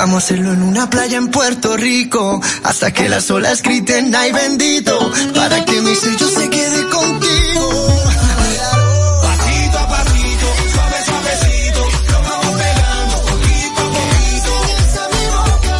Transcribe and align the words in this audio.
Vamos 0.00 0.14
a 0.14 0.24
hacerlo 0.24 0.54
en 0.54 0.62
una 0.62 0.88
playa 0.88 1.18
en 1.18 1.28
Puerto 1.28 1.76
Rico 1.76 2.40
hasta 2.64 2.90
que 2.90 3.06
las 3.10 3.30
olas 3.30 3.60
griten 3.60 4.14
ay 4.14 4.32
bendito 4.32 5.12
para 5.34 5.62
que 5.66 5.78
mi 5.82 5.94
sello 5.94 6.26
se 6.26 6.48
quede 6.48 6.88
contigo. 6.88 7.68
Pasito 9.22 9.78
a 9.78 9.88
pasito, 9.88 10.46
suave, 10.72 10.96
suavecito, 11.04 11.82
nos 12.08 12.22
vamos 12.30 12.56
pegando 12.62 13.16
poquito 13.28 13.80
a 13.82 13.90
poquito. 13.98 14.52
Enseñas 14.78 14.96
a 14.96 15.06
mi 15.12 15.24
boca 15.36 15.76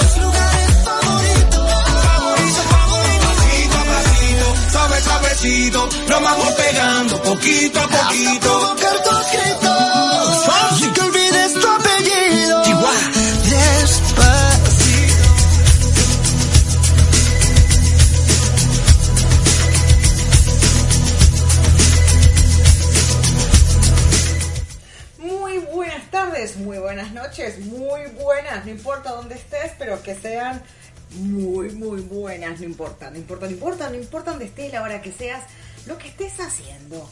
tus 0.00 0.22
lugares 0.24 0.70
favoritos. 0.86 1.60
Favorito, 2.00 2.60
favorito, 2.72 3.28
pasito 3.28 3.76
a 3.76 3.84
pasito, 3.84 4.46
suave, 4.72 4.96
suavecito, 5.02 5.88
nos 6.08 6.22
vamos 6.22 6.50
pegando 6.52 7.22
poquito 7.22 7.80
a 7.80 7.86
poquito. 7.86 8.89
No 28.64 28.70
importa 28.70 29.10
dónde 29.10 29.34
estés, 29.34 29.72
pero 29.78 30.02
que 30.02 30.14
sean 30.14 30.62
muy, 31.10 31.70
muy 31.70 32.00
buenas, 32.02 32.60
no 32.60 32.66
importa, 32.66 33.10
no 33.10 33.16
importa, 33.16 33.46
no 33.46 33.52
importa, 33.52 33.90
no 33.90 33.96
importa 33.96 34.30
dónde 34.30 34.46
estés, 34.46 34.72
la 34.72 34.82
hora 34.82 35.02
que 35.02 35.12
seas, 35.12 35.44
lo 35.86 35.98
que 35.98 36.08
estés 36.08 36.38
haciendo, 36.40 37.08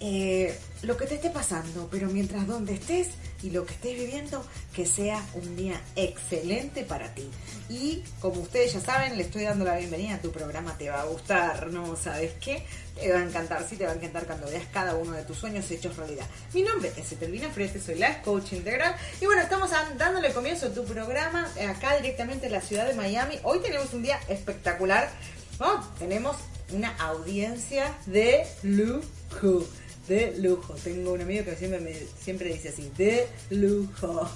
eh, 0.00 0.56
lo 0.82 0.96
que 0.96 1.06
te 1.06 1.16
esté 1.16 1.30
pasando, 1.30 1.88
pero 1.90 2.08
mientras 2.08 2.46
donde 2.46 2.74
estés 2.74 3.08
y 3.42 3.50
lo 3.50 3.66
que 3.66 3.74
estés 3.74 3.98
viviendo, 3.98 4.44
que 4.74 4.86
sea 4.86 5.24
un 5.34 5.56
día 5.56 5.80
excelente 5.96 6.84
para 6.84 7.14
ti. 7.14 7.28
Y 7.68 8.02
como 8.20 8.40
ustedes 8.40 8.72
ya 8.72 8.80
saben, 8.80 9.16
le 9.16 9.24
estoy 9.24 9.44
dando 9.44 9.64
la 9.64 9.76
bienvenida 9.76 10.14
a 10.14 10.20
tu 10.20 10.30
programa, 10.30 10.76
te 10.78 10.88
va 10.88 11.02
a 11.02 11.04
gustar, 11.04 11.68
¿no? 11.68 11.96
¿Sabes 11.96 12.32
qué? 12.40 12.64
Te 12.98 13.12
va 13.12 13.18
a 13.18 13.22
encantar, 13.22 13.66
sí, 13.68 13.76
te 13.76 13.84
va 13.84 13.92
a 13.92 13.94
encantar 13.94 14.26
cuando 14.26 14.48
veas 14.48 14.66
cada 14.72 14.94
uno 14.96 15.12
de 15.12 15.22
tus 15.22 15.38
sueños 15.38 15.70
hechos 15.70 15.96
realidad. 15.96 16.26
Mi 16.52 16.62
nombre 16.62 16.92
es 16.96 17.12
Etelvina 17.12 17.48
Frete, 17.50 17.80
soy 17.80 17.96
Life 17.96 18.20
Coach 18.24 18.52
Integral. 18.52 18.96
Y 19.20 19.26
bueno, 19.26 19.42
estamos 19.42 19.70
dándole 19.96 20.32
comienzo 20.32 20.66
a 20.66 20.70
tu 20.70 20.84
programa 20.84 21.48
eh, 21.56 21.66
acá 21.66 21.96
directamente 21.96 22.46
en 22.46 22.52
la 22.52 22.60
ciudad 22.60 22.86
de 22.86 22.94
Miami. 22.94 23.36
Hoy 23.42 23.60
tenemos 23.60 23.92
un 23.92 24.02
día 24.02 24.18
espectacular. 24.28 25.10
¿no? 25.58 25.84
Tenemos 25.98 26.36
una 26.72 26.94
audiencia 26.96 27.94
de 28.06 28.46
lujo. 28.62 29.64
De 30.08 30.34
lujo. 30.38 30.74
Tengo 30.82 31.12
un 31.12 31.20
amigo 31.20 31.44
que 31.44 31.54
siempre 31.54 31.80
me 31.80 31.94
siempre 32.20 32.48
dice 32.48 32.70
así, 32.70 32.90
de 32.96 33.28
lujo. 33.50 34.28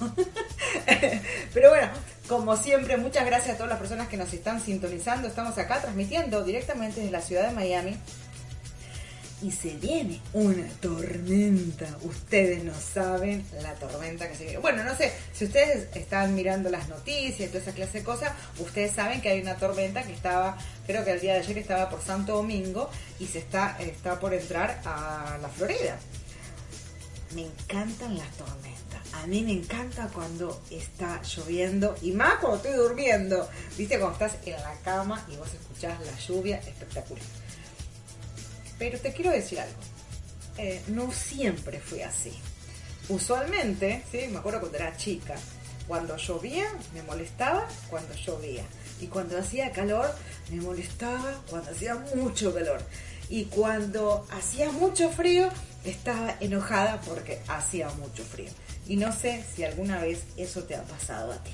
Pero 1.53 1.69
bueno, 1.69 1.87
como 2.27 2.55
siempre, 2.55 2.95
muchas 2.97 3.25
gracias 3.25 3.55
a 3.55 3.57
todas 3.57 3.71
las 3.71 3.79
personas 3.79 4.07
que 4.07 4.17
nos 4.17 4.31
están 4.33 4.61
sintonizando. 4.61 5.27
Estamos 5.27 5.57
acá 5.57 5.81
transmitiendo 5.81 6.43
directamente 6.43 6.99
desde 6.99 7.11
la 7.11 7.21
ciudad 7.21 7.47
de 7.47 7.55
Miami. 7.55 7.97
Y 9.43 9.51
se 9.51 9.75
viene 9.75 10.21
una 10.31 10.65
tormenta. 10.79 11.97
Ustedes 12.01 12.63
no 12.63 12.73
saben 12.73 13.45
la 13.61 13.75
tormenta 13.75 14.29
que 14.29 14.35
se 14.37 14.45
viene. 14.45 14.59
Bueno, 14.59 14.85
no 14.85 14.95
sé, 14.95 15.11
si 15.33 15.43
ustedes 15.43 15.93
están 15.95 16.33
mirando 16.33 16.69
las 16.69 16.87
noticias 16.87 17.41
y 17.41 17.47
toda 17.47 17.59
esa 17.59 17.73
clase 17.73 17.99
de 17.99 18.03
cosas, 18.05 18.31
ustedes 18.57 18.93
saben 18.93 19.19
que 19.19 19.27
hay 19.27 19.41
una 19.41 19.57
tormenta 19.57 20.01
que 20.03 20.13
estaba, 20.13 20.57
creo 20.87 21.03
que 21.03 21.11
el 21.11 21.19
día 21.19 21.33
de 21.33 21.39
ayer 21.39 21.57
estaba 21.57 21.89
por 21.89 22.01
Santo 22.01 22.37
Domingo 22.37 22.89
y 23.19 23.27
se 23.27 23.39
está, 23.39 23.75
está 23.81 24.17
por 24.17 24.33
entrar 24.33 24.81
a 24.85 25.37
la 25.41 25.49
Florida. 25.49 25.99
me 27.35 27.45
encantan 27.45 28.17
las 28.17 28.31
tormentas. 28.37 29.01
A 29.13 29.27
mí 29.27 29.41
me 29.41 29.51
encanta 29.51 30.09
cuando 30.13 30.63
está 30.71 31.21
lloviendo 31.23 31.95
y 32.01 32.13
más 32.13 32.35
cuando 32.35 32.57
estoy 32.57 32.73
durmiendo. 32.73 33.49
Viste, 33.77 33.99
cuando 33.99 34.13
estás 34.25 34.37
en 34.45 34.53
la 34.53 34.73
cama 34.85 35.25
y 35.29 35.35
vos 35.35 35.49
escuchás 35.53 35.99
la 35.99 36.17
lluvia, 36.17 36.57
espectacular. 36.59 37.42
Pero 38.83 38.99
te 38.99 39.13
quiero 39.13 39.31
decir 39.31 39.61
algo. 39.61 39.79
Eh, 40.57 40.81
no 40.87 41.09
siempre 41.09 41.79
fue 41.79 42.03
así. 42.03 42.33
Usualmente, 43.07 44.03
¿sí? 44.11 44.27
me 44.29 44.39
acuerdo 44.39 44.59
cuando 44.59 44.77
era 44.77 44.97
chica, 44.97 45.35
cuando 45.87 46.17
llovía 46.17 46.65
me 46.93 47.01
molestaba 47.03 47.65
cuando 47.89 48.13
llovía. 48.13 48.65
Y 48.99 49.07
cuando 49.07 49.37
hacía 49.37 49.71
calor 49.71 50.13
me 50.51 50.59
molestaba 50.59 51.41
cuando 51.49 51.71
hacía 51.71 51.95
mucho 52.13 52.53
calor. 52.53 52.81
Y 53.29 53.45
cuando 53.45 54.27
hacía 54.31 54.69
mucho 54.69 55.09
frío 55.11 55.47
estaba 55.85 56.35
enojada 56.41 56.99
porque 57.07 57.39
hacía 57.47 57.87
mucho 57.91 58.25
frío. 58.25 58.51
Y 58.85 58.97
no 58.97 59.13
sé 59.13 59.45
si 59.55 59.63
alguna 59.63 60.01
vez 60.01 60.23
eso 60.35 60.65
te 60.65 60.75
ha 60.75 60.83
pasado 60.83 61.31
a 61.31 61.41
ti. 61.41 61.51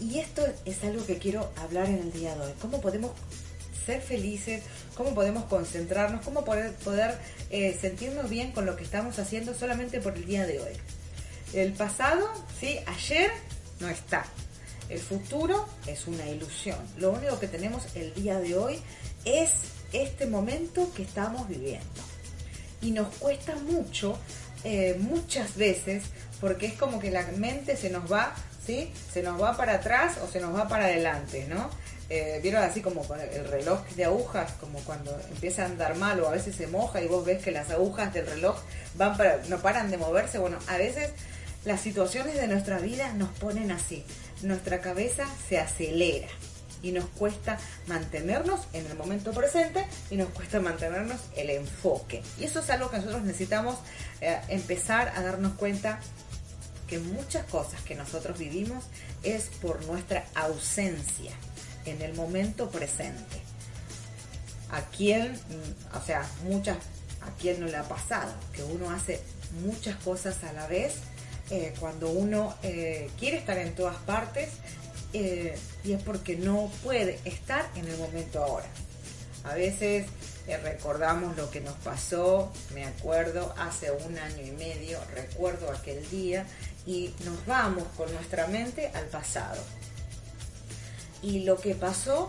Y 0.00 0.18
esto 0.18 0.46
es 0.66 0.84
algo 0.84 1.06
que 1.06 1.16
quiero 1.16 1.50
hablar 1.56 1.86
en 1.86 2.00
el 2.00 2.12
día 2.12 2.34
de 2.34 2.42
hoy. 2.42 2.52
¿Cómo 2.60 2.78
podemos 2.82 3.12
ser 3.86 4.02
felices? 4.02 4.62
¿Cómo 4.98 5.14
podemos 5.14 5.44
concentrarnos? 5.44 6.24
¿Cómo 6.24 6.44
poder, 6.44 7.18
eh, 7.50 7.78
sentirnos 7.80 8.28
bien 8.28 8.50
con 8.50 8.66
lo 8.66 8.74
que 8.74 8.82
estamos 8.82 9.16
haciendo 9.20 9.54
solamente 9.54 10.00
por 10.00 10.16
el 10.16 10.26
día 10.26 10.44
de 10.44 10.58
hoy? 10.58 10.72
El 11.52 11.72
pasado, 11.72 12.28
¿sí? 12.58 12.80
Ayer 12.84 13.30
no 13.78 13.88
está. 13.88 14.24
El 14.88 14.98
futuro 14.98 15.68
es 15.86 16.08
una 16.08 16.26
ilusión. 16.26 16.78
Lo 16.96 17.12
único 17.12 17.38
que 17.38 17.46
tenemos 17.46 17.86
el 17.94 18.12
día 18.12 18.40
de 18.40 18.56
hoy 18.58 18.80
es 19.24 19.50
este 19.92 20.26
momento 20.26 20.92
que 20.92 21.04
estamos 21.04 21.46
viviendo. 21.46 22.02
Y 22.82 22.90
nos 22.90 23.14
cuesta 23.18 23.54
mucho, 23.54 24.18
eh, 24.64 24.96
muchas 24.98 25.54
veces, 25.54 26.02
porque 26.40 26.66
es 26.66 26.72
como 26.72 26.98
que 26.98 27.12
la 27.12 27.24
mente 27.36 27.76
se 27.76 27.88
nos 27.88 28.10
va, 28.10 28.34
¿sí? 28.66 28.90
Se 29.12 29.22
nos 29.22 29.40
va 29.40 29.56
para 29.56 29.74
atrás 29.74 30.16
o 30.24 30.26
se 30.26 30.40
nos 30.40 30.52
va 30.56 30.66
para 30.66 30.86
adelante, 30.86 31.46
¿no? 31.48 31.70
Eh, 32.10 32.40
Vieron 32.42 32.62
así 32.62 32.80
como 32.80 33.02
con 33.06 33.20
el 33.20 33.44
reloj 33.46 33.84
de 33.96 34.06
agujas, 34.06 34.52
como 34.60 34.78
cuando 34.80 35.18
empieza 35.30 35.62
a 35.62 35.66
andar 35.66 35.94
mal 35.96 36.20
o 36.20 36.28
a 36.28 36.30
veces 36.30 36.56
se 36.56 36.66
moja 36.66 37.02
y 37.02 37.06
vos 37.06 37.24
ves 37.24 37.42
que 37.42 37.50
las 37.50 37.70
agujas 37.70 38.14
del 38.14 38.26
reloj 38.26 38.58
van 38.94 39.16
para, 39.16 39.42
no 39.48 39.58
paran 39.58 39.90
de 39.90 39.98
moverse. 39.98 40.38
Bueno, 40.38 40.58
a 40.68 40.78
veces 40.78 41.10
las 41.64 41.80
situaciones 41.80 42.34
de 42.36 42.48
nuestra 42.48 42.78
vida 42.78 43.12
nos 43.12 43.28
ponen 43.38 43.70
así. 43.70 44.04
Nuestra 44.42 44.80
cabeza 44.80 45.26
se 45.48 45.58
acelera 45.58 46.28
y 46.82 46.92
nos 46.92 47.06
cuesta 47.06 47.58
mantenernos 47.88 48.60
en 48.72 48.86
el 48.86 48.96
momento 48.96 49.32
presente 49.32 49.84
y 50.10 50.16
nos 50.16 50.30
cuesta 50.30 50.60
mantenernos 50.60 51.20
el 51.36 51.50
enfoque. 51.50 52.22
Y 52.38 52.44
eso 52.44 52.60
es 52.60 52.70
algo 52.70 52.90
que 52.90 52.98
nosotros 52.98 53.22
necesitamos 53.22 53.76
eh, 54.22 54.38
empezar 54.48 55.12
a 55.14 55.20
darnos 55.20 55.54
cuenta 55.54 56.00
que 56.86 56.98
muchas 56.98 57.44
cosas 57.46 57.82
que 57.82 57.94
nosotros 57.94 58.38
vivimos 58.38 58.84
es 59.22 59.50
por 59.60 59.84
nuestra 59.84 60.24
ausencia 60.34 61.32
en 61.84 62.02
el 62.02 62.14
momento 62.14 62.70
presente. 62.70 63.42
A 64.70 64.82
quién, 64.82 65.32
mm, 65.32 65.96
o 65.96 66.04
sea, 66.04 66.28
muchas, 66.44 66.76
a 67.22 67.30
quién 67.40 67.60
no 67.60 67.66
le 67.66 67.76
ha 67.76 67.88
pasado, 67.88 68.32
que 68.52 68.62
uno 68.62 68.90
hace 68.90 69.20
muchas 69.64 69.96
cosas 69.96 70.42
a 70.44 70.52
la 70.52 70.66
vez 70.66 70.94
eh, 71.50 71.72
cuando 71.80 72.10
uno 72.10 72.54
eh, 72.62 73.10
quiere 73.18 73.38
estar 73.38 73.56
en 73.56 73.74
todas 73.74 73.96
partes 73.96 74.50
eh, 75.14 75.58
y 75.82 75.92
es 75.92 76.02
porque 76.02 76.36
no 76.36 76.70
puede 76.82 77.18
estar 77.24 77.66
en 77.74 77.88
el 77.88 77.96
momento 77.96 78.42
ahora. 78.42 78.66
A 79.44 79.54
veces 79.54 80.06
recordamos 80.62 81.36
lo 81.36 81.50
que 81.50 81.60
nos 81.60 81.74
pasó, 81.76 82.52
me 82.74 82.84
acuerdo, 82.84 83.54
hace 83.58 83.90
un 83.90 84.18
año 84.18 84.42
y 84.46 84.50
medio, 84.52 84.98
recuerdo 85.14 85.70
aquel 85.70 86.08
día 86.10 86.46
y 86.86 87.14
nos 87.24 87.44
vamos 87.46 87.84
con 87.96 88.12
nuestra 88.12 88.46
mente 88.46 88.90
al 88.94 89.04
pasado. 89.06 89.62
Y 91.22 91.40
lo 91.40 91.58
que 91.60 91.74
pasó, 91.74 92.28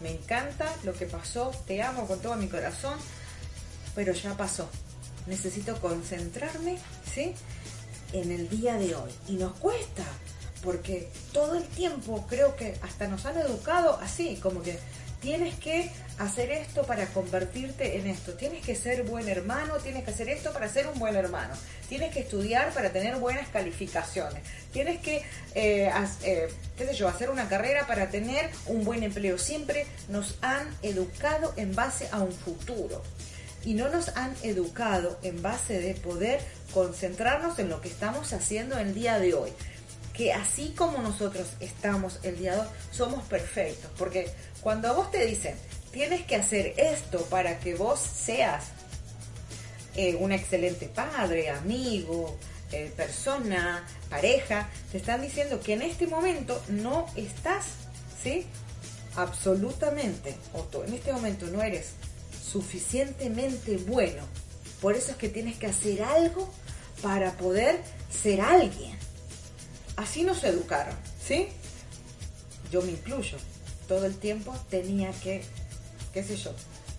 me 0.00 0.12
encanta 0.12 0.70
lo 0.84 0.92
que 0.92 1.06
pasó, 1.06 1.52
te 1.66 1.82
amo 1.82 2.06
con 2.06 2.20
todo 2.20 2.36
mi 2.36 2.48
corazón, 2.48 2.98
pero 3.94 4.12
ya 4.12 4.36
pasó. 4.36 4.68
Necesito 5.26 5.80
concentrarme, 5.80 6.78
¿sí? 7.12 7.34
en 8.14 8.30
el 8.30 8.48
día 8.48 8.74
de 8.74 8.94
hoy. 8.94 9.10
Y 9.28 9.32
nos 9.34 9.52
cuesta, 9.54 10.04
porque 10.62 11.08
todo 11.32 11.56
el 11.56 11.64
tiempo 11.64 12.24
creo 12.28 12.56
que 12.56 12.78
hasta 12.82 13.08
nos 13.08 13.26
han 13.26 13.38
educado 13.38 13.98
así, 14.00 14.36
como 14.36 14.62
que 14.62 14.78
tienes 15.24 15.54
que 15.54 15.90
hacer 16.18 16.50
esto 16.50 16.82
para 16.82 17.06
convertirte 17.06 17.98
en 17.98 18.06
esto, 18.06 18.34
tienes 18.34 18.62
que 18.62 18.76
ser 18.76 19.04
buen 19.04 19.26
hermano, 19.26 19.78
tienes 19.78 20.04
que 20.04 20.10
hacer 20.10 20.28
esto 20.28 20.52
para 20.52 20.68
ser 20.68 20.86
un 20.86 20.98
buen 20.98 21.16
hermano, 21.16 21.54
tienes 21.88 22.12
que 22.12 22.20
estudiar 22.20 22.74
para 22.74 22.90
tener 22.90 23.16
buenas 23.16 23.48
calificaciones, 23.48 24.42
tienes 24.70 25.00
que, 25.00 25.24
eh, 25.54 25.90
eh, 26.24 26.48
qué 26.76 26.86
sé 26.86 26.94
yo, 26.94 27.08
hacer 27.08 27.30
una 27.30 27.48
carrera 27.48 27.86
para 27.86 28.10
tener 28.10 28.50
un 28.66 28.84
buen 28.84 29.02
empleo. 29.02 29.38
Siempre 29.38 29.86
nos 30.10 30.36
han 30.42 30.68
educado 30.82 31.54
en 31.56 31.74
base 31.74 32.06
a 32.12 32.18
un 32.18 32.32
futuro 32.32 33.02
y 33.64 33.72
no 33.72 33.88
nos 33.88 34.08
han 34.16 34.34
educado 34.42 35.18
en 35.22 35.40
base 35.40 35.80
de 35.80 35.94
poder 35.94 36.42
concentrarnos 36.74 37.58
en 37.58 37.70
lo 37.70 37.80
que 37.80 37.88
estamos 37.88 38.34
haciendo 38.34 38.78
el 38.78 38.92
día 38.92 39.18
de 39.18 39.32
hoy. 39.32 39.50
Que 40.14 40.32
así 40.32 40.74
como 40.76 40.98
nosotros 40.98 41.48
estamos 41.60 42.20
el 42.22 42.38
día 42.38 42.54
de 42.54 42.60
hoy, 42.60 42.66
somos 42.92 43.24
perfectos. 43.24 43.90
Porque 43.98 44.30
cuando 44.60 44.88
a 44.88 44.92
vos 44.92 45.10
te 45.10 45.26
dicen, 45.26 45.56
tienes 45.92 46.24
que 46.24 46.36
hacer 46.36 46.74
esto 46.76 47.20
para 47.26 47.58
que 47.58 47.74
vos 47.74 48.00
seas 48.00 48.64
eh, 49.96 50.16
un 50.16 50.32
excelente 50.32 50.86
padre, 50.86 51.50
amigo, 51.50 52.36
eh, 52.72 52.92
persona, 52.96 53.86
pareja, 54.10 54.68
te 54.90 54.98
están 54.98 55.22
diciendo 55.22 55.60
que 55.60 55.74
en 55.74 55.82
este 55.82 56.08
momento 56.08 56.60
no 56.68 57.06
estás, 57.14 57.66
¿sí? 58.20 58.46
Absolutamente, 59.14 60.34
o 60.52 60.82
en 60.82 60.94
este 60.94 61.12
momento 61.12 61.46
no 61.46 61.62
eres 61.62 61.90
suficientemente 62.44 63.76
bueno. 63.76 64.24
Por 64.80 64.96
eso 64.96 65.12
es 65.12 65.16
que 65.16 65.28
tienes 65.28 65.56
que 65.56 65.66
hacer 65.66 66.02
algo 66.02 66.52
para 67.00 67.32
poder 67.32 67.80
ser 68.10 68.40
alguien. 68.40 68.98
Así 69.96 70.22
nos 70.22 70.42
educaron, 70.44 70.94
¿sí? 71.24 71.48
Yo 72.70 72.82
me 72.82 72.92
incluyo. 72.92 73.38
Todo 73.88 74.06
el 74.06 74.16
tiempo 74.16 74.54
tenía 74.70 75.12
que, 75.12 75.42
qué 76.12 76.24
sé 76.24 76.36
yo, 76.36 76.52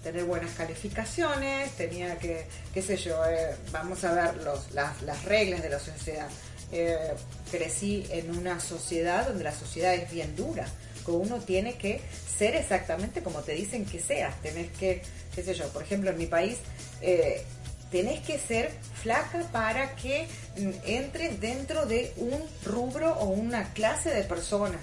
tener 0.04 0.24
buenas 0.26 0.52
calificaciones, 0.52 1.72
tenía 1.72 2.18
que, 2.20 2.46
qué 2.74 2.82
sé 2.82 2.96
yo, 2.98 3.26
eh, 3.26 3.56
vamos 3.72 4.04
a 4.04 4.14
ver 4.14 4.44
los, 4.44 4.72
las, 4.72 5.26
reglas 5.26 5.64
de 5.64 5.70
la 5.70 5.80
sociedad. 5.80 6.30
Eh, 6.72 7.14
crecí 7.52 8.06
en 8.10 8.38
una 8.38 8.60
sociedad 8.60 9.28
donde 9.28 9.44
la 9.44 9.54
sociedad 9.54 9.94
es 9.94 10.10
bien 10.12 10.36
dura, 10.36 10.68
que 11.04 11.12
uno 11.12 11.40
tiene 11.40 11.76
que 11.78 12.02
ser 12.38 12.56
exactamente 12.56 13.22
como 13.22 13.42
te 13.42 13.54
dicen 13.54 13.86
que 13.86 14.00
seas, 14.00 14.40
tenés 14.42 14.72
que 14.72 15.02
qué 15.36 15.44
sé 15.44 15.54
yo, 15.54 15.68
por 15.68 15.84
ejemplo, 15.84 16.10
en 16.10 16.18
mi 16.18 16.28
país, 16.28 16.58
eh, 17.02 17.44
tenés 17.92 18.20
que 18.22 18.40
ser 18.40 18.72
flaca 19.02 19.40
para 19.52 19.96
que 19.96 20.28
mm, 20.58 20.72
entres 20.86 21.40
dentro 21.40 21.86
de 21.86 22.14
un 22.18 22.40
rubro 22.64 23.14
o 23.14 23.26
una 23.26 23.74
clase 23.74 24.10
de 24.10 24.24
personas. 24.24 24.82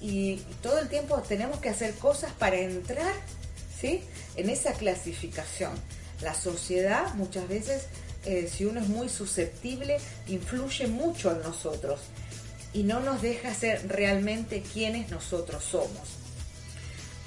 Y 0.00 0.36
todo 0.62 0.78
el 0.78 0.88
tiempo 0.88 1.20
tenemos 1.22 1.60
que 1.60 1.68
hacer 1.68 1.94
cosas 1.94 2.32
para 2.32 2.56
entrar 2.56 3.12
¿sí? 3.78 4.02
en 4.36 4.48
esa 4.48 4.72
clasificación. 4.72 5.72
La 6.22 6.34
sociedad 6.34 7.14
muchas 7.14 7.48
veces, 7.48 7.86
eh, 8.24 8.48
si 8.50 8.64
uno 8.64 8.80
es 8.80 8.88
muy 8.88 9.08
susceptible, 9.08 9.98
influye 10.26 10.86
mucho 10.86 11.32
en 11.32 11.42
nosotros 11.42 12.00
y 12.72 12.82
no 12.82 13.00
nos 13.00 13.20
deja 13.20 13.54
ser 13.54 13.88
realmente 13.88 14.62
quienes 14.62 15.10
nosotros 15.10 15.64
somos 15.64 16.20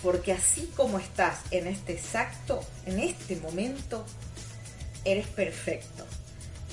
porque 0.03 0.33
así 0.33 0.69
como 0.75 0.99
estás 0.99 1.39
en 1.49 1.65
este 1.65 1.93
exacto, 1.93 2.59
en 2.85 2.99
este 2.99 3.37
momento, 3.37 4.05
eres 5.05 5.27
perfecto. 5.27 6.05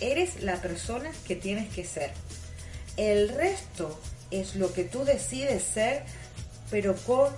Eres 0.00 0.42
la 0.42 0.56
persona 0.56 1.10
que 1.26 1.36
tienes 1.36 1.68
que 1.72 1.84
ser. 1.84 2.10
El 2.96 3.28
resto 3.28 3.98
es 4.30 4.56
lo 4.56 4.72
que 4.72 4.84
tú 4.84 5.04
decides 5.04 5.62
ser, 5.62 6.02
pero 6.70 6.94
con 6.96 7.32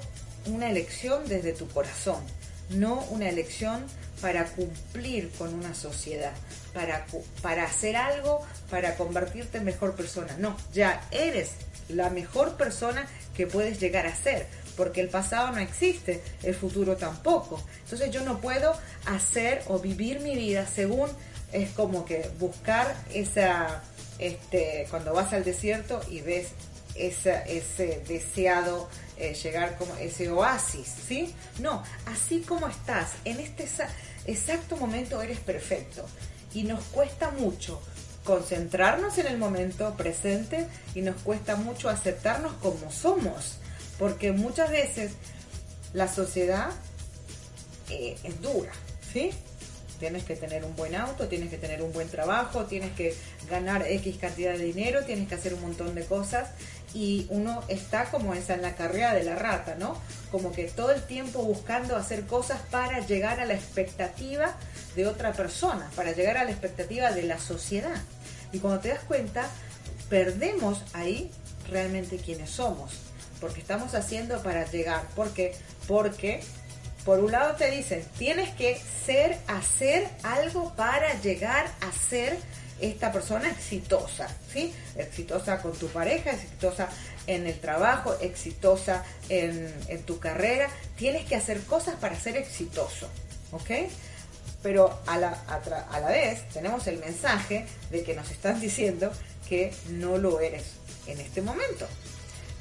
una 0.46 0.70
elección 0.70 1.26
desde 1.28 1.52
tu 1.52 1.68
corazón, 1.68 2.22
no 2.70 3.04
una 3.10 3.28
elección 3.28 3.86
para 4.20 4.46
cumplir 4.46 5.30
con 5.32 5.52
una 5.52 5.74
sociedad, 5.74 6.32
para, 6.72 7.06
para 7.42 7.64
hacer 7.64 7.96
algo, 7.96 8.40
para 8.70 8.94
convertirte 8.96 9.58
en 9.58 9.64
mejor 9.64 9.96
persona. 9.96 10.36
No, 10.38 10.56
ya 10.72 11.06
eres 11.10 11.50
la 11.88 12.10
mejor 12.10 12.56
persona 12.56 13.06
que 13.36 13.46
puedes 13.46 13.80
llegar 13.80 14.06
a 14.06 14.14
ser 14.14 14.46
porque 14.76 15.00
el 15.00 15.08
pasado 15.08 15.52
no 15.52 15.58
existe, 15.58 16.22
el 16.42 16.54
futuro 16.54 16.96
tampoco. 16.96 17.62
Entonces 17.84 18.10
yo 18.10 18.22
no 18.24 18.40
puedo 18.40 18.72
hacer 19.06 19.62
o 19.68 19.78
vivir 19.78 20.20
mi 20.20 20.34
vida 20.34 20.66
según 20.66 21.08
es 21.52 21.70
como 21.70 22.04
que 22.04 22.30
buscar 22.38 22.94
esa, 23.12 23.82
este, 24.18 24.86
cuando 24.90 25.12
vas 25.12 25.32
al 25.32 25.44
desierto 25.44 26.00
y 26.10 26.20
ves 26.20 26.48
ese 26.94 28.02
deseado 28.06 28.88
eh, 29.16 29.34
llegar 29.34 29.76
como 29.76 29.94
ese 29.96 30.30
oasis, 30.30 30.88
¿sí? 31.06 31.34
No, 31.58 31.82
así 32.06 32.40
como 32.40 32.68
estás, 32.68 33.12
en 33.24 33.40
este 33.40 33.68
exacto 34.26 34.76
momento 34.76 35.22
eres 35.22 35.38
perfecto. 35.40 36.04
Y 36.54 36.64
nos 36.64 36.82
cuesta 36.84 37.30
mucho 37.30 37.80
concentrarnos 38.24 39.18
en 39.18 39.26
el 39.26 39.38
momento 39.38 39.94
presente 39.96 40.68
y 40.94 41.00
nos 41.00 41.20
cuesta 41.22 41.56
mucho 41.56 41.88
aceptarnos 41.88 42.52
como 42.54 42.90
somos, 42.90 43.58
porque 44.02 44.32
muchas 44.32 44.68
veces 44.68 45.12
la 45.92 46.08
sociedad 46.08 46.70
eh, 47.88 48.16
es 48.24 48.42
dura, 48.42 48.72
¿sí? 49.12 49.30
Tienes 50.00 50.24
que 50.24 50.34
tener 50.34 50.64
un 50.64 50.74
buen 50.74 50.96
auto, 50.96 51.28
tienes 51.28 51.50
que 51.50 51.56
tener 51.56 51.82
un 51.82 51.92
buen 51.92 52.08
trabajo, 52.08 52.64
tienes 52.64 52.90
que 52.96 53.14
ganar 53.48 53.86
X 53.86 54.16
cantidad 54.20 54.54
de 54.54 54.64
dinero, 54.64 55.04
tienes 55.04 55.28
que 55.28 55.36
hacer 55.36 55.54
un 55.54 55.60
montón 55.60 55.94
de 55.94 56.04
cosas 56.04 56.50
y 56.92 57.28
uno 57.30 57.62
está 57.68 58.06
como 58.06 58.34
esa 58.34 58.54
en 58.54 58.62
la 58.62 58.74
carrera 58.74 59.14
de 59.14 59.22
la 59.22 59.36
rata, 59.36 59.76
¿no? 59.78 59.96
Como 60.32 60.50
que 60.50 60.64
todo 60.64 60.90
el 60.90 61.04
tiempo 61.04 61.44
buscando 61.44 61.94
hacer 61.94 62.26
cosas 62.26 62.60
para 62.72 63.06
llegar 63.06 63.38
a 63.38 63.44
la 63.44 63.54
expectativa 63.54 64.56
de 64.96 65.06
otra 65.06 65.32
persona, 65.32 65.88
para 65.94 66.10
llegar 66.10 66.38
a 66.38 66.44
la 66.44 66.50
expectativa 66.50 67.12
de 67.12 67.22
la 67.22 67.38
sociedad. 67.38 68.02
Y 68.52 68.58
cuando 68.58 68.80
te 68.80 68.88
das 68.88 69.04
cuenta, 69.04 69.48
perdemos 70.10 70.82
ahí 70.92 71.30
realmente 71.70 72.16
quiénes 72.16 72.50
somos, 72.50 73.11
porque 73.42 73.60
estamos 73.60 73.92
haciendo 73.94 74.40
para 74.40 74.64
llegar, 74.70 75.02
porque 75.16 75.52
porque 75.88 76.40
por 77.04 77.18
un 77.18 77.32
lado 77.32 77.56
te 77.56 77.72
dicen, 77.72 78.04
tienes 78.16 78.50
que 78.50 78.80
ser 79.04 79.36
hacer 79.48 80.08
algo 80.22 80.72
para 80.76 81.20
llegar 81.20 81.66
a 81.80 81.90
ser 82.08 82.38
esta 82.80 83.10
persona 83.10 83.50
exitosa, 83.50 84.28
¿sí? 84.52 84.72
Exitosa 84.96 85.60
con 85.60 85.72
tu 85.72 85.88
pareja, 85.88 86.30
exitosa 86.30 86.88
en 87.26 87.48
el 87.48 87.58
trabajo, 87.58 88.14
exitosa 88.20 89.04
en, 89.28 89.72
tu 90.06 90.20
carrera. 90.20 90.68
Tienes 90.96 91.26
que 91.26 91.34
hacer 91.34 91.62
cosas 91.62 91.96
para 91.96 92.18
ser 92.18 92.36
exitoso, 92.36 93.08
¿ok? 93.50 93.70
Pero 94.62 95.00
a 95.06 95.18
la, 95.18 95.30
a, 95.30 96.00
la 96.00 96.08
vez 96.08 96.48
tenemos 96.50 96.86
el 96.86 96.98
mensaje 96.98 97.66
de 97.90 98.04
que 98.04 98.14
nos 98.14 98.30
están 98.30 98.60
diciendo 98.60 99.10
que 99.48 99.72
no 99.90 100.16
lo 100.16 100.38
eres 100.38 100.64
en 101.08 101.20
este 101.20 101.42
momento. 101.42 101.88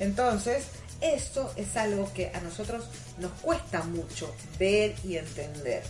Entonces, 0.01 0.65
esto 0.99 1.53
es 1.55 1.77
algo 1.77 2.11
que 2.11 2.31
a 2.33 2.41
nosotros 2.41 2.85
nos 3.19 3.31
cuesta 3.33 3.83
mucho 3.83 4.33
ver 4.57 4.95
y 5.03 5.17
entender 5.17 5.83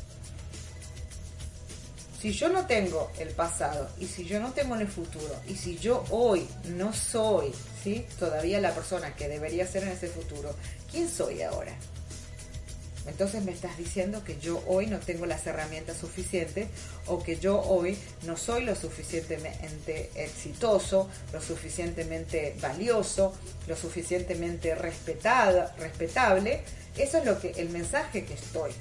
si 2.22 2.34
yo 2.34 2.50
no 2.50 2.68
tengo 2.68 3.10
el 3.18 3.30
pasado 3.30 3.90
y 3.98 4.06
si 4.06 4.26
yo 4.26 4.40
no 4.40 4.52
tengo 4.52 4.76
el 4.76 4.88
futuro 4.88 5.34
y 5.48 5.56
si 5.56 5.78
yo 5.78 6.04
hoy 6.12 6.46
no 6.76 6.94
soy 6.94 7.52
¿sí? 7.84 8.06
todavía 8.20 8.62
la 8.62 8.76
persona 8.76 9.16
que 9.16 9.28
debería 9.30 9.66
ser 9.66 9.84
en 9.84 9.90
ese 9.90 10.08
futuro, 10.08 10.54
¿quién 10.92 11.10
soy 11.10 11.42
ahora? 11.42 11.74
Entonces 13.08 13.44
me 13.44 13.52
estás 13.52 13.78
diciendo 13.78 14.24
que 14.24 14.38
yo 14.40 14.64
hoy 14.68 14.88
no 14.88 15.00
tengo 15.00 15.26
las 15.26 15.46
herramientas 15.48 15.98
suficientes 15.98 16.68
o 17.08 17.24
que 17.24 17.38
yo 17.38 17.60
hoy 17.62 17.98
no 18.24 18.38
soy 18.38 18.64
lo 18.64 18.76
suficientemente 18.76 20.12
exitoso, 20.16 21.10
lo 21.34 21.42
suficientemente 21.42 22.56
valioso, 22.62 23.34
lo 23.68 23.76
suficientemente 23.76 24.76
respetado, 24.76 25.70
respetable. 25.78 26.64
Eso 26.98 27.18
es 27.18 27.26
lo 27.26 27.40
que 27.40 27.52
el 27.52 27.70
mensaje 27.70 28.26
que 28.26 28.36
estoy 28.36 28.72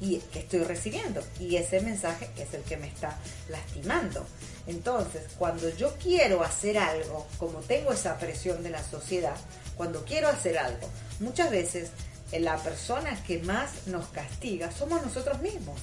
y 0.00 0.18
que 0.32 0.40
estoy 0.40 0.60
recibiendo. 0.60 1.22
Y 1.40 1.56
ese 1.56 1.80
mensaje 1.80 2.30
es 2.36 2.54
el 2.54 2.62
que 2.62 2.76
me 2.76 2.86
está 2.86 3.18
lastimando. 3.48 4.26
Entonces, 4.66 5.22
cuando 5.38 5.68
yo 5.70 5.94
quiero 6.00 6.44
hacer 6.44 6.78
algo, 6.78 7.26
como 7.38 7.60
tengo 7.60 7.92
esa 7.92 8.18
presión 8.18 8.62
de 8.62 8.70
la 8.70 8.84
sociedad, 8.84 9.36
cuando 9.76 10.04
quiero 10.04 10.28
hacer 10.28 10.58
algo, 10.58 10.88
muchas 11.20 11.50
veces 11.50 11.90
la 12.32 12.56
persona 12.58 13.22
que 13.24 13.38
más 13.38 13.86
nos 13.86 14.06
castiga 14.08 14.70
somos 14.70 15.02
nosotros 15.02 15.40
mismos, 15.40 15.80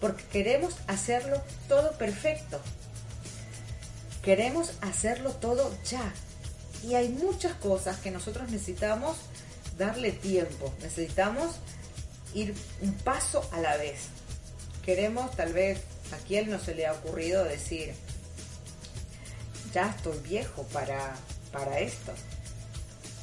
porque 0.00 0.24
queremos 0.24 0.74
hacerlo 0.86 1.42
todo 1.68 1.92
perfecto. 1.92 2.60
Queremos 4.22 4.72
hacerlo 4.82 5.30
todo 5.32 5.72
ya. 5.88 6.12
Y 6.82 6.94
hay 6.94 7.08
muchas 7.08 7.54
cosas 7.54 7.98
que 7.98 8.10
nosotros 8.10 8.50
necesitamos 8.50 9.16
darle 9.78 10.12
tiempo, 10.12 10.72
necesitamos 10.80 11.56
ir 12.34 12.54
un 12.82 12.92
paso 12.94 13.48
a 13.52 13.60
la 13.60 13.76
vez. 13.76 14.08
Queremos, 14.84 15.34
tal 15.34 15.52
vez, 15.52 15.80
a 16.12 16.16
quien 16.26 16.50
no 16.50 16.58
se 16.58 16.74
le 16.74 16.86
ha 16.86 16.92
ocurrido 16.92 17.44
decir, 17.44 17.94
ya 19.72 19.90
estoy 19.90 20.18
viejo 20.20 20.62
para, 20.64 21.16
para 21.52 21.80
esto, 21.80 22.12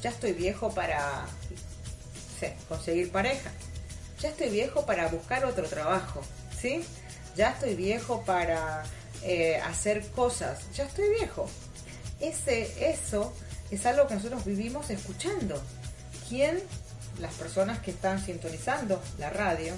ya 0.02 0.10
estoy 0.10 0.32
viejo 0.32 0.72
para 0.74 1.26
conseguir 2.68 3.10
pareja, 3.10 3.50
ya 4.20 4.30
estoy 4.30 4.50
viejo 4.50 4.86
para 4.86 5.08
buscar 5.08 5.44
otro 5.44 5.64
trabajo, 5.66 6.22
¿sí? 6.60 6.84
Ya 7.36 7.50
estoy 7.50 7.74
viejo 7.74 8.22
para 8.24 8.84
eh, 9.22 9.56
hacer 9.56 10.06
cosas, 10.08 10.60
ya 10.74 10.84
estoy 10.84 11.08
viejo. 11.10 11.48
Ese, 12.20 12.90
eso 12.90 13.34
es 13.70 13.84
algo 13.86 14.06
que 14.06 14.14
nosotros 14.14 14.44
vivimos 14.44 14.90
escuchando. 14.90 15.60
¿Quién 16.28 16.62
las 17.20 17.34
personas 17.34 17.78
que 17.80 17.90
están 17.90 18.24
sintonizando 18.24 19.00
la 19.18 19.30
radio, 19.30 19.74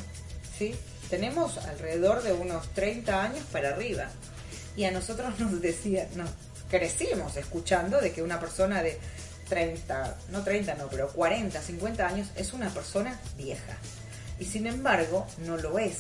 ¿sí? 0.58 0.74
tenemos 1.08 1.58
alrededor 1.58 2.22
de 2.22 2.32
unos 2.32 2.68
30 2.74 3.22
años 3.22 3.44
para 3.52 3.70
arriba. 3.70 4.08
Y 4.76 4.84
a 4.84 4.90
nosotros 4.90 5.38
nos 5.38 5.60
decía, 5.60 6.08
no, 6.14 6.24
crecimos 6.70 7.36
escuchando 7.36 8.00
de 8.00 8.12
que 8.12 8.22
una 8.22 8.40
persona 8.40 8.82
de 8.82 8.98
30, 9.48 10.16
no 10.30 10.42
30, 10.42 10.74
no, 10.74 10.88
pero 10.88 11.08
40, 11.08 11.60
50 11.60 12.06
años 12.06 12.28
es 12.36 12.52
una 12.52 12.68
persona 12.70 13.20
vieja. 13.36 13.76
Y 14.38 14.44
sin 14.44 14.66
embargo, 14.66 15.26
no 15.38 15.56
lo 15.56 15.78
es. 15.78 15.98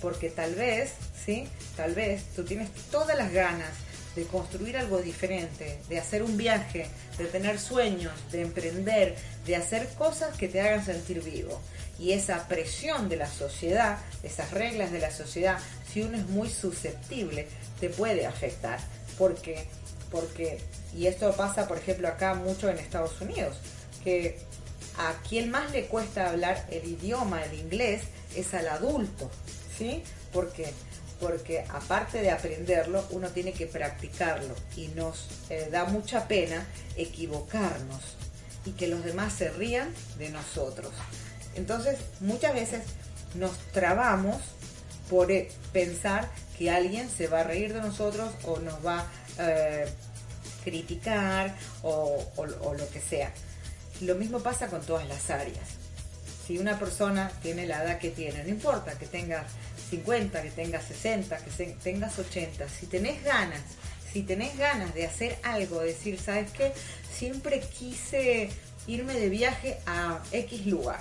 Porque 0.00 0.30
tal 0.30 0.54
vez, 0.54 0.92
¿sí? 1.24 1.48
Tal 1.76 1.94
vez 1.94 2.24
tú 2.34 2.44
tienes 2.44 2.70
todas 2.90 3.16
las 3.16 3.32
ganas 3.32 3.70
de 4.16 4.24
construir 4.24 4.76
algo 4.76 4.98
diferente, 4.98 5.78
de 5.88 5.98
hacer 5.98 6.22
un 6.22 6.36
viaje, 6.36 6.86
de 7.18 7.26
tener 7.26 7.60
sueños, 7.60 8.12
de 8.32 8.42
emprender, 8.42 9.14
de 9.44 9.56
hacer 9.56 9.88
cosas 9.90 10.36
que 10.36 10.48
te 10.48 10.60
hagan 10.60 10.84
sentir 10.84 11.22
vivo. 11.22 11.60
Y 11.98 12.12
esa 12.12 12.48
presión 12.48 13.08
de 13.08 13.16
la 13.16 13.28
sociedad, 13.28 13.98
esas 14.22 14.50
reglas 14.50 14.90
de 14.90 15.00
la 15.00 15.10
sociedad, 15.10 15.58
si 15.92 16.02
uno 16.02 16.16
es 16.16 16.26
muy 16.28 16.48
susceptible, 16.48 17.46
te 17.78 17.90
puede 17.90 18.26
afectar. 18.26 18.80
Porque, 19.18 19.66
porque, 20.10 20.60
y 20.94 21.06
esto 21.06 21.32
pasa, 21.36 21.68
por 21.68 21.78
ejemplo, 21.78 22.08
acá 22.08 22.34
mucho 22.34 22.68
en 22.68 22.78
Estados 22.78 23.20
Unidos, 23.20 23.56
que 24.04 24.38
a 24.98 25.14
quien 25.28 25.50
más 25.50 25.72
le 25.72 25.86
cuesta 25.86 26.30
hablar 26.30 26.66
el 26.70 26.86
idioma, 26.86 27.44
el 27.44 27.58
inglés, 27.58 28.02
es 28.34 28.54
al 28.54 28.68
adulto, 28.68 29.30
¿sí? 29.76 30.02
Porque 30.32 30.72
porque 31.20 31.64
aparte 31.70 32.20
de 32.20 32.30
aprenderlo, 32.30 33.04
uno 33.10 33.28
tiene 33.30 33.52
que 33.52 33.66
practicarlo 33.66 34.54
y 34.76 34.88
nos 34.88 35.28
eh, 35.48 35.68
da 35.70 35.84
mucha 35.84 36.28
pena 36.28 36.66
equivocarnos 36.96 38.16
y 38.64 38.72
que 38.72 38.88
los 38.88 39.04
demás 39.04 39.32
se 39.32 39.50
rían 39.50 39.88
de 40.18 40.28
nosotros. 40.30 40.92
Entonces, 41.54 41.98
muchas 42.20 42.52
veces 42.52 42.82
nos 43.34 43.56
trabamos 43.72 44.36
por 45.08 45.30
eh, 45.30 45.48
pensar 45.72 46.28
que 46.58 46.70
alguien 46.70 47.08
se 47.08 47.28
va 47.28 47.40
a 47.40 47.44
reír 47.44 47.72
de 47.72 47.80
nosotros 47.80 48.30
o 48.44 48.58
nos 48.58 48.84
va 48.84 49.06
eh, 49.38 49.86
criticar 50.64 51.54
o 51.82 52.74
lo 52.78 52.88
que 52.90 53.00
sea. 53.00 53.32
Lo 54.02 54.14
mismo 54.14 54.40
pasa 54.40 54.68
con 54.68 54.82
todas 54.82 55.08
las 55.08 55.30
áreas. 55.30 55.86
Si 56.46 56.58
una 56.58 56.78
persona 56.78 57.30
tiene 57.42 57.66
la 57.66 57.82
edad 57.82 57.98
que 57.98 58.10
tiene, 58.10 58.44
no 58.44 58.50
importa 58.50 58.96
que 58.98 59.06
tenga 59.06 59.44
50, 59.90 60.42
que 60.42 60.50
tengas 60.50 60.84
60, 60.84 61.36
que 61.38 61.50
tengas 61.82 62.18
80, 62.18 62.68
si 62.68 62.86
tenés 62.86 63.22
ganas, 63.24 63.62
si 64.12 64.22
tenés 64.22 64.56
ganas 64.56 64.94
de 64.94 65.06
hacer 65.06 65.38
algo, 65.42 65.80
decir, 65.80 66.20
¿sabes 66.20 66.50
qué? 66.52 66.72
Siempre 67.12 67.60
quise 67.60 68.50
irme 68.86 69.14
de 69.14 69.28
viaje 69.28 69.78
a 69.86 70.20
X 70.30 70.66
lugar. 70.66 71.00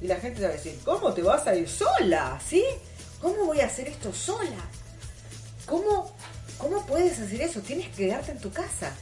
Y 0.00 0.06
la 0.06 0.16
gente 0.16 0.40
te 0.40 0.46
va 0.46 0.52
a 0.52 0.56
decir, 0.56 0.78
¿cómo 0.84 1.12
te 1.12 1.22
vas 1.22 1.46
a 1.46 1.54
ir 1.54 1.68
sola? 1.68 2.40
¿Sí? 2.46 2.64
¿Cómo 3.20 3.46
voy 3.46 3.60
a 3.60 3.66
hacer 3.66 3.88
esto 3.88 4.12
sola? 4.12 4.68
¿Cómo, 5.66 6.14
cómo 6.58 6.84
puedes 6.86 7.18
hacer 7.18 7.42
eso? 7.42 7.60
Tienes 7.60 7.88
que 7.88 8.06
quedarte 8.06 8.32
en 8.32 8.38
tu 8.38 8.52
casa. 8.52 8.92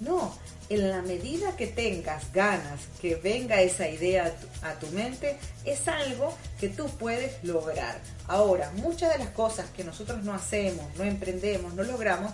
No, 0.00 0.34
en 0.68 0.90
la 0.90 1.02
medida 1.02 1.56
que 1.56 1.66
tengas 1.66 2.32
ganas 2.32 2.80
que 3.00 3.16
venga 3.16 3.60
esa 3.60 3.88
idea 3.88 4.34
a 4.62 4.72
tu, 4.74 4.86
mente, 4.88 5.36
es 5.64 5.86
algo 5.88 6.36
que 6.58 6.68
tú 6.68 6.86
puedes 6.98 7.42
lograr. 7.42 7.98
Ahora, 8.26 8.70
muchas 8.76 9.12
de 9.12 9.18
las 9.18 9.30
cosas 9.30 9.66
que 9.70 9.84
nosotros 9.84 10.22
no 10.24 10.32
hacemos, 10.32 10.84
no 10.96 11.04
emprendemos, 11.04 11.74
no 11.74 11.82
logramos, 11.82 12.32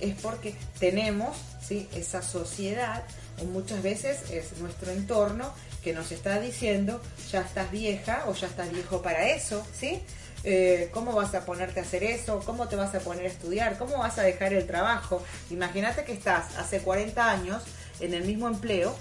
es 0.00 0.14
porque 0.20 0.54
tenemos 0.78 1.36
¿sí? 1.66 1.88
esa 1.94 2.22
sociedad, 2.22 3.04
o 3.40 3.44
muchas 3.44 3.82
veces 3.82 4.30
es 4.30 4.58
nuestro 4.58 4.90
entorno 4.90 5.52
que 5.82 5.92
nos 5.92 6.12
está 6.12 6.38
diciendo, 6.38 7.00
ya 7.30 7.40
estás 7.40 7.70
vieja 7.70 8.24
o 8.28 8.34
ya 8.34 8.46
estás 8.46 8.70
viejo 8.70 9.02
para 9.02 9.30
eso, 9.30 9.66
¿sí? 9.78 10.00
Eh, 10.44 10.90
¿Cómo 10.92 11.12
vas 11.12 11.34
a 11.34 11.44
ponerte 11.44 11.80
a 11.80 11.82
hacer 11.84 12.02
eso? 12.02 12.40
¿Cómo 12.44 12.66
te 12.68 12.74
vas 12.76 12.94
a 12.94 13.00
poner 13.00 13.26
a 13.26 13.28
estudiar? 13.28 13.78
¿Cómo 13.78 13.98
vas 13.98 14.18
a 14.18 14.22
dejar 14.22 14.52
el 14.52 14.66
trabajo? 14.66 15.22
Imagínate 15.50 16.04
que 16.04 16.12
estás 16.12 16.56
hace 16.58 16.80
40 16.80 17.30
años 17.30 17.62
en 18.00 18.12
el 18.14 18.24
mismo 18.24 18.48
empleo 18.48 18.94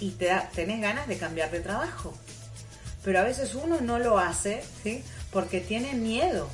y 0.00 0.10
te 0.12 0.30
tenés 0.54 0.80
ganas 0.80 1.08
de 1.08 1.18
cambiar 1.18 1.50
de 1.50 1.60
trabajo. 1.60 2.14
Pero 3.04 3.18
a 3.20 3.22
veces 3.24 3.54
uno 3.54 3.80
no 3.80 3.98
lo 3.98 4.18
hace, 4.18 4.62
¿sí? 4.82 5.02
Porque 5.32 5.60
tiene 5.60 5.94
miedo. 5.94 6.48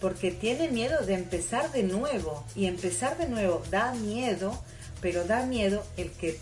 porque 0.00 0.32
tiene 0.32 0.68
miedo 0.68 1.04
de 1.06 1.14
empezar 1.14 1.70
de 1.70 1.84
nuevo. 1.84 2.44
Y 2.56 2.66
empezar 2.66 3.16
de 3.18 3.28
nuevo 3.28 3.62
da 3.70 3.92
miedo, 3.94 4.58
pero 5.00 5.24
da 5.24 5.46
miedo 5.46 5.84
el 5.96 6.10
que 6.10 6.38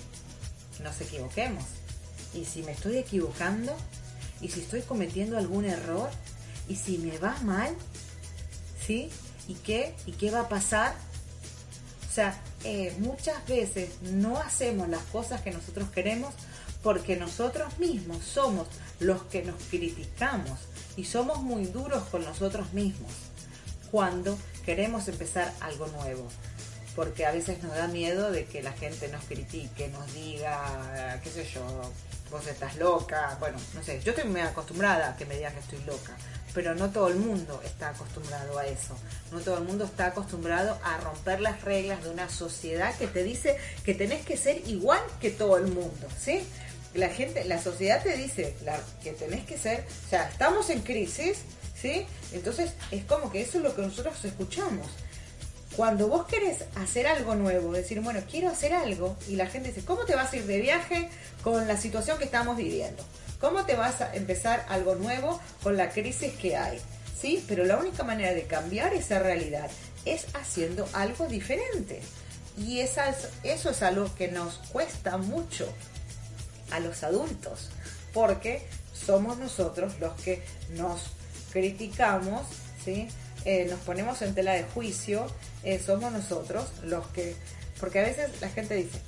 nos 0.83 0.99
equivoquemos. 1.01 1.65
Y 2.33 2.47
si 2.47 2.63
me 2.63 2.73
estoy 2.73 2.97
equivocando, 2.97 3.77
y 4.41 4.49
si 4.49 4.61
estoy 4.61 4.83
cometiendo 4.83 5.39
algún 5.39 5.65
error, 5.65 6.11
y 6.71 6.77
si 6.77 6.99
me 6.99 7.19
va 7.19 7.37
mal, 7.43 7.75
¿sí? 8.87 9.11
¿Y 9.49 9.55
qué? 9.55 9.95
¿Y 10.07 10.13
qué 10.13 10.31
va 10.31 10.43
a 10.43 10.49
pasar? 10.49 10.95
O 12.09 12.13
sea, 12.13 12.41
eh, 12.65 12.95
muchas 13.01 13.45
veces 13.47 13.91
no 14.03 14.39
hacemos 14.39 14.89
las 14.89 15.03
cosas 15.05 15.41
que 15.43 15.51
nosotros 15.51 15.91
queremos 15.91 16.33
porque 16.83 17.17
nosotros 17.17 17.79
mismos 17.79 18.25
somos 18.25 18.69
los 19.01 19.23
que 19.25 19.43
nos 19.43 19.57
criticamos 19.65 20.61
y 20.97 21.05
somos 21.05 21.43
muy 21.43 21.67
duros 21.67 22.05
con 22.05 22.25
nosotros 22.25 22.73
mismos 22.73 23.13
cuando 23.91 24.39
queremos 24.65 25.09
empezar 25.09 25.53
algo 25.61 25.89
nuevo. 25.89 26.29
Porque 26.95 27.27
a 27.27 27.33
veces 27.33 27.63
nos 27.63 27.75
da 27.75 27.89
miedo 27.89 28.31
de 28.31 28.45
que 28.45 28.63
la 28.63 28.73
gente 28.73 29.09
nos 29.09 29.25
critique, 29.25 29.89
nos 29.89 30.13
diga, 30.15 31.21
qué 31.23 31.31
sé 31.31 31.49
yo, 31.53 31.63
vos 32.31 32.47
estás 32.47 32.77
loca. 32.77 33.37
Bueno, 33.41 33.59
no 33.75 33.83
sé, 33.83 34.01
yo 34.03 34.13
estoy 34.13 34.29
muy 34.29 34.41
acostumbrada 34.41 35.11
a 35.11 35.17
que 35.17 35.27
me 35.27 35.37
digan 35.37 35.53
que 35.53 35.61
estoy 35.61 35.81
loca, 35.85 36.17
pero 36.55 36.75
no 36.75 36.91
todo 36.91 37.09
el 37.09 37.17
mundo 37.17 37.61
está 37.65 37.91
acostumbrado 37.91 38.59
a 38.59 38.67
eso. 38.67 38.97
No 39.33 39.41
todo 39.41 39.59
el 39.59 39.65
mundo 39.65 39.85
está 39.85 40.07
acostumbrado 40.07 40.79
a 40.83 40.99
romper 40.99 41.41
las 41.41 41.63
reglas 41.63 42.03
de 42.05 42.11
una 42.11 42.29
sociedad 42.29 42.95
que 42.97 43.07
te 43.07 43.23
dice 43.23 43.57
que 43.85 43.95
tenés 43.95 44.25
que 44.25 44.37
ser 44.37 44.67
igual 44.69 45.01
que 45.21 45.31
todo 45.31 45.57
el 45.59 45.67
mundo, 45.67 46.09
¿sí? 46.19 46.47
La 46.95 47.09
gente, 47.09 47.45
la 47.45 47.63
sociedad 47.63 48.03
te 48.03 48.17
dice 48.17 48.57
que 49.03 49.13
tenés 49.13 49.45
que 49.45 49.57
ser, 49.57 49.87
o 50.07 50.11
sea, 50.11 50.29
estamos 50.29 50.71
en 50.71 50.81
crisis, 50.81 51.39
¿sí? 51.81 52.05
Entonces 52.33 52.73
es 52.91 53.05
como 53.05 53.31
que 53.31 53.43
eso 53.43 53.59
es 53.59 53.65
lo 53.65 53.77
que 53.77 53.83
nosotros 53.83 54.25
escuchamos. 54.25 54.89
Cuando 55.77 56.09
vos 56.09 56.27
querés 56.27 56.65
hacer 56.75 57.07
algo 57.07 57.35
nuevo, 57.37 57.73
decir, 57.73 58.01
bueno, 58.01 58.21
quiero 58.29 58.49
hacer 58.49 58.73
algo, 58.75 59.17
y 59.29 59.37
la 59.37 59.47
gente 59.47 59.69
dice, 59.69 59.85
¿cómo 59.85 60.05
te 60.05 60.17
vas 60.17 60.33
a 60.33 60.37
ir 60.37 60.47
de 60.47 60.61
viaje 60.61 61.09
con 61.43 61.69
la 61.69 61.77
situación 61.77 62.19
que 62.19 62.25
estamos 62.25 62.57
viviendo? 62.57 63.05
¿Cómo 63.41 63.65
te 63.65 63.77
vas 63.77 64.01
a 64.01 64.15
empezar 64.15 64.67
algo 64.69 64.97
nuevo 64.97 65.41
con 65.63 65.77
la 65.77 65.91
crisis 65.91 66.33
que 66.35 66.57
hay? 66.57 66.81
¿Sí? 67.19 67.45
Pero 67.47 67.65
la 67.65 67.79
única 67.79 68.03
manera 68.03 68.35
de 68.35 68.45
cambiar 68.45 68.93
esa 68.95 69.21
realidad 69.21 69.71
es 70.05 70.27
haciendo 70.35 70.89
algo 70.93 71.27
diferente. 71.27 72.03
Y 72.59 72.81
eso 72.81 73.01
es 73.45 73.83
algo 73.83 74.15
que 74.17 74.29
nos 74.29 74.59
cuesta 74.73 75.17
mucho 75.17 75.67
a 76.73 76.81
los 76.81 77.03
adultos, 77.05 77.71
porque 78.13 78.67
somos 78.93 79.39
nosotros 79.39 79.99
los 80.01 80.13
que 80.21 80.43
nos 80.71 81.01
criticamos, 81.53 82.43
¿sí? 82.85 83.09
Eh, 83.45 83.67
nos 83.71 83.81
ponemos 83.81 84.21
en 84.23 84.35
tela 84.35 84.53
de 84.53 84.65
juicio, 84.65 85.27
eh, 85.65 85.81
somos 85.85 86.13
nosotros 86.13 86.69
los 86.83 87.07
que, 87.09 87.35
porque 87.79 88.01
a 88.01 88.03
veces 88.03 88.31
la 88.41 88.51
gente 88.51 88.75
dice, 88.75 88.99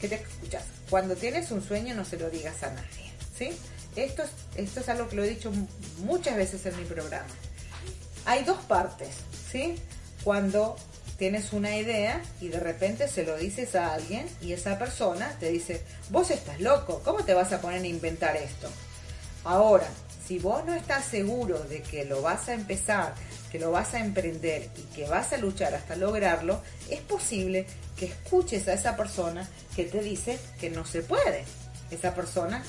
que 0.00 0.08
te 0.08 0.14
escuchas? 0.16 0.64
Cuando 0.88 1.14
tienes 1.14 1.50
un 1.50 1.62
sueño 1.62 1.94
no 1.94 2.04
se 2.04 2.16
lo 2.16 2.30
digas 2.30 2.62
a 2.62 2.70
nadie, 2.70 3.12
¿sí? 3.36 3.50
Esto 3.96 4.22
es, 4.22 4.30
esto 4.56 4.80
es 4.80 4.88
algo 4.88 5.08
que 5.08 5.16
lo 5.16 5.24
he 5.24 5.28
dicho 5.28 5.52
muchas 5.98 6.36
veces 6.36 6.64
en 6.66 6.76
mi 6.76 6.84
programa. 6.84 7.28
Hay 8.24 8.44
dos 8.44 8.58
partes, 8.62 9.08
¿sí? 9.50 9.76
Cuando 10.24 10.76
tienes 11.18 11.52
una 11.52 11.76
idea 11.76 12.22
y 12.40 12.48
de 12.48 12.60
repente 12.60 13.08
se 13.08 13.24
lo 13.24 13.36
dices 13.36 13.74
a 13.74 13.92
alguien 13.92 14.26
y 14.40 14.52
esa 14.52 14.78
persona 14.78 15.36
te 15.38 15.50
dice, 15.50 15.82
vos 16.08 16.30
estás 16.30 16.60
loco, 16.60 17.02
¿cómo 17.04 17.24
te 17.24 17.34
vas 17.34 17.52
a 17.52 17.60
poner 17.60 17.82
a 17.82 17.86
inventar 17.86 18.36
esto? 18.36 18.70
Ahora, 19.44 19.86
si 20.26 20.38
vos 20.38 20.64
no 20.64 20.74
estás 20.74 21.04
seguro 21.04 21.58
de 21.58 21.82
que 21.82 22.04
lo 22.04 22.22
vas 22.22 22.48
a 22.48 22.54
empezar, 22.54 23.14
que 23.50 23.58
lo 23.58 23.70
vas 23.70 23.94
a 23.94 24.00
emprender 24.00 24.70
y 24.76 24.82
que 24.94 25.06
vas 25.06 25.32
a 25.32 25.38
luchar 25.38 25.74
hasta 25.74 25.96
lograrlo, 25.96 26.60
es 26.88 27.00
posible 27.00 27.66
que 27.96 28.06
escuches 28.06 28.68
a 28.68 28.74
esa 28.74 28.96
persona 28.96 29.48
que 29.74 29.84
te 29.84 30.02
dice 30.02 30.38
que 30.60 30.70
no 30.70 30.84
se 30.84 31.02
puede. 31.02 31.44
Esa 31.90 32.14
persona 32.14 32.62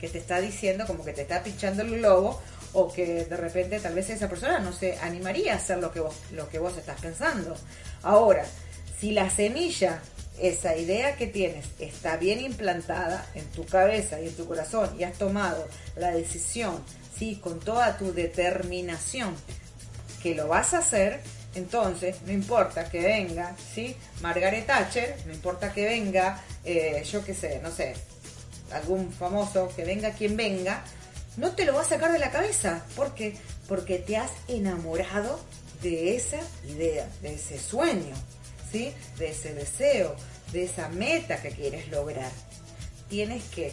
que 0.00 0.08
te 0.08 0.18
está 0.18 0.40
diciendo 0.40 0.86
como 0.86 1.04
que 1.04 1.12
te 1.12 1.22
está 1.22 1.42
pinchando 1.42 1.82
el 1.82 1.98
globo 1.98 2.40
o 2.72 2.92
que 2.92 3.24
de 3.24 3.36
repente 3.36 3.80
tal 3.80 3.94
vez 3.94 4.10
esa 4.10 4.28
persona 4.28 4.58
no 4.58 4.72
se 4.72 4.98
animaría 4.98 5.54
a 5.54 5.56
hacer 5.56 5.78
lo 5.78 5.90
que 5.90 6.00
vos, 6.00 6.14
lo 6.32 6.48
que 6.48 6.58
vos 6.58 6.76
estás 6.76 7.00
pensando. 7.00 7.56
Ahora, 8.02 8.44
si 9.00 9.12
la 9.12 9.30
semilla, 9.30 10.02
esa 10.38 10.76
idea 10.76 11.16
que 11.16 11.26
tienes, 11.26 11.66
está 11.78 12.16
bien 12.18 12.40
implantada 12.40 13.26
en 13.34 13.44
tu 13.46 13.64
cabeza 13.64 14.20
y 14.20 14.28
en 14.28 14.36
tu 14.36 14.46
corazón 14.46 14.94
y 14.98 15.04
has 15.04 15.14
tomado 15.14 15.66
la 15.96 16.10
decisión, 16.10 16.82
sí, 17.18 17.36
con 17.36 17.60
toda 17.60 17.96
tu 17.96 18.12
determinación 18.12 19.34
que 20.26 20.34
lo 20.34 20.48
vas 20.48 20.74
a 20.74 20.78
hacer, 20.78 21.20
entonces 21.54 22.16
no 22.26 22.32
importa 22.32 22.90
que 22.90 23.00
venga, 23.00 23.54
¿sí? 23.72 23.94
Margaret 24.22 24.66
Thatcher, 24.66 25.14
no 25.24 25.32
importa 25.32 25.72
que 25.72 25.84
venga, 25.84 26.42
eh, 26.64 27.04
yo 27.08 27.24
qué 27.24 27.32
sé, 27.32 27.60
no 27.62 27.70
sé, 27.70 27.94
algún 28.72 29.12
famoso, 29.12 29.70
que 29.76 29.84
venga 29.84 30.10
quien 30.10 30.36
venga, 30.36 30.82
no 31.36 31.52
te 31.52 31.64
lo 31.64 31.74
va 31.74 31.82
a 31.82 31.84
sacar 31.84 32.10
de 32.10 32.18
la 32.18 32.32
cabeza. 32.32 32.84
¿Por 32.96 33.14
qué? 33.14 33.36
Porque 33.68 34.00
te 34.00 34.16
has 34.16 34.32
enamorado 34.48 35.38
de 35.80 36.16
esa 36.16 36.40
idea, 36.68 37.08
de 37.22 37.34
ese 37.34 37.56
sueño, 37.60 38.16
¿sí? 38.72 38.92
De 39.18 39.30
ese 39.30 39.54
deseo, 39.54 40.16
de 40.50 40.64
esa 40.64 40.88
meta 40.88 41.40
que 41.40 41.50
quieres 41.50 41.86
lograr. 41.86 42.32
Tienes 43.08 43.44
que 43.44 43.72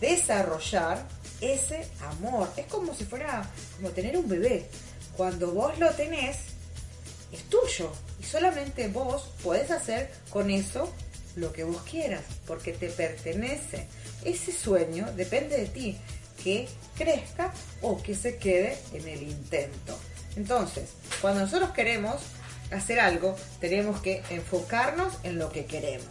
desarrollar 0.00 1.06
ese 1.40 1.86
amor. 2.00 2.50
Es 2.56 2.66
como 2.66 2.92
si 2.96 3.04
fuera 3.04 3.48
como 3.76 3.90
tener 3.90 4.16
un 4.16 4.28
bebé. 4.28 4.66
Cuando 5.18 5.50
vos 5.50 5.76
lo 5.80 5.90
tenés, 5.90 6.36
es 7.32 7.42
tuyo. 7.50 7.90
Y 8.20 8.22
solamente 8.22 8.86
vos 8.86 9.28
podés 9.42 9.72
hacer 9.72 10.12
con 10.30 10.48
eso 10.48 10.94
lo 11.34 11.52
que 11.52 11.64
vos 11.64 11.82
quieras, 11.82 12.22
porque 12.46 12.72
te 12.72 12.88
pertenece. 12.88 13.88
Ese 14.24 14.52
sueño 14.52 15.10
depende 15.16 15.56
de 15.56 15.66
ti, 15.66 15.98
que 16.44 16.68
crezca 16.96 17.52
o 17.82 18.00
que 18.00 18.14
se 18.14 18.36
quede 18.36 18.78
en 18.92 19.08
el 19.08 19.24
intento. 19.24 19.98
Entonces, 20.36 20.90
cuando 21.20 21.40
nosotros 21.40 21.70
queremos 21.72 22.22
hacer 22.70 23.00
algo, 23.00 23.34
tenemos 23.60 24.00
que 24.00 24.22
enfocarnos 24.30 25.14
en 25.24 25.40
lo 25.40 25.50
que 25.50 25.66
queremos. 25.66 26.06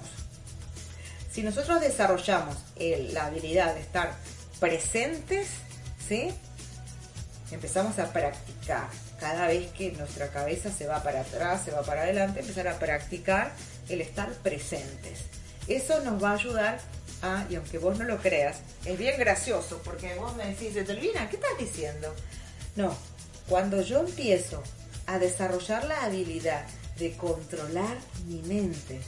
Si 1.31 1.43
nosotros 1.43 1.79
desarrollamos 1.79 2.57
la 3.13 3.27
habilidad 3.27 3.73
de 3.73 3.79
estar 3.79 4.17
presentes, 4.59 5.47
¿sí? 6.09 6.33
Empezamos 7.51 7.97
a 7.99 8.11
practicar. 8.11 8.89
Cada 9.19 9.47
vez 9.47 9.71
que 9.71 9.91
nuestra 9.93 10.29
cabeza 10.29 10.71
se 10.71 10.85
va 10.87 11.01
para 11.01 11.21
atrás, 11.21 11.63
se 11.65 11.71
va 11.71 11.81
para 11.81 12.03
adelante, 12.03 12.41
empezar 12.41 12.67
a 12.67 12.77
practicar 12.77 13.51
el 13.89 14.01
estar 14.01 14.29
presentes. 14.35 15.21
Eso 15.67 16.01
nos 16.01 16.21
va 16.23 16.31
a 16.31 16.33
ayudar 16.33 16.79
a, 17.21 17.45
y 17.49 17.55
aunque 17.55 17.77
vos 17.77 17.97
no 17.97 18.05
lo 18.05 18.17
creas, 18.19 18.57
es 18.85 18.97
bien 18.97 19.17
gracioso, 19.17 19.81
porque 19.83 20.15
vos 20.15 20.35
me 20.35 20.47
decís, 20.47 20.73
Delvina, 20.73 21.29
¿qué 21.29 21.37
estás 21.37 21.57
diciendo? 21.57 22.13
No, 22.75 22.95
cuando 23.49 23.81
yo 23.81 23.99
empiezo 23.99 24.61
a 25.07 25.19
desarrollar 25.19 25.85
la 25.85 26.03
habilidad 26.03 26.65
de 26.97 27.15
controlar 27.15 27.97
mi 28.27 28.41
mente, 28.43 28.99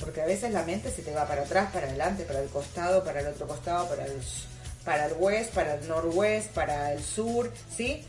porque 0.00 0.20
a 0.20 0.26
veces 0.26 0.52
la 0.52 0.64
mente 0.64 0.90
se 0.90 1.02
te 1.02 1.12
va 1.12 1.26
para 1.26 1.42
atrás, 1.42 1.70
para 1.72 1.86
adelante, 1.86 2.24
para 2.24 2.40
el 2.40 2.48
costado, 2.48 3.04
para 3.04 3.20
el 3.20 3.28
otro 3.28 3.46
costado, 3.46 3.88
para 3.88 4.04
el, 4.04 4.20
para 4.86 5.06
el 5.06 5.14
west, 5.18 5.52
para 5.52 5.74
el 5.74 5.88
norwest, 5.88 6.48
para 6.52 6.92
el 6.92 7.02
sur, 7.02 7.52
¿sí? 7.76 8.04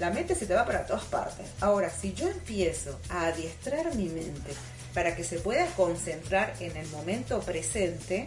La 0.00 0.10
mente 0.10 0.34
se 0.34 0.44
te 0.44 0.54
va 0.54 0.66
para 0.66 0.84
todas 0.84 1.04
partes. 1.04 1.46
Ahora, 1.60 1.88
si 1.88 2.12
yo 2.12 2.28
empiezo 2.28 2.98
a 3.08 3.28
adiestrar 3.28 3.94
mi 3.94 4.08
mente 4.08 4.52
para 4.92 5.14
que 5.14 5.22
se 5.22 5.38
pueda 5.38 5.66
concentrar 5.76 6.52
en 6.58 6.76
el 6.76 6.86
momento 6.88 7.40
presente, 7.40 8.26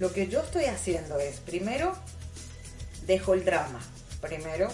lo 0.00 0.12
que 0.12 0.26
yo 0.26 0.40
estoy 0.40 0.64
haciendo 0.64 1.20
es, 1.20 1.36
primero, 1.36 1.96
dejo 3.06 3.34
el 3.34 3.44
drama, 3.44 3.80
primero, 4.20 4.68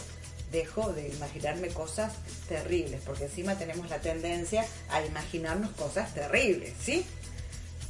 dejo 0.50 0.90
de 0.94 1.08
imaginarme 1.08 1.68
cosas 1.68 2.14
terribles, 2.48 3.02
porque 3.04 3.24
encima 3.24 3.58
tenemos 3.58 3.90
la 3.90 3.98
tendencia 3.98 4.64
a 4.88 5.04
imaginarnos 5.04 5.72
cosas 5.72 6.14
terribles, 6.14 6.72
¿sí? 6.82 7.04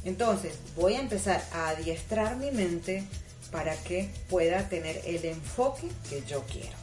Entonces, 0.03 0.53
voy 0.75 0.95
a 0.95 0.99
empezar 0.99 1.41
a 1.53 1.69
adiestrar 1.69 2.35
mi 2.35 2.51
mente 2.51 3.05
para 3.51 3.75
que 3.77 4.09
pueda 4.29 4.69
tener 4.69 5.01
el 5.05 5.25
enfoque 5.25 5.87
que 6.09 6.23
yo 6.25 6.43
quiero. 6.43 6.77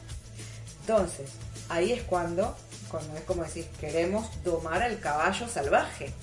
Entonces, 0.81 1.31
ahí 1.69 1.91
es 1.91 2.03
cuando, 2.03 2.55
cuando 2.89 3.17
es 3.17 3.23
como 3.23 3.43
decir, 3.43 3.65
queremos 3.79 4.25
domar 4.43 4.81
al 4.81 4.99
caballo 4.99 5.47
salvaje. 5.47 6.13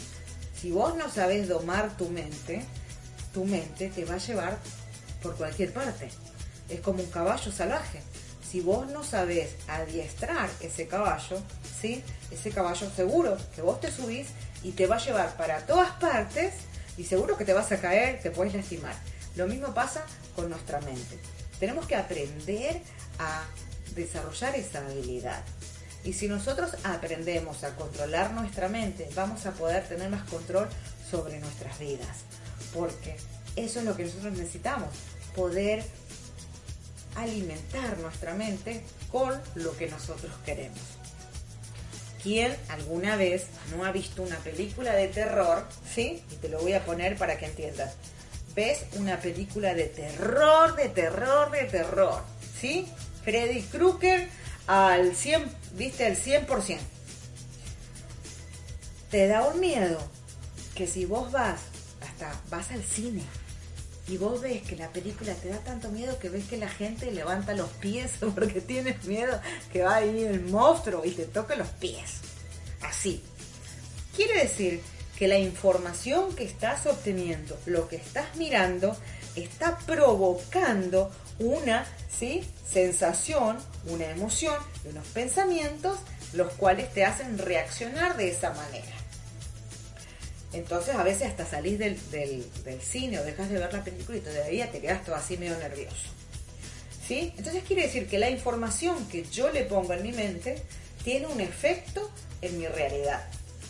Si 0.60 0.70
vos 0.70 0.96
no 0.96 1.10
sabes 1.10 1.48
domar 1.48 1.96
tu 1.96 2.08
mente, 2.08 2.64
tu 3.32 3.44
mente 3.44 3.88
te 3.88 4.04
va 4.04 4.14
a 4.14 4.18
llevar 4.18 4.58
por 5.22 5.36
cualquier 5.36 5.72
parte. 5.72 6.08
Es 6.68 6.80
como 6.80 7.02
un 7.02 7.10
caballo 7.10 7.52
salvaje. 7.52 8.00
Si 8.50 8.60
vos 8.60 8.86
no 8.88 9.02
sabés 9.02 9.56
adiestrar 9.66 10.48
ese 10.60 10.86
caballo, 10.86 11.42
¿sí? 11.80 12.02
ese 12.30 12.50
caballo 12.50 12.88
seguro 12.94 13.36
que 13.54 13.62
vos 13.62 13.80
te 13.80 13.90
subís 13.90 14.28
y 14.62 14.72
te 14.72 14.86
va 14.86 14.96
a 14.96 15.04
llevar 15.04 15.36
para 15.36 15.66
todas 15.66 15.90
partes 15.92 16.54
y 16.96 17.04
seguro 17.04 17.36
que 17.36 17.44
te 17.44 17.52
vas 17.52 17.72
a 17.72 17.80
caer, 17.80 18.20
te 18.22 18.30
puedes 18.30 18.54
lastimar. 18.54 18.94
Lo 19.36 19.46
mismo 19.46 19.74
pasa 19.74 20.04
con 20.34 20.50
nuestra 20.50 20.80
mente. 20.80 21.18
Tenemos 21.58 21.86
que 21.86 21.96
aprender 21.96 22.80
a 23.18 23.44
desarrollar 23.94 24.54
esa 24.56 24.80
habilidad. 24.86 25.42
Y 26.04 26.12
si 26.12 26.28
nosotros 26.28 26.76
aprendemos 26.84 27.64
a 27.64 27.74
controlar 27.76 28.32
nuestra 28.32 28.68
mente, 28.68 29.08
vamos 29.14 29.46
a 29.46 29.52
poder 29.52 29.86
tener 29.88 30.10
más 30.10 30.28
control 30.28 30.68
sobre 31.10 31.38
nuestras 31.40 31.78
vidas. 31.78 32.18
Porque 32.74 33.16
eso 33.56 33.78
es 33.78 33.84
lo 33.84 33.96
que 33.96 34.04
nosotros 34.04 34.32
necesitamos, 34.32 34.88
poder 35.34 35.84
alimentar 37.16 37.96
nuestra 37.98 38.34
mente 38.34 38.82
con 39.10 39.32
lo 39.54 39.76
que 39.76 39.88
nosotros 39.88 40.32
queremos. 40.44 40.80
¿Quién 42.22 42.56
alguna 42.68 43.16
vez 43.16 43.46
no 43.76 43.84
ha 43.84 43.92
visto 43.92 44.22
una 44.22 44.38
película 44.38 44.94
de 44.94 45.08
terror? 45.08 45.66
¿Sí? 45.94 46.22
Y 46.30 46.36
te 46.36 46.48
lo 46.48 46.60
voy 46.60 46.72
a 46.72 46.84
poner 46.84 47.16
para 47.16 47.38
que 47.38 47.46
entiendas. 47.46 47.94
Ves 48.54 48.84
una 48.94 49.18
película 49.18 49.74
de 49.74 49.86
terror, 49.86 50.76
de 50.76 50.88
terror, 50.88 51.50
de 51.50 51.64
terror. 51.64 52.22
¿Sí? 52.60 52.86
Freddy 53.24 53.62
Krueger 53.62 54.28
al 54.66 55.14
100, 55.14 55.50
viste, 55.72 56.06
al 56.06 56.16
100%. 56.16 56.78
Te 59.10 59.26
da 59.26 59.46
un 59.46 59.60
miedo 59.60 59.98
que 60.74 60.86
si 60.86 61.04
vos 61.04 61.30
vas, 61.32 61.60
hasta 62.00 62.40
vas 62.50 62.70
al 62.70 62.82
cine, 62.82 63.22
y 64.06 64.18
vos 64.18 64.40
ves 64.40 64.62
que 64.62 64.76
la 64.76 64.90
película 64.90 65.32
te 65.34 65.48
da 65.48 65.58
tanto 65.60 65.88
miedo 65.88 66.18
que 66.18 66.28
ves 66.28 66.44
que 66.44 66.58
la 66.58 66.68
gente 66.68 67.10
levanta 67.10 67.54
los 67.54 67.70
pies 67.70 68.12
porque 68.34 68.60
tienes 68.60 69.04
miedo 69.04 69.40
que 69.72 69.82
va 69.82 69.96
a 69.96 70.04
ir 70.04 70.26
el 70.26 70.44
monstruo 70.44 71.04
y 71.04 71.12
te 71.12 71.24
toque 71.24 71.56
los 71.56 71.68
pies. 71.68 72.20
Así. 72.82 73.22
Quiere 74.14 74.42
decir 74.42 74.82
que 75.24 75.28
la 75.28 75.38
información 75.38 76.36
que 76.36 76.44
estás 76.44 76.84
obteniendo, 76.84 77.58
lo 77.64 77.88
que 77.88 77.96
estás 77.96 78.36
mirando, 78.36 78.94
está 79.34 79.78
provocando 79.78 81.10
una 81.38 81.86
¿sí? 82.14 82.44
sensación, 82.70 83.56
una 83.86 84.04
emoción 84.10 84.54
unos 84.84 85.06
pensamientos 85.14 85.98
los 86.34 86.52
cuales 86.52 86.92
te 86.92 87.06
hacen 87.06 87.38
reaccionar 87.38 88.18
de 88.18 88.32
esa 88.32 88.52
manera. 88.52 88.92
Entonces 90.52 90.94
a 90.94 91.02
veces 91.02 91.28
hasta 91.28 91.46
salís 91.46 91.78
del, 91.78 91.98
cine 92.82 93.18
o 93.18 93.24
dejas 93.24 93.48
de 93.48 93.60
ver 93.60 93.72
la 93.72 93.82
película 93.82 94.18
y 94.18 94.20
todavía 94.20 94.70
te 94.70 94.78
quedas 94.82 95.06
todo 95.06 95.14
así 95.14 95.38
medio 95.38 95.56
nervioso. 95.56 96.10
¿Sí? 97.08 97.32
Entonces 97.38 97.62
quiere 97.66 97.84
decir 97.84 98.08
que 98.08 98.18
la 98.18 98.28
información 98.28 99.08
que 99.08 99.24
yo 99.24 99.48
le 99.48 99.62
pongo 99.62 99.94
en 99.94 100.02
mi 100.02 100.12
mente 100.12 100.62
tiene 101.02 101.28
un 101.28 101.40
efecto 101.40 102.10
en 102.42 102.58
mi 102.58 102.66
realidad. 102.66 103.26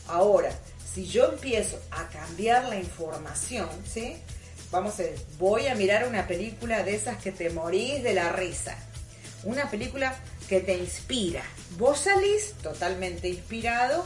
Ahora, 0.08 0.50
si 0.94 1.06
yo 1.06 1.32
empiezo 1.32 1.80
a 1.90 2.08
cambiar 2.08 2.68
la 2.68 2.76
información, 2.76 3.68
¿sí? 3.86 4.16
Vamos 4.70 4.94
a 4.94 5.04
ver, 5.04 5.16
voy 5.38 5.66
a 5.66 5.74
mirar 5.74 6.06
una 6.08 6.26
película 6.26 6.82
de 6.82 6.94
esas 6.94 7.16
que 7.22 7.32
te 7.32 7.50
morís 7.50 8.02
de 8.02 8.14
la 8.14 8.32
risa. 8.32 8.76
Una 9.44 9.70
película 9.70 10.16
que 10.48 10.60
te 10.60 10.76
inspira. 10.76 11.42
Vos 11.78 12.00
salís 12.00 12.54
totalmente 12.62 13.28
inspirado 13.28 14.04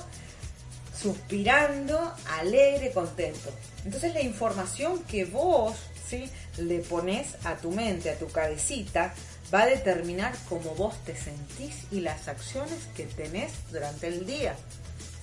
suspirando, 1.00 2.12
alegre, 2.40 2.90
contento. 2.90 3.50
Entonces 3.84 4.14
la 4.14 4.22
información 4.22 5.02
que 5.04 5.24
vos 5.24 5.76
¿sí? 6.08 6.28
le 6.58 6.80
pones 6.80 7.36
a 7.44 7.56
tu 7.56 7.70
mente, 7.70 8.10
a 8.10 8.18
tu 8.18 8.26
cabecita, 8.28 9.14
va 9.54 9.62
a 9.62 9.66
determinar 9.66 10.34
cómo 10.48 10.74
vos 10.74 10.96
te 11.04 11.16
sentís 11.16 11.84
y 11.90 12.00
las 12.00 12.28
acciones 12.28 12.88
que 12.96 13.04
tenés 13.04 13.52
durante 13.70 14.08
el 14.08 14.26
día. 14.26 14.56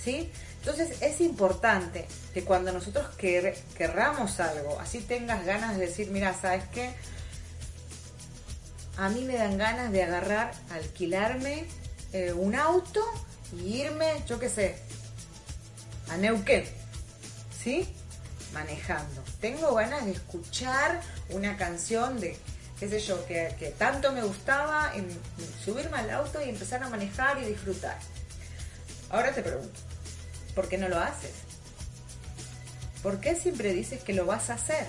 ¿sí? 0.03 0.31
Entonces 0.65 0.99
es 1.03 1.21
importante 1.21 2.07
que 2.33 2.43
cuando 2.43 2.73
nosotros 2.73 3.05
querramos 3.15 4.39
algo, 4.39 4.79
así 4.79 4.99
tengas 4.99 5.45
ganas 5.45 5.77
de 5.77 5.85
decir, 5.85 6.09
mira, 6.09 6.33
¿sabes 6.33 6.63
qué? 6.73 6.89
A 8.97 9.09
mí 9.09 9.25
me 9.25 9.35
dan 9.35 9.59
ganas 9.59 9.91
de 9.91 10.01
agarrar, 10.01 10.53
alquilarme 10.71 11.65
eh, 12.13 12.33
un 12.33 12.55
auto 12.55 13.05
y 13.53 13.81
irme, 13.81 14.07
yo 14.25 14.39
qué 14.39 14.49
sé, 14.49 14.75
a 16.09 16.17
Neuquén, 16.17 16.65
¿sí? 17.63 17.87
Manejando. 18.51 19.23
Tengo 19.39 19.75
ganas 19.75 20.03
de 20.05 20.13
escuchar 20.13 20.99
una 21.29 21.57
canción 21.57 22.19
de, 22.19 22.35
qué 22.79 22.89
sé 22.89 22.99
yo, 23.01 23.23
que, 23.27 23.75
tanto 23.77 24.11
me 24.13 24.23
gustaba, 24.23 24.91
subirme 25.63 25.97
al 25.99 26.09
auto 26.09 26.43
y 26.43 26.49
empezar 26.49 26.81
a 26.81 26.89
manejar 26.89 27.37
y 27.43 27.45
disfrutar. 27.45 27.99
Ahora 29.11 29.31
te 29.31 29.43
pregunto, 29.43 29.79
¿por 30.55 30.69
qué 30.69 30.77
no 30.77 30.87
lo 30.89 30.99
haces? 30.99 31.33
¿Por 33.03 33.19
qué 33.19 33.35
siempre 33.35 33.73
dices 33.73 34.01
que 34.01 34.13
lo 34.13 34.25
vas 34.25 34.49
a 34.49 34.55
hacer? 34.55 34.87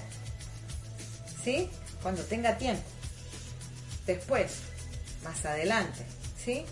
¿Sí? 1.44 1.68
Cuando 2.02 2.22
tenga 2.22 2.56
tiempo. 2.56 2.84
Después, 4.06 4.52
más 5.22 5.44
adelante, 5.44 6.06
¿sí? 6.42 6.64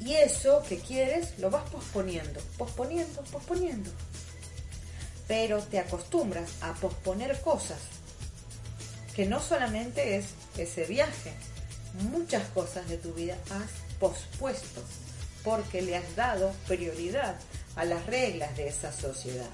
Y 0.00 0.14
eso 0.14 0.62
que 0.68 0.78
quieres 0.78 1.38
lo 1.38 1.50
vas 1.50 1.68
posponiendo, 1.70 2.40
posponiendo, 2.58 3.22
posponiendo. 3.24 3.90
Pero 5.28 5.62
te 5.62 5.78
acostumbras 5.78 6.50
a 6.62 6.72
posponer 6.74 7.40
cosas, 7.42 7.78
que 9.14 9.26
no 9.26 9.40
solamente 9.40 10.16
es 10.16 10.26
ese 10.56 10.84
viaje, 10.84 11.32
muchas 12.10 12.48
cosas 12.48 12.88
de 12.88 12.96
tu 12.96 13.12
vida 13.12 13.36
has 13.50 13.70
pospuesto 14.00 14.82
porque 15.44 15.82
le 15.82 15.96
has 15.96 16.16
dado 16.16 16.52
prioridad 16.66 17.36
a 17.76 17.84
las 17.84 18.06
reglas 18.06 18.56
de 18.56 18.68
esa 18.68 18.92
sociedad, 18.92 19.48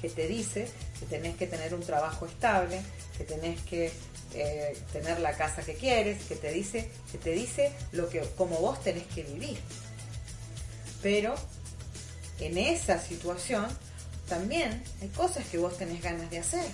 que 0.00 0.08
te 0.08 0.26
dice 0.26 0.68
que 0.98 1.06
tenés 1.06 1.36
que 1.36 1.46
tener 1.46 1.74
un 1.74 1.82
trabajo 1.82 2.26
estable, 2.26 2.80
que 3.16 3.24
tenés 3.24 3.60
que 3.62 3.92
eh, 4.34 4.76
tener 4.92 5.20
la 5.20 5.36
casa 5.36 5.62
que 5.62 5.74
quieres, 5.74 6.24
que 6.24 6.36
te 6.36 6.50
dice, 6.52 6.90
que 7.10 7.18
te 7.18 7.30
dice 7.30 7.72
lo 7.92 8.08
que, 8.08 8.20
como 8.36 8.56
vos 8.58 8.82
tenés 8.82 9.06
que 9.06 9.22
vivir. 9.22 9.58
Pero 11.02 11.34
en 12.40 12.58
esa 12.58 12.98
situación 12.98 13.66
también 14.28 14.82
hay 15.00 15.08
cosas 15.08 15.46
que 15.46 15.58
vos 15.58 15.76
tenés 15.76 16.02
ganas 16.02 16.30
de 16.30 16.38
hacer. 16.38 16.66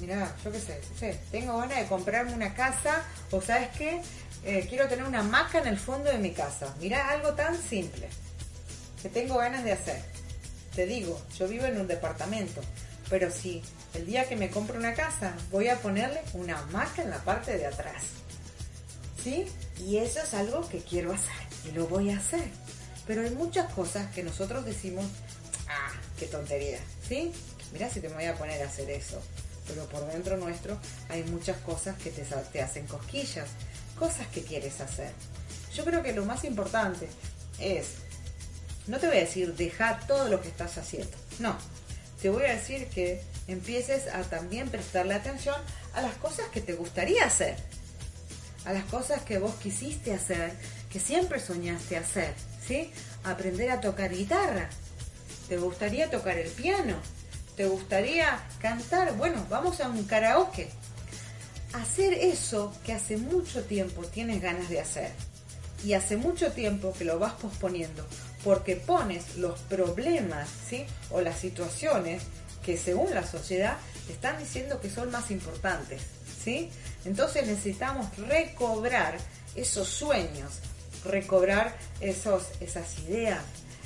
Mirá, 0.00 0.34
yo 0.44 0.50
qué 0.50 0.60
sé, 0.60 1.20
tengo 1.30 1.56
ganas 1.58 1.78
de 1.78 1.86
comprarme 1.86 2.34
una 2.34 2.52
casa 2.54 3.04
o 3.30 3.40
sabes 3.40 3.68
qué, 3.78 4.00
eh, 4.44 4.66
quiero 4.68 4.88
tener 4.88 5.04
una 5.04 5.20
hamaca 5.20 5.60
en 5.60 5.68
el 5.68 5.78
fondo 5.78 6.10
de 6.10 6.18
mi 6.18 6.32
casa. 6.32 6.74
Mirá, 6.80 7.10
algo 7.10 7.32
tan 7.34 7.56
simple 7.56 8.08
que 9.04 9.10
tengo 9.10 9.36
ganas 9.36 9.62
de 9.64 9.72
hacer. 9.72 10.00
Te 10.74 10.86
digo, 10.86 11.20
yo 11.38 11.46
vivo 11.46 11.66
en 11.66 11.78
un 11.78 11.86
departamento, 11.86 12.62
pero 13.10 13.30
si 13.30 13.62
el 13.92 14.06
día 14.06 14.26
que 14.26 14.34
me 14.34 14.48
compro 14.48 14.78
una 14.78 14.94
casa 14.94 15.34
voy 15.50 15.68
a 15.68 15.76
ponerle 15.76 16.22
una 16.32 16.58
hamaca 16.58 17.02
en 17.02 17.10
la 17.10 17.18
parte 17.18 17.58
de 17.58 17.66
atrás. 17.66 18.02
¿Sí? 19.22 19.44
Y 19.78 19.98
eso 19.98 20.20
es 20.20 20.32
algo 20.32 20.66
que 20.70 20.78
quiero 20.78 21.12
hacer 21.12 21.34
y 21.66 21.72
lo 21.72 21.86
voy 21.86 22.12
a 22.12 22.16
hacer. 22.16 22.48
Pero 23.06 23.20
hay 23.20 23.30
muchas 23.32 23.70
cosas 23.74 24.10
que 24.14 24.22
nosotros 24.22 24.64
decimos, 24.64 25.04
ah, 25.68 25.92
qué 26.18 26.24
tontería, 26.24 26.78
¿sí? 27.06 27.30
Mira 27.74 27.90
si 27.90 28.00
te 28.00 28.08
voy 28.08 28.24
a 28.24 28.34
poner 28.36 28.62
a 28.62 28.68
hacer 28.68 28.88
eso. 28.88 29.20
Pero 29.68 29.84
por 29.84 30.06
dentro 30.10 30.38
nuestro 30.38 30.78
hay 31.10 31.24
muchas 31.24 31.58
cosas 31.58 31.94
que 31.98 32.08
te, 32.08 32.22
te 32.22 32.62
hacen 32.62 32.86
cosquillas, 32.86 33.50
cosas 33.98 34.26
que 34.28 34.42
quieres 34.42 34.80
hacer. 34.80 35.12
Yo 35.74 35.84
creo 35.84 36.02
que 36.02 36.14
lo 36.14 36.24
más 36.24 36.44
importante 36.44 37.06
es, 37.58 37.88
no 38.86 38.98
te 38.98 39.06
voy 39.06 39.16
a 39.16 39.20
decir 39.20 39.54
deja 39.54 40.00
todo 40.06 40.28
lo 40.28 40.40
que 40.40 40.48
estás 40.48 40.78
haciendo, 40.78 41.16
no, 41.38 41.56
te 42.20 42.30
voy 42.30 42.44
a 42.44 42.54
decir 42.54 42.86
que 42.88 43.22
empieces 43.48 44.08
a 44.08 44.22
también 44.22 44.68
prestarle 44.68 45.14
atención 45.14 45.56
a 45.94 46.02
las 46.02 46.14
cosas 46.14 46.48
que 46.48 46.60
te 46.60 46.72
gustaría 46.72 47.24
hacer, 47.24 47.56
a 48.64 48.72
las 48.72 48.84
cosas 48.84 49.22
que 49.22 49.38
vos 49.38 49.54
quisiste 49.56 50.12
hacer, 50.12 50.52
que 50.90 51.00
siempre 51.00 51.40
soñaste 51.40 51.96
hacer, 51.96 52.34
¿sí? 52.66 52.90
Aprender 53.24 53.70
a 53.70 53.80
tocar 53.80 54.14
guitarra. 54.14 54.68
¿Te 55.48 55.58
gustaría 55.58 56.10
tocar 56.10 56.38
el 56.38 56.50
piano? 56.50 56.96
¿Te 57.56 57.66
gustaría 57.66 58.42
cantar? 58.60 59.14
Bueno, 59.16 59.44
vamos 59.50 59.80
a 59.80 59.88
un 59.88 60.04
karaoke. 60.04 60.70
Hacer 61.72 62.14
eso 62.14 62.72
que 62.84 62.92
hace 62.92 63.16
mucho 63.16 63.64
tiempo 63.64 64.02
tienes 64.06 64.40
ganas 64.40 64.68
de 64.68 64.80
hacer. 64.80 65.10
Y 65.84 65.92
hace 65.92 66.16
mucho 66.16 66.52
tiempo 66.52 66.94
que 66.96 67.04
lo 67.04 67.18
vas 67.18 67.34
posponiendo. 67.34 68.06
Porque 68.44 68.76
pones 68.76 69.36
los 69.36 69.58
problemas, 69.60 70.48
¿sí? 70.68 70.84
O 71.10 71.20
las 71.20 71.38
situaciones 71.38 72.22
que 72.64 72.76
según 72.76 73.14
la 73.14 73.26
sociedad 73.26 73.76
están 74.08 74.38
diciendo 74.38 74.80
que 74.80 74.90
son 74.90 75.10
más 75.10 75.30
importantes, 75.30 76.02
¿sí? 76.44 76.70
Entonces 77.04 77.46
necesitamos 77.46 78.06
recobrar 78.16 79.16
esos 79.54 79.88
sueños, 79.88 80.60
recobrar 81.04 81.74
esos, 82.00 82.48
esas 82.60 82.98
ideas, 83.00 83.42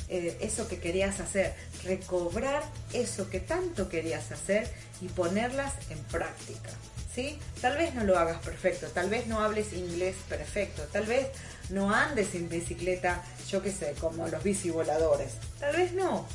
eh, 0.08 0.36
eso 0.40 0.68
que 0.68 0.78
querías 0.78 1.20
hacer, 1.20 1.54
recobrar 1.84 2.62
eso 2.92 3.28
que 3.28 3.40
tanto 3.40 3.88
querías 3.88 4.32
hacer 4.32 4.68
y 5.00 5.08
ponerlas 5.08 5.74
en 5.90 5.98
práctica. 6.04 6.70
¿sí? 7.14 7.38
Tal 7.60 7.76
vez 7.76 7.94
no 7.94 8.04
lo 8.04 8.18
hagas 8.18 8.38
perfecto, 8.38 8.86
tal 8.88 9.10
vez 9.10 9.26
no 9.26 9.40
hables 9.40 9.72
inglés 9.72 10.16
perfecto, 10.28 10.82
tal 10.92 11.04
vez 11.04 11.28
no 11.70 11.92
andes 11.92 12.34
en 12.34 12.48
bicicleta, 12.48 13.22
yo 13.48 13.62
qué 13.62 13.72
sé, 13.72 13.94
como 14.00 14.26
los 14.28 14.42
bicivoladores, 14.42 15.32
tal 15.60 15.76
vez 15.76 15.92
no. 15.92 16.26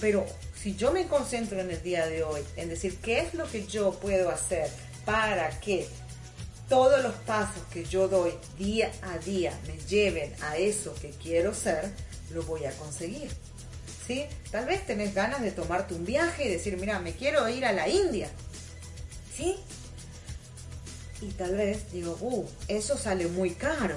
Pero 0.00 0.26
si 0.60 0.76
yo 0.76 0.92
me 0.92 1.06
concentro 1.06 1.60
en 1.60 1.70
el 1.70 1.82
día 1.82 2.06
de 2.06 2.22
hoy 2.22 2.42
en 2.56 2.68
decir 2.68 2.98
qué 2.98 3.20
es 3.20 3.34
lo 3.34 3.50
que 3.50 3.66
yo 3.66 3.92
puedo 3.92 4.30
hacer 4.30 4.70
para 5.04 5.50
que 5.60 5.88
todos 6.68 7.02
los 7.02 7.14
pasos 7.14 7.62
que 7.72 7.84
yo 7.84 8.08
doy 8.08 8.32
día 8.58 8.92
a 9.02 9.18
día 9.18 9.58
me 9.66 9.78
lleven 9.86 10.32
a 10.42 10.56
eso 10.56 10.94
que 11.00 11.10
quiero 11.10 11.54
ser, 11.54 11.90
lo 12.30 12.42
voy 12.42 12.66
a 12.66 12.72
conseguir. 12.72 13.30
¿Sí? 14.06 14.26
Tal 14.50 14.66
vez 14.66 14.86
tenés 14.86 15.14
ganas 15.14 15.42
de 15.42 15.50
tomarte 15.50 15.94
un 15.94 16.04
viaje 16.04 16.46
y 16.46 16.48
decir, 16.50 16.76
mira, 16.78 16.98
me 16.98 17.12
quiero 17.12 17.48
ir 17.48 17.64
a 17.64 17.72
la 17.72 17.88
India. 17.88 18.28
¿Sí? 19.34 19.56
Y 21.20 21.26
tal 21.32 21.56
vez 21.56 21.90
digo, 21.92 22.16
uh, 22.20 22.46
eso 22.68 22.96
sale 22.96 23.26
muy 23.28 23.50
caro. 23.50 23.96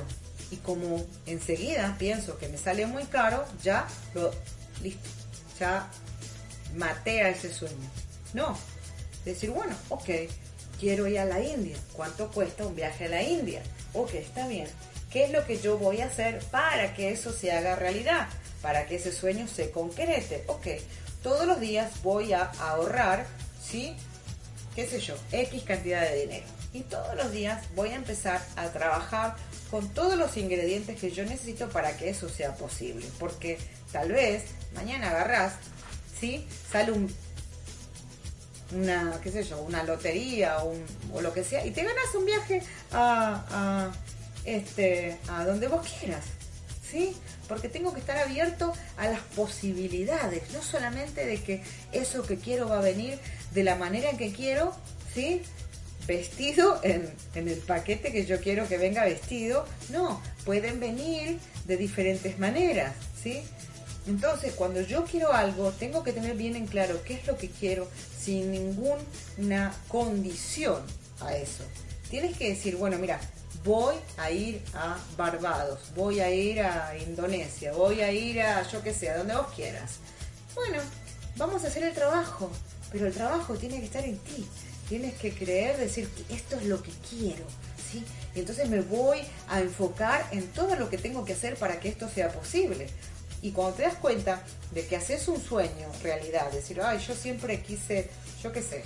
Y 0.52 0.58
como 0.58 1.06
enseguida 1.26 1.96
pienso 1.98 2.38
que 2.38 2.50
me 2.50 2.58
sale 2.58 2.86
muy 2.86 3.04
caro, 3.06 3.46
ya 3.64 3.88
lo, 4.14 4.32
listo, 4.84 5.10
ya 5.60 5.90
maté 6.76 7.22
a 7.22 7.30
ese 7.30 7.54
sueño. 7.54 7.90
No, 8.34 8.58
decir, 9.26 9.50
bueno, 9.52 9.76
ok, 9.90 10.10
quiero 10.80 11.08
ir 11.08 11.20
a 11.20 11.26
la 11.26 11.42
India. 11.42 11.78
¿Cuánto 11.94 12.30
cuesta 12.32 12.66
un 12.66 12.76
viaje 12.76 13.06
a 13.06 13.10
la 13.10 13.24
India? 13.24 13.62
Ok, 13.94 14.14
está 14.16 14.48
bien. 14.48 14.68
¿Qué 15.12 15.26
es 15.26 15.32
lo 15.32 15.46
que 15.46 15.60
yo 15.60 15.78
voy 15.78 16.02
a 16.02 16.06
hacer 16.06 16.40
para 16.52 16.94
que 16.96 17.12
eso 17.12 17.32
se 17.32 17.52
haga 17.52 17.76
realidad? 17.76 18.28
Para 18.62 18.86
que 18.86 18.96
ese 18.96 19.12
sueño 19.12 19.48
se 19.48 19.72
concrete. 19.72 20.44
Ok, 20.48 20.68
todos 21.24 21.46
los 21.46 21.60
días 21.60 22.02
voy 22.04 22.34
a 22.34 22.44
ahorrar, 22.60 23.26
¿sí? 23.64 23.96
¿Qué 24.76 24.88
sé 24.88 25.00
yo? 25.00 25.16
X 25.32 25.64
cantidad 25.64 26.02
de 26.02 26.22
dinero. 26.22 26.61
Y 26.74 26.82
todos 26.82 27.16
los 27.16 27.32
días 27.32 27.64
voy 27.76 27.90
a 27.90 27.96
empezar 27.96 28.42
a 28.56 28.70
trabajar 28.70 29.36
con 29.70 29.90
todos 29.90 30.18
los 30.18 30.38
ingredientes 30.38 31.00
que 31.00 31.12
yo 31.12 31.26
necesito 31.26 31.70
para 31.70 31.98
que 31.98 32.10
eso 32.10 32.30
sea 32.30 32.56
posible. 32.56 33.06
Porque 33.20 33.58
tal 33.92 34.12
vez 34.12 34.44
mañana 34.74 35.10
agarras, 35.10 35.56
¿sí? 36.20 36.48
Sale 36.72 36.92
un 36.92 37.14
una, 38.74 39.20
qué 39.22 39.32
sé 39.32 39.44
yo, 39.44 39.62
una 39.62 39.84
lotería 39.84 40.58
o, 40.64 41.22
lo 41.22 41.34
que 41.34 41.44
sea, 41.44 41.66
y 41.66 41.72
te 41.72 41.84
ganas 41.84 42.16
un 42.16 42.26
viaje 42.26 42.62
a, 42.92 43.92
este, 44.46 45.18
a 45.30 45.46
donde 45.46 45.68
vos 45.68 45.88
quieras, 46.00 46.26
¿sí? 46.90 47.16
Porque 47.48 47.70
tengo 47.70 47.94
que 47.94 48.00
estar 48.00 48.18
abierto 48.18 48.74
a 48.98 49.08
las 49.08 49.20
posibilidades, 49.36 50.52
no 50.52 50.62
solamente 50.62 51.26
de 51.26 51.42
que 51.42 51.64
eso 51.92 52.24
que 52.24 52.38
quiero 52.38 52.70
va 52.70 52.80
a 52.80 52.82
venir 52.82 53.20
de 53.52 53.64
la 53.64 53.76
manera 53.76 54.10
en 54.10 54.18
que 54.18 54.32
quiero, 54.32 54.76
¿sí? 55.14 55.42
Vestido 56.08 56.80
en, 56.84 57.12
el 57.36 57.58
paquete 57.60 58.12
que 58.12 58.26
yo 58.26 58.40
quiero 58.40 58.68
que 58.68 58.78
venga 58.78 59.06
vestido, 59.06 59.66
no, 59.90 60.22
pueden 60.46 60.80
venir 60.80 61.40
de 61.66 61.78
diferentes 61.78 62.40
maneras, 62.40 62.94
¿sí? 63.22 63.44
Entonces, 64.08 64.54
cuando 64.54 64.82
yo 64.82 65.06
quiero 65.06 65.32
algo, 65.32 65.72
tengo 65.72 66.04
que 66.04 66.12
tener 66.12 66.36
bien 66.36 66.56
en 66.56 66.66
claro 66.66 67.02
qué 67.04 67.16
es 67.16 67.28
lo 67.28 67.38
que 67.38 67.50
quiero 67.50 67.88
sin 68.20 68.52
ninguna 68.52 69.74
condición 69.88 70.82
a 71.20 71.36
eso. 71.36 71.64
Tienes 72.10 72.36
que 72.36 72.50
decir, 72.50 72.76
bueno, 72.78 72.98
mira, 72.98 73.20
voy 73.64 73.96
a 74.18 74.32
ir 74.32 74.62
a 74.74 74.98
Barbados, 75.16 75.80
voy 75.96 76.20
a 76.20 76.34
ir 76.34 76.62
a 76.62 76.98
Indonesia, 76.98 77.74
voy 77.74 78.02
a 78.02 78.12
ir 78.12 78.42
a, 78.42 78.68
yo 78.68 78.82
qué 78.82 78.94
sé, 78.94 79.10
a 79.10 79.18
donde 79.18 79.36
vos 79.36 79.48
quieras. 79.56 80.00
Bueno, 80.56 80.80
vamos 81.38 81.64
a 81.64 81.68
hacer 81.68 81.84
el 81.84 81.94
trabajo, 81.94 82.52
pero 82.92 83.08
el 83.08 83.14
trabajo 83.14 83.56
tiene 83.56 83.80
que 83.80 83.86
estar 83.86 84.04
en 84.04 84.18
ti. 84.18 84.48
Tienes 84.92 85.14
que 85.14 85.34
creer, 85.34 85.78
decir 85.78 86.10
que 86.10 86.36
esto 86.36 86.58
es 86.58 86.66
lo 86.66 86.84
que 86.84 86.92
quiero, 87.10 87.46
¿sí? 87.90 88.04
Y 88.36 88.40
entonces 88.40 88.68
me 88.68 88.82
voy 88.82 89.20
a 89.48 89.62
enfocar 89.62 90.28
en 90.32 90.46
todo 90.50 90.76
lo 90.76 90.90
que 90.90 90.98
tengo 90.98 91.24
que 91.24 91.32
hacer 91.32 91.56
para 91.56 91.80
que 91.80 91.88
esto 91.88 92.10
sea 92.10 92.28
posible. 92.28 92.88
Y 93.42 93.52
cuando 93.52 93.78
te 93.78 93.84
das 93.84 93.96
cuenta 93.96 94.44
de 94.72 94.86
que 94.86 94.98
haces 94.98 95.30
un 95.30 95.42
sueño 95.42 95.88
realidad, 96.04 96.52
decir, 96.52 96.82
ay, 96.82 97.00
yo 97.08 97.16
siempre 97.16 97.62
quise, 97.62 98.10
yo 98.44 98.52
qué 98.52 98.62
sé, 98.62 98.84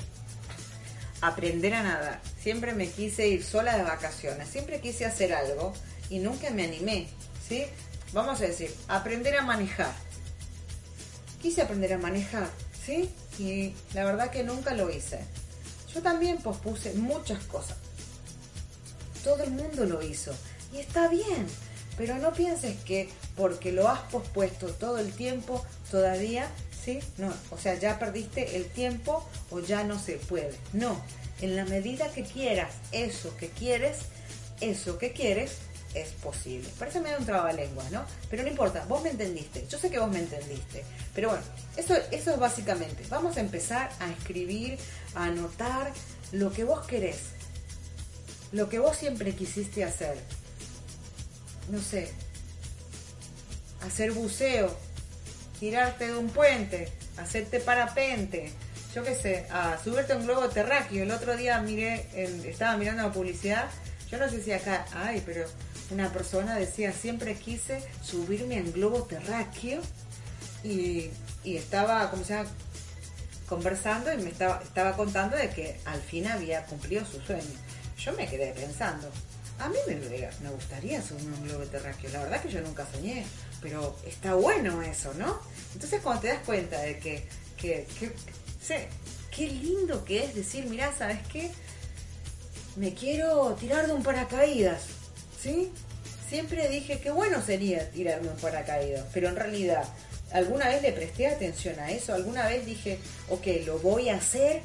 aprender 1.22 1.74
a 1.74 1.82
nadar, 1.82 2.22
siempre 2.40 2.76
me 2.76 2.88
quise 2.88 3.28
ir 3.28 3.44
sola 3.44 3.76
de 3.76 3.82
vacaciones, 3.82 4.48
siempre 4.48 4.82
quise 4.82 5.06
hacer 5.06 5.34
algo 5.34 5.74
y 6.12 6.20
nunca 6.20 6.52
me 6.52 6.66
animé, 6.66 7.08
¿sí? 7.50 7.66
Vamos 8.14 8.40
a 8.42 8.46
decir, 8.46 8.72
aprender 8.90 9.36
a 9.38 9.42
manejar. 9.42 9.96
Quise 11.42 11.64
aprender 11.64 11.94
a 11.94 11.98
manejar, 11.98 12.48
¿sí? 12.86 13.10
Y 13.40 13.74
la 13.96 14.04
verdad 14.04 14.30
que 14.30 14.44
nunca 14.44 14.76
lo 14.76 14.92
hice. 14.92 15.22
Yo 15.96 16.02
también 16.02 16.38
pospuse 16.40 16.94
muchas 16.94 17.42
cosas. 17.46 17.78
Todo 19.24 19.44
el 19.44 19.52
mundo 19.52 19.86
lo 19.86 20.04
hizo. 20.04 20.34
Y 20.74 20.80
está 20.80 21.08
bien. 21.08 21.48
Pero 21.98 22.18
no 22.18 22.34
pienses 22.34 22.76
que 22.84 23.10
porque 23.38 23.72
lo 23.72 23.88
has 23.88 24.02
pospuesto 24.12 24.68
todo 24.68 24.98
el 24.98 25.14
tiempo, 25.14 25.66
todavía, 25.90 26.50
¿sí? 26.84 27.00
No, 27.18 27.34
o 27.52 27.58
sea, 27.58 27.76
ya 27.76 27.98
perdiste 27.98 28.58
el 28.58 28.66
tiempo 28.66 29.26
o 29.50 29.62
ya 29.62 29.86
no 29.86 29.98
se 29.98 30.18
puede. 30.18 30.54
No, 30.74 31.02
en 31.42 31.56
la 31.56 31.64
medida 31.64 32.12
que 32.12 32.24
quieras 32.24 32.74
eso 32.92 33.36
que 33.38 33.50
quieres, 33.50 34.00
eso 34.60 34.98
que 34.98 35.14
quieres 35.14 35.54
es 35.94 36.10
posible. 36.10 36.70
Parece 36.78 37.00
medio 37.00 37.18
un 37.18 37.26
trabalenguas, 37.26 37.90
¿no? 37.92 38.04
Pero 38.30 38.44
no 38.44 38.50
importa, 38.50 38.86
vos 38.88 39.02
me 39.02 39.10
entendiste. 39.10 39.66
Yo 39.68 39.80
sé 39.80 39.90
que 39.90 39.98
vos 40.00 40.10
me 40.10 40.20
entendiste. 40.20 40.84
Pero 41.14 41.30
bueno, 41.30 41.44
eso, 41.78 41.96
eso 42.12 42.32
es 42.32 42.40
básicamente. 42.40 43.04
Vamos 43.10 43.38
a 43.38 43.40
empezar 43.40 43.90
a 44.00 44.12
escribir, 44.12 44.78
anotar 45.16 45.92
lo 46.32 46.52
que 46.52 46.64
vos 46.64 46.86
querés. 46.86 47.20
Lo 48.52 48.70
que 48.70 48.80
vos 48.80 48.96
siempre 48.96 49.34
quisiste 49.36 49.84
hacer 49.84 50.18
no 51.70 51.82
sé, 51.82 52.10
hacer 53.86 54.12
buceo, 54.12 54.76
tirarte 55.60 56.08
de 56.08 56.18
un 56.18 56.30
puente, 56.30 56.92
hacerte 57.18 57.60
parapente, 57.60 58.52
yo 58.94 59.04
qué 59.04 59.16
sé, 59.16 59.48
a 59.52 59.78
subirte 59.84 60.14
a 60.14 60.18
un 60.18 60.26
globo 60.26 60.48
terráqueo. 60.50 61.04
El 61.04 61.12
otro 61.12 61.36
día 61.36 61.60
miré, 61.62 62.08
estaba 62.46 62.78
mirando 62.78 63.04
la 63.04 63.12
publicidad, 63.12 63.66
yo 64.10 64.18
no 64.18 64.30
sé 64.30 64.44
si 64.44 64.52
acá, 64.52 64.86
ay, 64.94 65.22
pero 65.26 65.46
una 65.92 66.12
persona 66.12 66.56
decía, 66.56 66.92
siempre 66.92 67.36
quise 67.36 67.84
subirme 68.04 68.58
en 68.58 68.72
globo 68.72 69.04
terráqueo 69.04 69.82
y, 70.64 71.10
y 71.44 71.58
estaba, 71.58 72.10
como 72.12 72.24
se 72.24 72.34
llama? 72.34 72.50
Conversando 73.48 74.12
y 74.14 74.18
me 74.18 74.30
estaba, 74.30 74.62
estaba 74.64 74.96
contando 74.96 75.38
de 75.38 75.50
que 75.50 75.80
al 75.86 76.02
fin 76.02 76.28
había 76.28 76.66
cumplido 76.66 77.06
su 77.06 77.20
sueño. 77.22 77.44
Yo 77.98 78.14
me 78.14 78.28
quedé 78.28 78.52
pensando, 78.54 79.10
a 79.60 79.70
mí 79.70 79.78
me, 79.88 79.96
me 79.96 80.50
gustaría 80.50 81.02
subir 81.02 81.26
un 81.26 81.48
globo 81.48 81.64
terráqueo. 81.66 82.10
La 82.12 82.24
verdad 82.24 82.42
que 82.42 82.50
yo 82.50 82.62
nunca 82.62 82.86
soñé, 82.92 83.26
pero 83.62 83.96
está 84.06 84.36
bueno 84.36 84.82
eso, 84.82 85.14
¿no? 85.14 85.40
Entonces 85.74 86.02
cuando 86.02 86.24
te 86.24 86.28
das 86.30 86.44
cuenta 86.46 86.80
de 86.82 87.00
que, 87.00 87.28
que, 87.58 87.88
sé, 88.62 88.88
qué 89.36 89.48
lindo 89.48 90.04
que 90.04 90.24
es 90.26 90.36
decir, 90.36 90.66
mirá, 90.66 90.94
¿sabes 90.98 91.20
qué? 91.32 91.52
Me 92.76 92.94
quiero 92.94 93.56
tirar 93.56 93.88
de 93.88 93.94
un 93.94 94.04
paracaídas, 94.04 94.82
¿sí? 95.42 95.72
Siempre 96.30 96.68
dije 96.68 97.00
que 97.00 97.12
bueno 97.12 97.42
sería 97.42 97.90
tirarme 97.92 98.30
un 98.30 98.38
paracaídas, 98.38 99.06
pero 99.14 99.30
en 99.30 99.36
realidad, 99.36 99.86
¿alguna 100.32 100.68
vez 100.68 100.82
le 100.82 100.92
presté 100.92 101.28
atención 101.28 101.80
a 101.80 101.92
eso? 101.92 102.14
¿Alguna 102.14 102.48
vez 102.48 102.66
dije, 102.66 103.00
ok, 103.30 103.48
lo 103.66 103.80
voy 103.80 104.10
a 104.10 104.18
hacer? 104.18 104.62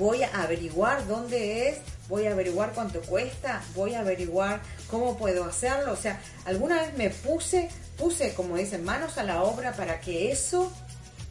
voy 0.00 0.22
a 0.22 0.42
averiguar 0.42 1.06
dónde 1.06 1.68
es, 1.68 1.78
voy 2.08 2.26
a 2.26 2.32
averiguar 2.32 2.72
cuánto 2.72 3.00
cuesta, 3.02 3.62
voy 3.74 3.94
a 3.94 4.00
averiguar 4.00 4.62
cómo 4.88 5.16
puedo 5.16 5.44
hacerlo. 5.44 5.92
O 5.92 5.96
sea, 5.96 6.20
alguna 6.46 6.80
vez 6.82 6.96
me 6.96 7.10
puse, 7.10 7.68
puse, 7.98 8.34
como 8.34 8.56
dicen, 8.56 8.82
manos 8.82 9.18
a 9.18 9.24
la 9.24 9.42
obra 9.42 9.72
para 9.72 10.00
que 10.00 10.32
eso 10.32 10.72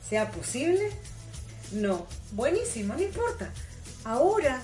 sea 0.07 0.31
posible. 0.31 0.91
No, 1.71 2.05
buenísimo, 2.31 2.93
no 2.93 3.01
importa. 3.01 3.51
Ahora 4.03 4.61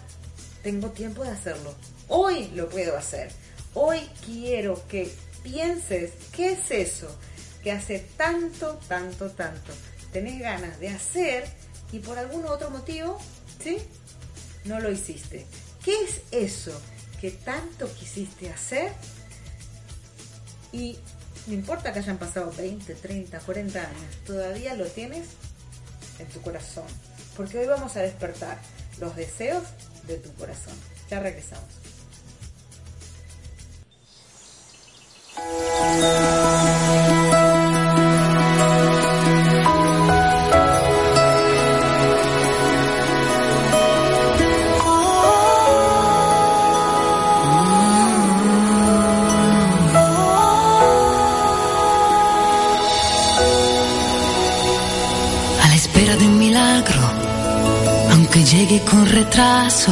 tengo 0.63 0.89
tiempo 0.89 1.23
de 1.23 1.31
hacerlo. 1.31 1.73
Hoy 2.07 2.51
lo 2.53 2.69
puedo 2.69 2.95
hacer. 2.95 3.31
Hoy 3.73 3.99
quiero 4.23 4.87
que 4.87 5.11
pienses 5.43 6.11
qué 6.31 6.53
es 6.53 6.71
eso 6.71 7.07
que 7.65 7.71
hace 7.71 7.97
tanto, 8.15 8.79
tanto, 8.87 9.31
tanto 9.31 9.73
tenés 10.13 10.39
ganas 10.39 10.79
de 10.79 10.89
hacer 10.89 11.45
y 11.91 11.97
por 11.97 12.19
algún 12.19 12.45
otro 12.45 12.69
motivo 12.69 13.17
¿sí? 13.59 13.79
No 14.65 14.79
lo 14.79 14.91
hiciste. 14.91 15.47
¿Qué 15.83 15.93
es 16.03 16.21
eso 16.29 16.79
que 17.19 17.31
tanto 17.31 17.91
quisiste 17.95 18.51
hacer? 18.51 18.93
Y 20.71 20.99
no 21.47 21.55
importa 21.55 21.91
que 21.91 21.97
hayan 21.99 22.19
pasado 22.19 22.53
20, 22.55 22.93
30, 22.93 23.39
40 23.39 23.79
años, 23.79 24.15
todavía 24.27 24.75
lo 24.75 24.85
tienes 24.85 25.25
en 26.19 26.27
tu 26.27 26.41
corazón. 26.41 26.85
Porque 27.35 27.57
hoy 27.57 27.65
vamos 27.65 27.95
a 27.95 28.01
despertar 28.01 28.59
los 28.99 29.15
deseos 29.15 29.63
de 30.05 30.17
tu 30.17 30.31
corazón. 30.35 30.75
Ya 31.09 31.19
regresamos. 31.19 31.65
Llegue 58.45 58.79
con 58.81 59.05
retraso 59.07 59.91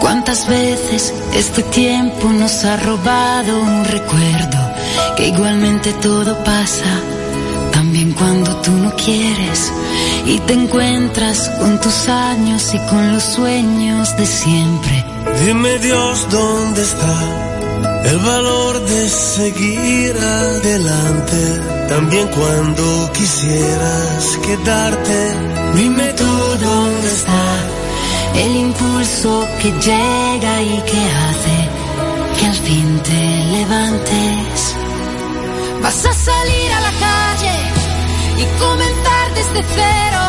¿Cuántas 0.00 0.46
veces 0.46 1.14
este 1.34 1.62
tiempo 1.62 2.28
nos 2.28 2.64
ha 2.64 2.76
robado 2.76 3.60
un 3.60 3.84
recuerdo? 3.84 4.58
Que 5.16 5.28
igualmente 5.28 5.92
todo 5.94 6.36
pasa, 6.44 6.84
cuando 8.18 8.56
tú 8.62 8.70
no 8.72 8.94
quieres 8.96 9.72
y 10.26 10.38
te 10.40 10.54
encuentras 10.54 11.50
con 11.60 11.80
tus 11.80 12.08
años 12.08 12.74
y 12.74 12.78
con 12.90 13.12
los 13.12 13.22
sueños 13.22 14.16
de 14.16 14.26
siempre. 14.26 15.04
Dime 15.44 15.78
Dios 15.78 16.26
dónde 16.30 16.82
está 16.82 17.54
el 18.04 18.18
valor 18.18 18.84
de 18.84 19.08
seguir 19.08 20.16
adelante, 20.16 21.60
también 21.88 22.28
cuando 22.28 23.10
quisieras 23.12 24.38
quedarte. 24.46 25.34
Dime 25.74 26.12
tú 26.12 26.24
dónde 26.24 27.08
está 27.08 27.44
el 28.36 28.56
impulso 28.56 29.46
que 29.60 29.70
llega 29.72 30.62
y 30.62 30.82
que 30.90 31.02
hace 31.24 31.56
que 32.38 32.46
al 32.46 32.54
fin 32.54 33.00
te 33.02 33.44
levantes. 33.56 34.76
Vas 35.82 36.06
a 36.06 36.12
salir 36.12 36.72
a 36.72 36.80
la 36.80 36.92
calle 36.92 37.73
y 38.36 38.44
comenzar 38.58 39.34
desde 39.34 39.64
cero 39.74 40.22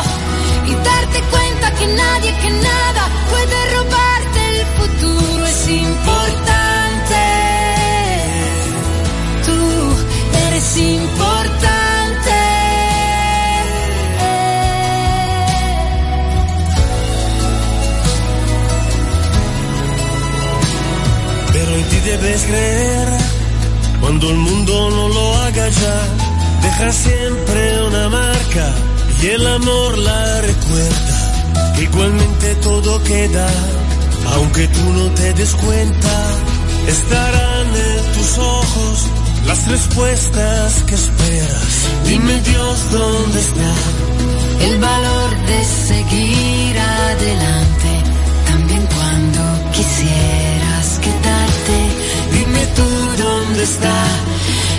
y 0.66 0.74
darte 0.74 1.20
cuenta 1.30 1.74
que 1.74 1.86
nadie, 1.86 2.34
que 2.42 2.50
nada 2.50 3.08
puede 3.30 3.58
robarte 3.76 4.40
el 4.50 4.66
futuro. 4.78 5.46
Es 5.46 5.68
importante. 5.68 7.24
Tú 9.46 9.60
eres 10.46 10.76
importante. 10.76 11.66
Pero 21.52 21.70
en 21.76 21.84
ti 21.90 22.00
debes 22.00 22.44
creer 22.44 23.08
cuando 24.00 24.30
el 24.30 24.36
mundo 24.36 24.90
no 24.90 25.08
lo 25.08 25.36
haga 25.38 25.68
ya. 25.68 26.15
Deja 26.66 26.92
siempre 26.92 27.84
una 27.84 28.08
marca 28.08 28.66
y 29.22 29.26
el 29.28 29.46
amor 29.46 29.98
la 29.98 30.40
recuerda. 30.40 31.74
Igualmente 31.80 32.54
todo 32.56 33.02
queda, 33.04 33.48
aunque 34.34 34.66
tú 34.66 34.92
no 34.92 35.04
te 35.12 35.32
des 35.34 35.54
cuenta. 35.54 36.14
Estarán 36.88 37.66
en 37.68 38.12
tus 38.14 38.38
ojos 38.38 39.06
las 39.46 39.68
respuestas 39.68 40.82
que 40.88 40.96
esperas. 40.96 41.68
Dime 42.04 42.40
Dios 42.40 42.90
dónde 42.90 43.38
está. 43.38 43.72
El 44.66 44.78
valor 44.80 45.30
de 45.46 45.64
seguir 45.64 46.78
adelante, 46.78 47.92
también 48.50 48.84
cuando 48.96 49.70
quisieras 49.70 50.98
quedarte. 51.04 51.78
Dime 52.32 52.66
tú 52.74 53.22
dónde 53.22 53.62
está 53.62 54.35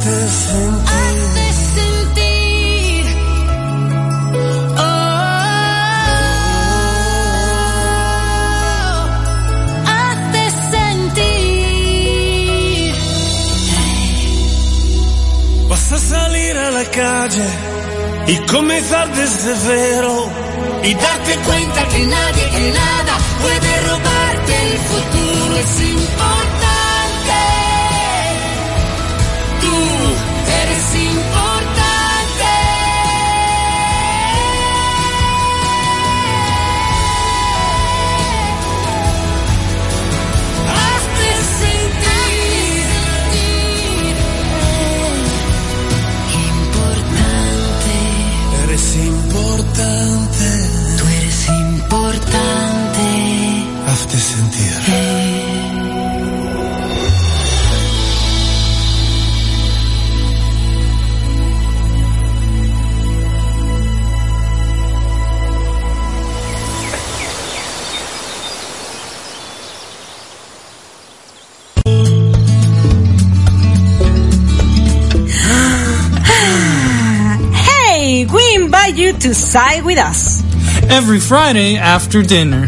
Hazte 0.00 0.16
sentir. 0.32 0.94
Hazte 0.96 1.52
sentir. 1.76 3.04
Oh, 4.78 4.82
hazte 9.92 10.44
sentir. 10.72 11.34
Vas 15.68 15.92
a 15.92 15.98
salir 15.98 16.56
a 16.56 16.70
la 16.70 16.84
calle 16.84 17.48
y 18.26 18.38
comenzar 18.46 19.06
desde 19.14 19.54
cero 19.66 20.30
y 20.82 20.94
darte 20.94 21.36
cuenta 21.44 21.88
que 21.88 22.06
nadie, 22.06 22.48
que 22.56 22.72
nada 22.72 23.18
puede 23.42 23.80
robarte 23.90 24.52
el 24.62 24.78
futuro. 24.78 25.56
Es 25.58 25.80
importante. 25.80 26.39
Side 79.40 79.84
with 79.84 79.98
us. 79.98 80.42
Every 80.90 81.20
Friday 81.20 81.76
after 81.76 82.22
dinner. 82.22 82.66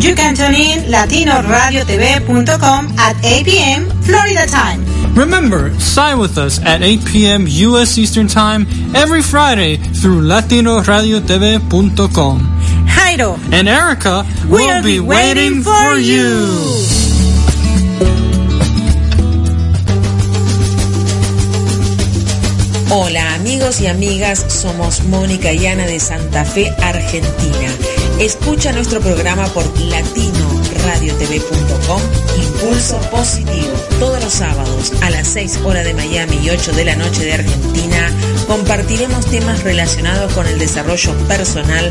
You 0.00 0.14
can 0.14 0.34
tune 0.34 0.54
in 0.54 0.84
latinoradiotv.com 0.90 2.86
at 2.98 3.22
8 3.24 3.44
p.m. 3.44 3.90
Florida 4.02 4.46
time. 4.46 4.82
Remember, 5.14 5.78
sign 5.78 6.18
with 6.18 6.38
us 6.38 6.58
at 6.64 6.82
8 6.82 7.04
p.m. 7.04 7.44
U.S. 7.46 7.98
Eastern 7.98 8.26
Time 8.26 8.66
every 8.96 9.20
Friday 9.22 9.76
through 9.76 10.22
latinoradiotv.com. 10.26 12.40
Jairo, 12.86 13.38
And 13.52 13.68
Erica 13.68 14.24
will 14.48 14.50
We'll 14.50 14.82
be 14.82 14.94
be 14.94 15.00
waiting 15.00 15.36
waiting 15.36 15.62
for 15.62 15.74
for 15.74 15.98
you. 15.98 16.46
Hola 22.96 23.34
amigos 23.34 23.80
y 23.80 23.88
amigas, 23.88 24.44
somos 24.46 25.02
Mónica 25.02 25.52
y 25.52 25.66
Ana 25.66 25.84
de 25.84 25.98
Santa 25.98 26.44
Fe, 26.44 26.72
Argentina. 26.80 27.74
Escucha 28.20 28.70
nuestro 28.70 29.00
programa 29.00 29.48
por 29.48 29.64
latinoradiotv.com 29.80 32.00
Impulso 32.40 33.00
Positivo. 33.10 33.72
Todos 33.98 34.22
los 34.22 34.32
sábados 34.32 34.92
a 35.02 35.10
las 35.10 35.26
6 35.26 35.62
horas 35.64 35.84
de 35.84 35.94
Miami 35.94 36.36
y 36.36 36.50
8 36.50 36.70
de 36.70 36.84
la 36.84 36.94
noche 36.94 37.24
de 37.24 37.32
Argentina 37.32 38.12
compartiremos 38.46 39.26
temas 39.26 39.64
relacionados 39.64 40.32
con 40.32 40.46
el 40.46 40.60
desarrollo 40.60 41.18
personal, 41.26 41.90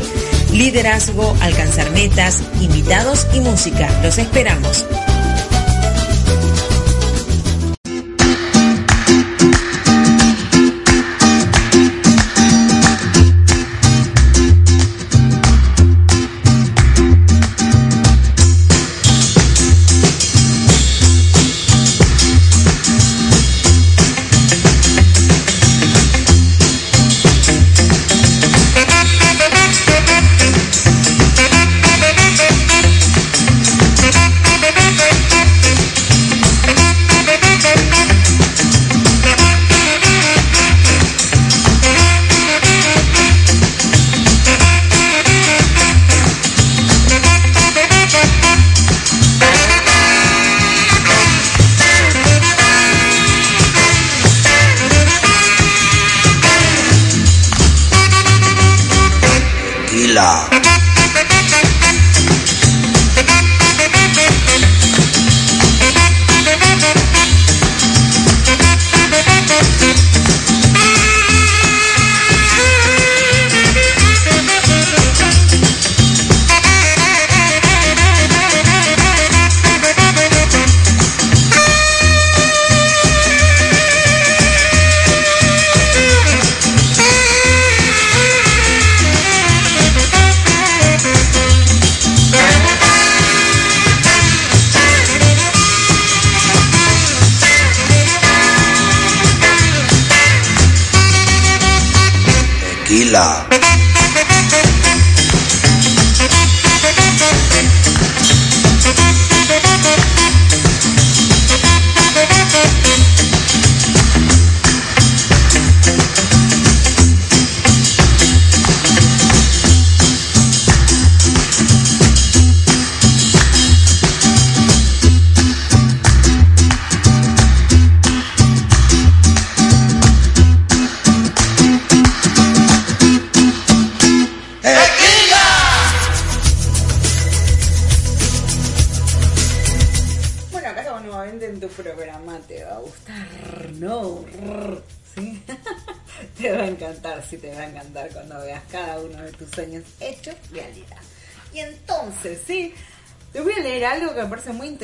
liderazgo, 0.52 1.36
alcanzar 1.42 1.90
metas, 1.90 2.42
invitados 2.62 3.26
y 3.34 3.40
música. 3.40 3.90
Los 4.02 4.16
esperamos. 4.16 4.86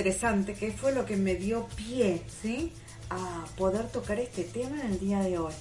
Interesante, 0.00 0.54
que 0.54 0.72
fue 0.72 0.92
lo 0.92 1.04
que 1.04 1.16
me 1.16 1.34
dio 1.34 1.66
pie, 1.76 2.22
¿sí? 2.42 2.72
A 3.10 3.44
poder 3.58 3.88
tocar 3.88 4.18
este 4.18 4.44
tema 4.44 4.80
en 4.80 4.92
el 4.92 4.98
día 5.00 5.20
de 5.20 5.38
hoy. 5.38 5.52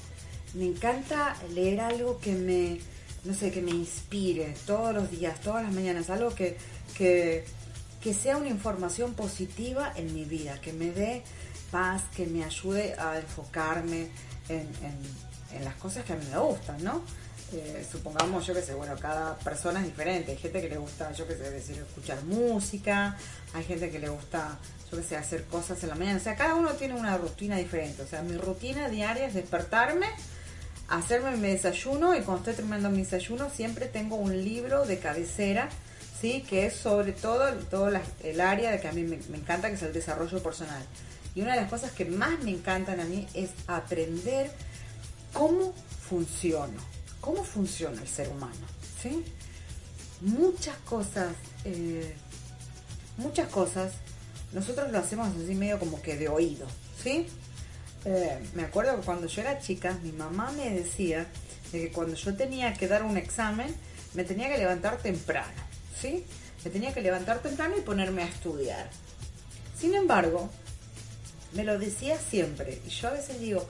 Me 0.53 0.65
encanta 0.65 1.35
leer 1.53 1.81
algo 1.81 2.19
que 2.19 2.31
me, 2.33 2.79
no 3.25 3.33
sé, 3.33 3.51
que 3.51 3.61
me 3.61 3.71
inspire 3.71 4.55
todos 4.65 4.93
los 4.95 5.11
días, 5.11 5.41
todas 5.41 5.63
las 5.63 5.73
mañanas, 5.73 6.09
algo 6.09 6.33
que, 6.33 6.57
que, 6.97 7.43
que 8.01 8.13
sea 8.13 8.37
una 8.37 8.47
información 8.47 9.13
positiva 9.13 9.91
en 9.97 10.13
mi 10.13 10.23
vida, 10.23 10.59
que 10.61 10.71
me 10.71 10.91
dé 10.91 11.21
paz, 11.69 12.03
que 12.15 12.25
me 12.25 12.43
ayude 12.45 12.93
a 12.97 13.19
enfocarme 13.19 14.07
en, 14.47 14.59
en- 14.81 15.29
en 15.57 15.65
las 15.65 15.73
cosas 15.75 16.05
que 16.05 16.13
a 16.13 16.15
mí 16.15 16.25
me 16.31 16.37
gustan, 16.39 16.81
¿no? 16.83 17.01
Eh, 17.51 17.85
supongamos, 17.89 18.45
yo 18.45 18.53
que 18.53 18.61
sé, 18.61 18.73
bueno, 18.73 18.95
cada 18.99 19.37
persona 19.37 19.79
es 19.79 19.85
diferente. 19.87 20.31
Hay 20.31 20.37
gente 20.37 20.61
que 20.61 20.69
le 20.69 20.77
gusta, 20.77 21.11
yo 21.13 21.27
que 21.27 21.35
sé, 21.35 21.49
decir, 21.49 21.77
escuchar 21.77 22.23
música, 22.23 23.17
hay 23.53 23.63
gente 23.63 23.89
que 23.89 23.99
le 23.99 24.09
gusta, 24.09 24.59
yo 24.91 24.97
que 24.97 25.03
sé, 25.03 25.17
hacer 25.17 25.45
cosas 25.45 25.81
en 25.83 25.89
la 25.89 25.95
mañana. 25.95 26.17
O 26.17 26.21
sea, 26.21 26.35
cada 26.35 26.55
uno 26.55 26.71
tiene 26.73 26.93
una 26.93 27.17
rutina 27.17 27.57
diferente. 27.57 28.03
O 28.03 28.07
sea, 28.07 28.21
mi 28.21 28.37
rutina 28.37 28.87
diaria 28.89 29.25
es 29.25 29.33
despertarme, 29.33 30.07
hacerme 30.89 31.37
mi 31.37 31.49
desayuno 31.49 32.15
y 32.15 32.21
cuando 32.21 32.37
estoy 32.39 32.53
terminando 32.55 32.89
mi 32.89 33.03
desayuno 33.03 33.49
siempre 33.49 33.87
tengo 33.87 34.15
un 34.15 34.43
libro 34.43 34.85
de 34.85 34.99
cabecera, 34.99 35.69
¿sí? 36.19 36.45
Que 36.47 36.67
es 36.67 36.75
sobre 36.75 37.13
todo, 37.13 37.51
todo 37.69 37.89
el 38.23 38.41
área 38.41 38.71
de 38.71 38.79
que 38.79 38.87
a 38.87 38.91
mí 38.91 39.03
me, 39.03 39.17
me 39.29 39.37
encanta, 39.37 39.69
que 39.69 39.75
es 39.75 39.81
el 39.81 39.93
desarrollo 39.93 40.41
personal. 40.43 40.83
Y 41.33 41.41
una 41.41 41.53
de 41.53 41.61
las 41.61 41.69
cosas 41.69 41.91
que 41.91 42.05
más 42.05 42.39
me 42.43 42.51
encantan 42.51 42.99
a 42.99 43.05
mí 43.05 43.27
es 43.33 43.51
aprender 43.67 44.51
cómo 45.33 45.73
funciono, 46.09 46.79
cómo 47.21 47.43
funciona 47.43 48.01
el 48.01 48.07
ser 48.07 48.29
humano, 48.29 48.65
¿sí? 49.01 49.23
Muchas 50.21 50.75
cosas, 50.77 51.33
eh, 51.65 52.15
muchas 53.17 53.47
cosas, 53.49 53.93
nosotros 54.51 54.91
lo 54.91 54.97
hacemos 54.99 55.27
así 55.27 55.55
medio 55.55 55.79
como 55.79 56.01
que 56.01 56.17
de 56.17 56.29
oído, 56.29 56.67
¿sí? 57.01 57.27
Eh, 58.05 58.39
me 58.53 58.63
acuerdo 58.63 58.97
que 58.99 59.05
cuando 59.05 59.27
yo 59.27 59.41
era 59.41 59.59
chica, 59.59 59.97
mi 60.03 60.11
mamá 60.11 60.51
me 60.51 60.69
decía 60.69 61.27
de 61.71 61.81
que 61.81 61.91
cuando 61.91 62.15
yo 62.15 62.35
tenía 62.35 62.73
que 62.73 62.87
dar 62.87 63.03
un 63.03 63.17
examen, 63.17 63.75
me 64.13 64.23
tenía 64.23 64.49
que 64.49 64.57
levantar 64.57 64.97
temprano, 64.97 65.61
¿sí? 65.99 66.25
Me 66.63 66.71
tenía 66.71 66.93
que 66.93 67.01
levantar 67.01 67.39
temprano 67.39 67.75
y 67.77 67.81
ponerme 67.81 68.23
a 68.23 68.27
estudiar. 68.27 68.89
Sin 69.77 69.95
embargo, 69.95 70.49
me 71.53 71.63
lo 71.63 71.79
decía 71.79 72.17
siempre. 72.17 72.81
Y 72.85 72.89
yo 72.89 73.07
a 73.07 73.11
veces 73.11 73.39
digo, 73.39 73.65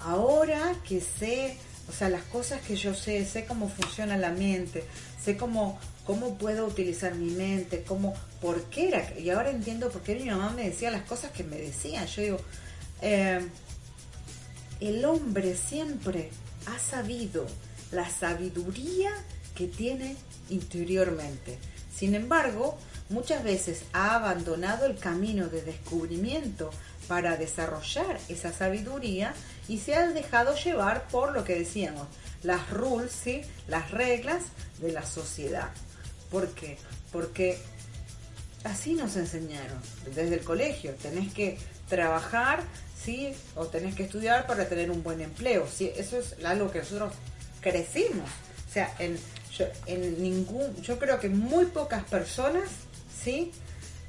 ahora 0.00 0.74
que 0.86 1.00
sé, 1.00 1.56
o 1.88 1.92
sea, 1.92 2.08
las 2.08 2.22
cosas 2.24 2.60
que 2.62 2.76
yo 2.76 2.94
sé, 2.94 3.24
sé 3.24 3.44
cómo 3.44 3.68
funciona 3.68 4.16
la 4.16 4.30
mente, 4.30 4.84
sé 5.22 5.36
cómo, 5.36 5.78
cómo 6.06 6.38
puedo 6.38 6.66
utilizar 6.66 7.14
mi 7.14 7.30
mente, 7.30 7.84
cómo, 7.86 8.14
por 8.40 8.62
qué 8.64 8.88
era. 8.88 9.18
Y 9.18 9.30
ahora 9.30 9.50
entiendo 9.50 9.90
por 9.90 10.02
qué 10.02 10.14
mi 10.14 10.24
mamá 10.24 10.50
me 10.50 10.68
decía 10.68 10.90
las 10.90 11.02
cosas 11.02 11.32
que 11.32 11.44
me 11.44 11.56
decía. 11.56 12.04
Yo 12.06 12.22
digo, 12.22 12.38
eh, 13.02 13.40
el 14.80 15.04
hombre 15.04 15.56
siempre 15.56 16.30
ha 16.66 16.78
sabido 16.78 17.46
la 17.90 18.08
sabiduría 18.08 19.10
que 19.54 19.66
tiene 19.66 20.16
interiormente. 20.48 21.58
Sin 21.94 22.14
embargo, 22.14 22.78
muchas 23.10 23.44
veces 23.44 23.82
ha 23.92 24.14
abandonado 24.14 24.86
el 24.86 24.96
camino 24.96 25.48
de 25.48 25.62
descubrimiento 25.62 26.70
para 27.08 27.36
desarrollar 27.36 28.18
esa 28.28 28.52
sabiduría 28.52 29.34
y 29.68 29.78
se 29.78 29.94
ha 29.94 30.06
dejado 30.08 30.54
llevar 30.54 31.06
por 31.08 31.32
lo 31.32 31.44
que 31.44 31.54
decíamos, 31.54 32.06
las 32.42 32.70
rules, 32.70 33.12
¿sí? 33.12 33.42
las 33.68 33.90
reglas 33.90 34.42
de 34.80 34.92
la 34.92 35.04
sociedad. 35.04 35.70
¿Por 36.30 36.48
qué? 36.50 36.78
Porque 37.12 37.58
así 38.64 38.94
nos 38.94 39.16
enseñaron 39.16 39.78
desde 40.06 40.34
el 40.34 40.44
colegio. 40.44 40.94
Tenés 40.94 41.32
que 41.32 41.58
trabajar, 41.88 42.62
¿sí? 43.02 43.34
O 43.54 43.66
tenés 43.66 43.94
que 43.94 44.04
estudiar 44.04 44.46
para 44.46 44.68
tener 44.68 44.90
un 44.90 45.02
buen 45.02 45.20
empleo. 45.20 45.66
¿sí? 45.68 45.92
Eso 45.96 46.18
es 46.18 46.36
algo 46.44 46.70
que 46.70 46.80
nosotros 46.80 47.12
crecimos. 47.60 48.28
O 48.68 48.72
sea, 48.72 48.94
en, 48.98 49.18
yo, 49.56 49.66
en 49.86 50.22
ningún, 50.22 50.74
yo 50.82 50.98
creo 50.98 51.20
que 51.20 51.28
muy 51.28 51.66
pocas 51.66 52.04
personas, 52.04 52.64
¿sí? 53.22 53.52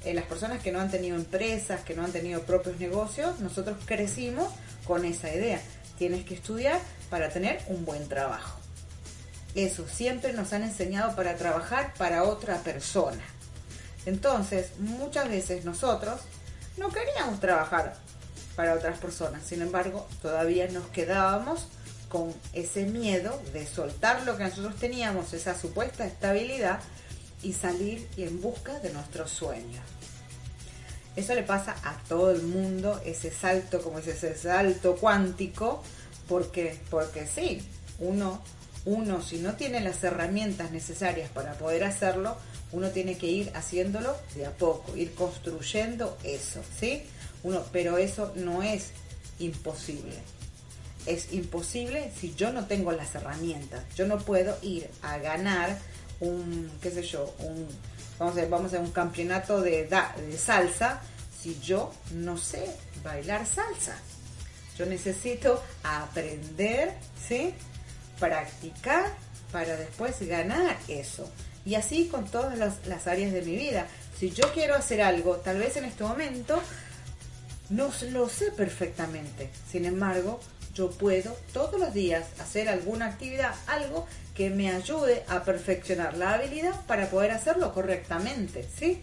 Eh, 0.05 0.13
las 0.13 0.25
personas 0.25 0.61
que 0.61 0.71
no 0.71 0.79
han 0.79 0.91
tenido 0.91 1.15
empresas, 1.15 1.81
que 1.81 1.95
no 1.95 2.03
han 2.03 2.11
tenido 2.11 2.41
propios 2.41 2.79
negocios, 2.79 3.39
nosotros 3.39 3.77
crecimos 3.85 4.51
con 4.85 5.05
esa 5.05 5.33
idea. 5.33 5.61
Tienes 5.97 6.25
que 6.25 6.33
estudiar 6.33 6.79
para 7.09 7.29
tener 7.29 7.61
un 7.67 7.85
buen 7.85 8.07
trabajo. 8.09 8.59
Eso, 9.55 9.87
siempre 9.87 10.33
nos 10.33 10.51
han 10.51 10.63
enseñado 10.63 11.15
para 11.15 11.35
trabajar 11.35 11.93
para 11.97 12.23
otra 12.23 12.57
persona. 12.63 13.23
Entonces, 14.05 14.71
muchas 14.79 15.29
veces 15.29 15.63
nosotros 15.63 16.19
no 16.77 16.89
queríamos 16.89 17.39
trabajar 17.39 17.95
para 18.55 18.73
otras 18.73 18.97
personas, 18.99 19.43
sin 19.43 19.61
embargo, 19.61 20.07
todavía 20.21 20.67
nos 20.67 20.87
quedábamos 20.87 21.67
con 22.09 22.33
ese 22.53 22.85
miedo 22.85 23.41
de 23.53 23.65
soltar 23.65 24.23
lo 24.23 24.37
que 24.37 24.43
nosotros 24.43 24.75
teníamos, 24.75 25.33
esa 25.33 25.59
supuesta 25.59 26.05
estabilidad, 26.05 26.79
y 27.43 27.53
salir 27.53 28.07
y 28.17 28.23
en 28.23 28.41
busca 28.41 28.79
de 28.79 28.91
nuestros 28.91 29.29
sueños. 29.31 29.83
Eso 31.15 31.35
le 31.35 31.43
pasa 31.43 31.75
a 31.83 31.95
todo 32.07 32.31
el 32.31 32.41
mundo, 32.41 32.99
ese 33.05 33.29
salto, 33.29 33.81
como 33.81 33.99
es 33.99 34.07
ese 34.07 34.35
salto 34.35 34.95
cuántico, 34.95 35.83
porque, 36.27 36.79
porque 36.89 37.27
sí, 37.27 37.61
uno, 37.99 38.41
uno 38.85 39.21
si 39.21 39.37
no 39.37 39.53
tiene 39.53 39.79
las 39.79 40.03
herramientas 40.03 40.71
necesarias 40.71 41.29
para 41.29 41.53
poder 41.53 41.83
hacerlo, 41.83 42.35
uno 42.71 42.89
tiene 42.89 43.17
que 43.17 43.27
ir 43.27 43.51
haciéndolo 43.53 44.15
de 44.35 44.47
a 44.47 44.51
poco, 44.51 44.97
ir 44.97 45.13
construyendo 45.13 46.17
eso, 46.23 46.61
¿sí? 46.79 47.03
Uno, 47.43 47.63
pero 47.71 47.99
eso 47.99 48.33
no 48.35 48.63
es 48.63 48.87
imposible. 49.37 50.15
Es 51.05 51.31
imposible 51.33 52.11
si 52.19 52.33
yo 52.33 52.51
no 52.51 52.65
tengo 52.65 52.91
las 52.91 53.13
herramientas. 53.13 53.83
Yo 53.95 54.07
no 54.07 54.17
puedo 54.17 54.57
ir 54.63 54.89
a 55.03 55.17
ganar 55.19 55.77
un, 56.23 56.71
qué 56.81 56.91
sé 56.91 57.03
yo, 57.03 57.33
un, 57.39 57.67
vamos 58.17 58.37
a 58.37 58.41
ver, 58.41 58.49
vamos 58.49 58.73
a 58.73 58.79
un 58.79 58.91
campeonato 58.91 59.61
de, 59.61 59.87
de 59.87 60.37
salsa 60.37 61.01
si 61.41 61.59
yo 61.59 61.91
no 62.13 62.37
sé 62.37 62.65
bailar 63.03 63.45
salsa. 63.45 63.95
Yo 64.77 64.85
necesito 64.85 65.61
aprender, 65.83 66.93
¿sí? 67.27 67.53
Practicar 68.19 69.05
para 69.51 69.75
después 69.75 70.19
ganar 70.27 70.77
eso. 70.87 71.29
Y 71.65 71.75
así 71.75 72.07
con 72.07 72.25
todas 72.25 72.57
las 72.57 73.07
áreas 73.07 73.31
de 73.31 73.41
mi 73.43 73.55
vida. 73.55 73.87
Si 74.17 74.31
yo 74.31 74.51
quiero 74.53 74.75
hacer 74.75 75.01
algo, 75.01 75.37
tal 75.37 75.59
vez 75.59 75.77
en 75.77 75.85
este 75.85 76.03
momento 76.03 76.61
no 77.69 77.91
lo 78.11 78.29
sé 78.29 78.51
perfectamente. 78.51 79.49
Sin 79.69 79.85
embargo, 79.85 80.39
yo 80.73 80.89
puedo 80.89 81.35
todos 81.53 81.79
los 81.79 81.93
días 81.93 82.25
hacer 82.39 82.67
alguna 82.67 83.07
actividad, 83.07 83.53
algo 83.67 84.07
que 84.35 84.49
me 84.49 84.71
ayude 84.71 85.23
a 85.27 85.43
perfeccionar 85.43 86.17
la 86.17 86.33
habilidad 86.33 86.85
para 86.87 87.09
poder 87.09 87.31
hacerlo 87.31 87.73
correctamente, 87.73 88.67
¿sí? 88.77 89.01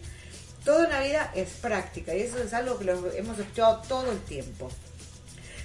Toda 0.65 0.87
la 0.87 1.01
vida 1.01 1.31
es 1.33 1.49
práctica 1.49 2.13
y 2.13 2.21
eso 2.21 2.41
es 2.41 2.53
algo 2.53 2.77
que 2.77 2.91
hemos 3.17 3.39
escuchado 3.39 3.81
todo 3.87 4.11
el 4.11 4.19
tiempo. 4.19 4.69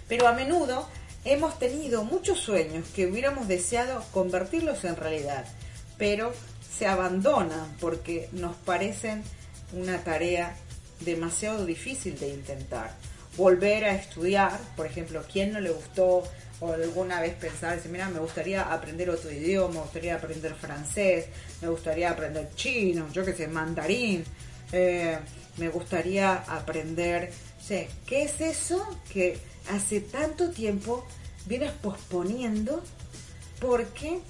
Pero 0.08 0.28
a 0.28 0.32
menudo 0.32 0.88
hemos 1.24 1.58
tenido 1.58 2.04
muchos 2.04 2.38
sueños 2.38 2.86
que 2.94 3.06
hubiéramos 3.06 3.48
deseado 3.48 4.04
convertirlos 4.12 4.84
en 4.84 4.96
realidad, 4.96 5.44
pero 5.98 6.32
se 6.78 6.86
abandonan 6.86 7.76
porque 7.80 8.28
nos 8.32 8.54
parecen 8.56 9.24
una 9.72 10.04
tarea 10.04 10.56
demasiado 11.00 11.66
difícil 11.66 12.18
de 12.18 12.28
intentar. 12.28 12.94
Volver 13.36 13.84
a 13.84 13.94
estudiar, 13.94 14.58
por 14.76 14.86
ejemplo, 14.86 15.22
¿quién 15.30 15.52
no 15.52 15.60
le 15.60 15.70
gustó 15.70 16.22
o 16.60 16.72
alguna 16.72 17.20
vez 17.20 17.34
pensar, 17.34 17.76
decir, 17.76 17.90
mira, 17.90 18.08
me 18.08 18.18
gustaría 18.18 18.62
aprender 18.62 19.10
otro 19.10 19.30
idioma, 19.30 19.74
me 19.74 19.80
gustaría 19.80 20.14
aprender 20.14 20.54
francés, 20.54 21.26
me 21.60 21.68
gustaría 21.68 22.10
aprender 22.10 22.48
chino, 22.54 23.08
yo 23.12 23.24
qué 23.24 23.34
sé, 23.34 23.46
mandarín, 23.46 24.24
eh, 24.72 25.18
me 25.58 25.68
gustaría 25.68 26.34
aprender, 26.34 27.30
sé, 27.60 27.88
¿qué 28.06 28.22
es 28.22 28.40
eso 28.40 28.86
que 29.12 29.38
hace 29.70 30.00
tanto 30.00 30.50
tiempo 30.50 31.06
vienes 31.46 31.72
posponiendo 31.72 32.82
porque 33.60 34.20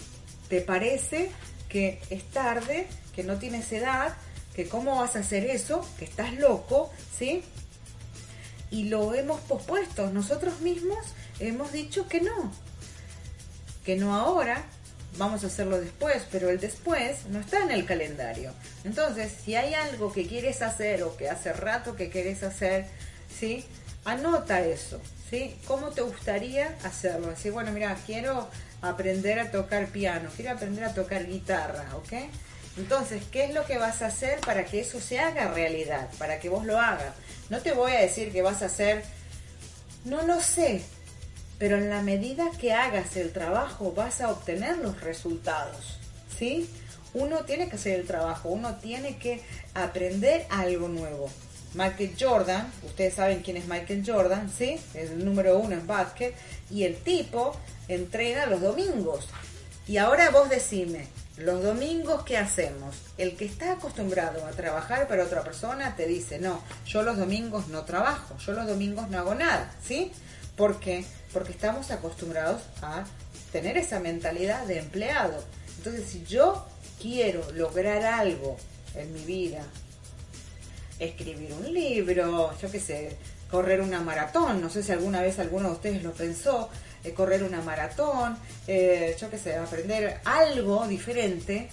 te 0.49 0.61
parece 0.61 1.31
que 1.69 2.01
es 2.11 2.25
tarde, 2.31 2.87
que 3.15 3.25
no 3.25 3.39
tienes 3.39 3.71
edad, 3.73 4.15
que 4.55 4.69
cómo 4.69 4.97
vas 4.97 5.17
a 5.17 5.21
hacer 5.21 5.45
eso, 5.45 5.87
que 5.99 6.05
estás 6.05 6.35
loco, 6.35 6.91
¿sí? 7.19 7.43
Y 8.71 8.85
lo 8.85 9.15
hemos 9.15 9.41
pospuesto. 9.43 10.11
Nosotros 10.11 10.61
mismos 10.61 10.99
hemos 11.41 11.73
dicho 11.73 12.09
que 12.09 12.21
no. 12.21 12.53
Que 13.85 13.97
no 13.97 14.15
ahora, 14.15 14.65
vamos 15.19 15.45
a 15.45 15.47
hacerlo 15.47 15.81
después, 15.81 16.25
pero 16.31 16.51
el 16.51 16.61
después 16.61 17.27
no 17.29 17.41
está 17.41 17.63
en 17.63 17.71
el 17.71 17.85
calendario. 17.85 18.53
Entonces, 18.85 19.33
si 19.45 19.55
hay 19.55 19.75
algo 19.75 20.13
que 20.13 20.27
quieres 20.27 20.63
hacer 20.63 21.03
o 21.03 21.17
que 21.17 21.29
hace 21.29 21.53
rato 21.53 21.97
que 21.97 22.11
quieres 22.11 22.43
hacer, 22.43 22.87
¿sí? 23.39 23.65
Anota 24.05 24.61
eso, 24.61 25.01
¿sí? 25.31 25.57
¿Cómo 25.67 25.91
te 25.91 26.03
gustaría 26.03 26.77
hacerlo? 26.85 27.31
Así, 27.31 27.51
bueno, 27.51 27.73
mira, 27.73 27.97
quiero 28.07 28.49
aprender 28.83 29.41
a 29.41 29.51
tocar 29.51 29.87
piano, 29.87 30.29
quiero 30.37 30.53
aprender 30.53 30.85
a 30.85 30.95
tocar 30.95 31.27
guitarra, 31.27 31.85
¿ok? 31.97 32.13
Entonces, 32.77 33.23
¿qué 33.33 33.45
es 33.45 33.55
lo 33.55 33.65
que 33.65 33.79
vas 33.79 34.03
a 34.03 34.07
hacer 34.07 34.41
para 34.41 34.65
que 34.65 34.81
eso 34.81 35.01
se 35.01 35.19
haga 35.19 35.49
realidad? 35.53 36.09
Para 36.19 36.39
que 36.39 36.49
vos 36.49 36.67
lo 36.67 36.79
hagas. 36.79 37.15
No 37.49 37.61
te 37.61 37.73
voy 37.73 37.93
a 37.93 38.01
decir 38.01 38.33
que 38.33 38.43
vas 38.43 38.63
a 38.63 38.67
hacer, 38.67 39.05
no 40.05 40.23
lo 40.23 40.41
sé, 40.41 40.83
pero 41.59 41.77
en 41.77 41.91
la 41.91 42.03
medida 42.03 42.51
que 42.61 42.73
hagas 42.73 43.17
el 43.17 43.33
trabajo 43.33 43.93
vas 43.93 44.21
a 44.21 44.31
obtener 44.31 44.79
los 44.79 45.01
resultados, 45.01 45.99
¿sí? 46.37 46.69
Uno 47.15 47.45
tiene 47.45 47.69
que 47.69 47.77
hacer 47.77 48.01
el 48.01 48.07
trabajo, 48.07 48.49
uno 48.49 48.77
tiene 48.77 49.17
que 49.17 49.43
aprender 49.75 50.47
algo 50.51 50.89
nuevo. 50.89 51.31
Michael 51.75 52.15
Jordan, 52.19 52.71
ustedes 52.85 53.15
saben 53.15 53.43
quién 53.43 53.57
es 53.57 53.67
Michael 53.67 54.03
Jordan, 54.07 54.51
¿sí? 54.51 54.79
Es 54.95 55.11
el 55.11 55.25
número 55.25 55.59
uno 55.59 55.75
en 55.75 55.87
básquet, 55.87 56.35
y 56.71 56.85
el 56.85 56.97
tipo 56.97 57.57
entrena 57.89 58.47
los 58.47 58.61
domingos. 58.61 59.29
Y 59.87 59.99
ahora 59.99 60.31
vos 60.31 60.49
decime, 60.49 61.07
los 61.37 61.63
domingos, 61.63 62.25
¿qué 62.25 62.39
hacemos? 62.39 62.97
El 63.19 63.37
que 63.37 63.45
está 63.45 63.73
acostumbrado 63.73 64.47
a 64.47 64.51
trabajar 64.53 65.07
para 65.07 65.25
otra 65.25 65.43
persona 65.43 65.95
te 65.95 66.07
dice, 66.07 66.39
no, 66.39 66.63
yo 66.87 67.03
los 67.03 67.19
domingos 67.19 67.69
no 67.69 67.85
trabajo, 67.85 68.37
yo 68.39 68.53
los 68.53 68.67
domingos 68.67 69.11
no 69.11 69.19
hago 69.19 69.35
nada, 69.35 69.71
¿sí? 69.85 70.13
¿Por 70.57 70.81
qué? 70.81 71.05
Porque 71.33 71.53
estamos 71.53 71.91
acostumbrados 71.91 72.63
a 72.81 73.05
tener 73.53 73.77
esa 73.77 74.01
mentalidad 74.01 74.65
de 74.67 74.79
empleado. 74.79 75.45
Entonces, 75.77 76.09
si 76.09 76.25
yo 76.25 76.67
quiero 77.01 77.51
lograr 77.53 78.05
algo 78.05 78.57
en 78.95 79.13
mi 79.13 79.21
vida, 79.21 79.63
escribir 80.99 81.53
un 81.53 81.73
libro, 81.73 82.57
yo 82.59 82.71
qué 82.71 82.81
sé, 82.81 83.17
correr 83.51 83.83
una 83.83 84.01
maratón, 84.01 84.63
no 84.63 84.71
sé 84.71 84.83
si 84.83 84.93
alguna 84.93 85.21
vez 85.21 85.39
alguno 85.39 85.69
de 85.69 85.75
ustedes 85.75 86.03
lo 86.03 86.13
pensó, 86.13 86.71
eh, 87.07 87.15
correr 87.15 87.43
una 87.43 87.61
maratón, 87.63 88.37
eh, 88.67 89.17
yo 89.21 89.31
qué 89.31 89.39
sé, 89.39 89.57
aprender 89.57 90.21
algo 90.25 90.87
diferente. 90.87 91.69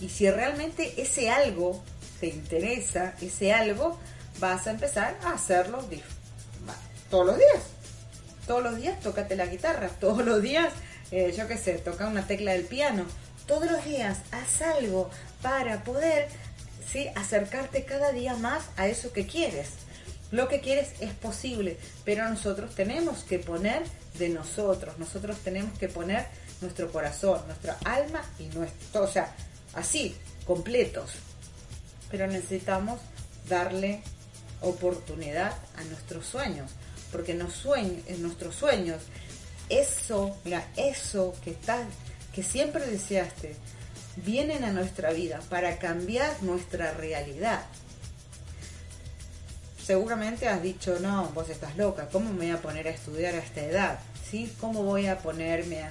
Y 0.00 0.08
si 0.08 0.30
realmente 0.30 1.00
ese 1.00 1.30
algo 1.30 1.82
te 2.20 2.26
interesa, 2.26 3.14
ese 3.20 3.52
algo, 3.52 3.98
vas 4.38 4.66
a 4.66 4.70
empezar 4.70 5.16
a 5.24 5.32
hacerlo 5.32 5.82
todos 7.10 7.26
los 7.26 7.38
días. 7.38 7.62
Todos 8.46 8.62
los 8.62 8.76
días 8.76 9.00
tócate 9.00 9.36
la 9.36 9.46
guitarra, 9.46 9.88
todos 10.00 10.24
los 10.24 10.42
días, 10.42 10.72
eh, 11.10 11.34
yo 11.36 11.48
qué 11.48 11.56
sé, 11.56 11.74
toca 11.78 12.06
una 12.06 12.26
tecla 12.26 12.52
del 12.52 12.64
piano. 12.64 13.06
Todos 13.46 13.70
los 13.70 13.84
días 13.84 14.18
haz 14.32 14.62
algo 14.62 15.08
para 15.40 15.84
poder 15.84 16.28
¿sí? 16.92 17.08
acercarte 17.14 17.84
cada 17.84 18.12
día 18.12 18.34
más 18.34 18.64
a 18.76 18.88
eso 18.88 19.12
que 19.12 19.26
quieres. 19.26 19.68
Lo 20.32 20.48
que 20.48 20.60
quieres 20.60 20.90
es 21.00 21.12
posible, 21.14 21.78
pero 22.04 22.28
nosotros 22.28 22.74
tenemos 22.74 23.22
que 23.22 23.38
poner 23.38 23.84
de 24.18 24.28
nosotros, 24.28 24.98
nosotros 24.98 25.38
tenemos 25.44 25.78
que 25.78 25.88
poner 25.88 26.26
nuestro 26.60 26.90
corazón, 26.90 27.42
nuestra 27.46 27.76
alma 27.84 28.22
y 28.38 28.44
nuestro, 28.46 29.02
o 29.02 29.08
sea, 29.08 29.34
así, 29.74 30.16
completos. 30.46 31.12
Pero 32.10 32.26
necesitamos 32.26 33.00
darle 33.48 34.02
oportunidad 34.60 35.52
a 35.76 35.84
nuestros 35.84 36.26
sueños, 36.26 36.70
porque 37.12 37.32
en, 37.32 37.40
en 38.06 38.22
nuestros 38.22 38.54
sueños, 38.54 39.02
eso, 39.68 40.36
mira, 40.44 40.66
eso 40.76 41.34
que 41.44 41.50
estás, 41.50 41.86
que 42.32 42.42
siempre 42.42 42.86
deseaste, 42.86 43.56
vienen 44.16 44.64
a 44.64 44.72
nuestra 44.72 45.12
vida 45.12 45.40
para 45.50 45.78
cambiar 45.78 46.42
nuestra 46.42 46.92
realidad 46.92 47.64
seguramente 49.86 50.48
has 50.48 50.60
dicho, 50.62 50.98
no, 50.98 51.30
vos 51.32 51.48
estás 51.48 51.76
loca, 51.76 52.08
¿cómo 52.10 52.32
me 52.32 52.46
voy 52.46 52.50
a 52.50 52.60
poner 52.60 52.88
a 52.88 52.90
estudiar 52.90 53.34
a 53.34 53.38
esta 53.38 53.60
edad? 53.60 54.00
¿Sí? 54.28 54.52
¿Cómo 54.60 54.82
voy 54.82 55.06
a 55.06 55.18
ponerme 55.18 55.84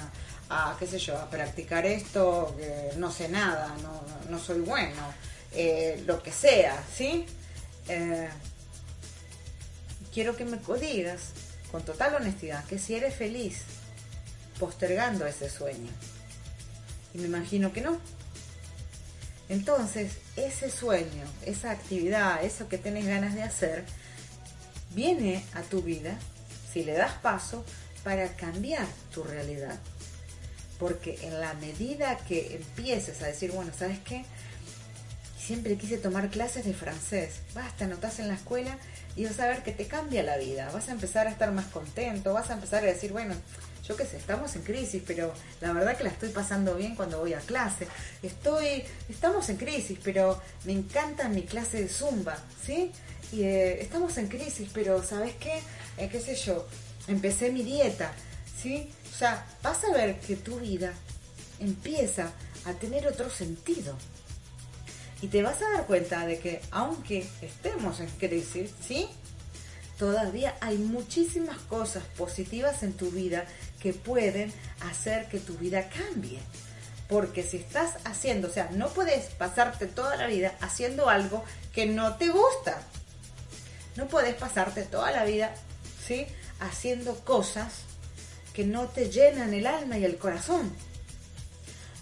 a, 0.49 0.75
qué 0.77 0.85
sé 0.85 0.99
yo, 0.99 1.17
a 1.17 1.29
practicar 1.29 1.85
esto? 1.85 2.53
no 2.97 3.09
sé 3.09 3.29
nada, 3.29 3.73
no, 4.29 4.37
soy 4.37 4.59
bueno, 4.59 5.01
eh, 5.53 6.03
lo 6.05 6.21
que 6.21 6.33
sea, 6.33 6.83
¿sí? 6.93 7.25
Eh, 7.87 8.27
quiero 10.13 10.35
que 10.35 10.43
me 10.43 10.59
digas 10.77 11.29
con 11.71 11.83
total 11.83 12.15
honestidad 12.15 12.65
que 12.65 12.79
si 12.79 12.95
eres 12.95 13.15
feliz 13.15 13.63
postergando 14.59 15.25
ese 15.25 15.49
sueño. 15.49 15.91
Y 17.13 17.19
me 17.19 17.27
imagino 17.27 17.71
que 17.71 17.79
no. 17.79 17.97
Entonces, 19.47 20.17
ese 20.35 20.69
sueño, 20.69 21.23
esa 21.45 21.71
actividad, 21.71 22.43
eso 22.43 22.67
que 22.67 22.77
tienes 22.77 23.05
ganas 23.05 23.35
de 23.35 23.43
hacer, 23.43 23.85
viene 24.91 25.43
a 25.53 25.61
tu 25.61 25.81
vida 25.81 26.17
si 26.71 26.83
le 26.83 26.93
das 26.93 27.13
paso 27.13 27.63
para 28.03 28.27
cambiar 28.35 28.85
tu 29.13 29.23
realidad. 29.23 29.79
Porque 30.79 31.17
en 31.23 31.39
la 31.39 31.53
medida 31.55 32.17
que 32.17 32.55
empieces 32.55 33.21
a 33.21 33.27
decir, 33.27 33.51
bueno, 33.51 33.71
¿sabes 33.77 33.99
qué? 33.99 34.25
Siempre 35.37 35.77
quise 35.77 35.97
tomar 35.97 36.29
clases 36.29 36.65
de 36.65 36.73
francés. 36.73 37.35
Basta, 37.53 37.87
notas 37.87 38.19
en 38.19 38.27
la 38.27 38.33
escuela 38.33 38.77
y 39.15 39.25
vas 39.25 39.39
a 39.39 39.47
ver 39.47 39.63
que 39.63 39.71
te 39.71 39.87
cambia 39.87 40.23
la 40.23 40.37
vida. 40.37 40.69
Vas 40.73 40.89
a 40.89 40.91
empezar 40.91 41.27
a 41.27 41.31
estar 41.31 41.51
más 41.51 41.67
contento, 41.67 42.33
vas 42.33 42.49
a 42.49 42.55
empezar 42.55 42.83
a 42.83 42.87
decir, 42.87 43.11
bueno, 43.13 43.35
yo 43.87 43.95
qué 43.95 44.05
sé, 44.05 44.17
estamos 44.17 44.55
en 44.55 44.63
crisis, 44.63 45.01
pero 45.05 45.33
la 45.61 45.71
verdad 45.73 45.95
que 45.95 46.03
la 46.03 46.09
estoy 46.09 46.29
pasando 46.29 46.75
bien 46.75 46.95
cuando 46.95 47.19
voy 47.19 47.33
a 47.33 47.39
clase. 47.39 47.87
Estoy, 48.23 48.83
estamos 49.09 49.47
en 49.49 49.57
crisis, 49.57 49.99
pero 50.03 50.41
me 50.63 50.73
encanta 50.73 51.29
mi 51.29 51.43
clase 51.43 51.81
de 51.81 51.89
zumba, 51.89 52.37
¿sí? 52.65 52.91
Y 53.31 53.43
eh, 53.43 53.81
estamos 53.81 54.17
en 54.17 54.27
crisis, 54.27 54.69
pero 54.73 55.03
¿sabes 55.03 55.35
qué? 55.35 55.61
Eh, 55.97 56.09
qué 56.11 56.19
sé 56.19 56.35
yo, 56.35 56.67
empecé 57.07 57.51
mi 57.51 57.63
dieta, 57.63 58.11
¿sí? 58.61 58.89
O 59.13 59.17
sea, 59.17 59.45
vas 59.61 59.83
a 59.83 59.91
ver 59.91 60.19
que 60.19 60.35
tu 60.35 60.59
vida 60.59 60.93
empieza 61.59 62.31
a 62.65 62.73
tener 62.73 63.07
otro 63.07 63.29
sentido. 63.29 63.95
Y 65.21 65.27
te 65.27 65.41
vas 65.43 65.61
a 65.61 65.69
dar 65.71 65.85
cuenta 65.85 66.25
de 66.25 66.39
que 66.39 66.61
aunque 66.71 67.27
estemos 67.41 67.99
en 67.99 68.07
crisis, 68.07 68.71
¿sí? 68.85 69.07
Todavía 69.97 70.55
hay 70.59 70.77
muchísimas 70.77 71.57
cosas 71.59 72.03
positivas 72.17 72.83
en 72.83 72.93
tu 72.93 73.11
vida 73.11 73.45
que 73.79 73.93
pueden 73.93 74.53
hacer 74.81 75.27
que 75.27 75.39
tu 75.39 75.53
vida 75.55 75.89
cambie. 75.89 76.39
Porque 77.07 77.43
si 77.43 77.57
estás 77.57 77.93
haciendo, 78.03 78.47
o 78.47 78.51
sea, 78.51 78.69
no 78.71 78.89
puedes 78.89 79.25
pasarte 79.35 79.85
toda 79.85 80.15
la 80.15 80.27
vida 80.27 80.55
haciendo 80.61 81.09
algo 81.09 81.43
que 81.73 81.85
no 81.85 82.15
te 82.15 82.29
gusta. 82.29 82.81
No 83.95 84.07
puedes 84.07 84.35
pasarte 84.35 84.83
toda 84.83 85.11
la 85.11 85.23
vida, 85.23 85.53
¿sí? 86.05 86.25
Haciendo 86.59 87.19
cosas 87.19 87.81
que 88.53 88.65
no 88.65 88.87
te 88.87 89.09
llenan 89.09 89.53
el 89.53 89.67
alma 89.67 89.97
y 89.97 90.05
el 90.05 90.17
corazón. 90.17 90.73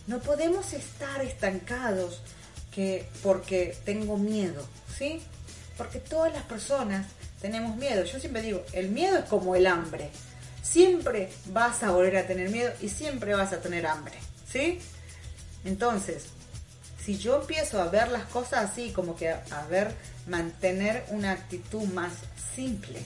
No 0.08 0.20
podemos 0.20 0.74
estar 0.74 1.22
estancados 1.22 2.22
que 2.72 3.08
porque 3.22 3.78
tengo 3.86 4.18
miedo, 4.18 4.66
¿sí? 4.98 5.22
Porque 5.78 6.00
todas 6.00 6.32
las 6.34 6.44
personas 6.44 7.08
tenemos 7.42 7.76
miedo. 7.76 8.04
Yo 8.04 8.20
siempre 8.20 8.42
digo, 8.42 8.64
el 8.74 8.90
miedo 8.90 9.18
es 9.18 9.26
como 9.26 9.56
el 9.56 9.68
hambre 9.68 10.10
siempre 10.64 11.30
vas 11.48 11.84
a 11.84 11.92
volver 11.92 12.18
a 12.18 12.26
tener 12.26 12.50
miedo 12.50 12.72
y 12.82 12.90
siempre 12.90 13.36
vas 13.36 13.54
a 13.54 13.62
tener 13.62 13.86
hambre, 13.86 14.16
¿sí? 14.52 14.80
Entonces, 15.66 16.26
si 17.04 17.18
yo 17.18 17.42
empiezo 17.42 17.82
a 17.82 17.90
ver 17.90 18.08
las 18.10 18.24
cosas 18.26 18.72
así, 18.72 18.92
como 18.92 19.16
que 19.16 19.30
a, 19.30 19.68
ver, 19.70 19.94
mantener 20.26 21.06
una 21.10 21.32
actitud 21.32 21.84
más 21.90 22.14
simple, 22.56 23.04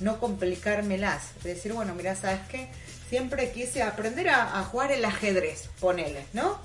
no 0.00 0.18
complicármelas, 0.18 1.22
de 1.42 1.54
decir, 1.54 1.72
bueno, 1.72 1.94
mira, 1.94 2.16
¿sabes 2.16 2.40
qué? 2.48 2.68
Siempre 3.08 3.52
quise 3.52 3.82
aprender 3.82 4.30
a, 4.30 4.58
a 4.58 4.64
jugar 4.64 4.90
el 4.90 5.04
ajedrez, 5.04 5.68
ponele, 5.78 6.24
¿no? 6.32 6.58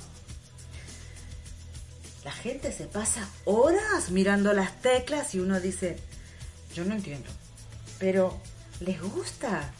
La 2.24 2.32
gente 2.32 2.72
se 2.72 2.86
pasa 2.86 3.28
horas 3.46 4.10
mirando 4.10 4.54
las 4.54 4.82
teclas 4.82 5.36
y 5.36 5.40
uno 5.40 5.60
dice, 5.60 5.98
yo 6.74 6.86
no 6.86 6.96
entiendo, 6.96 7.30
pero 7.98 8.40
les 8.80 9.02
gusta, 9.02 9.72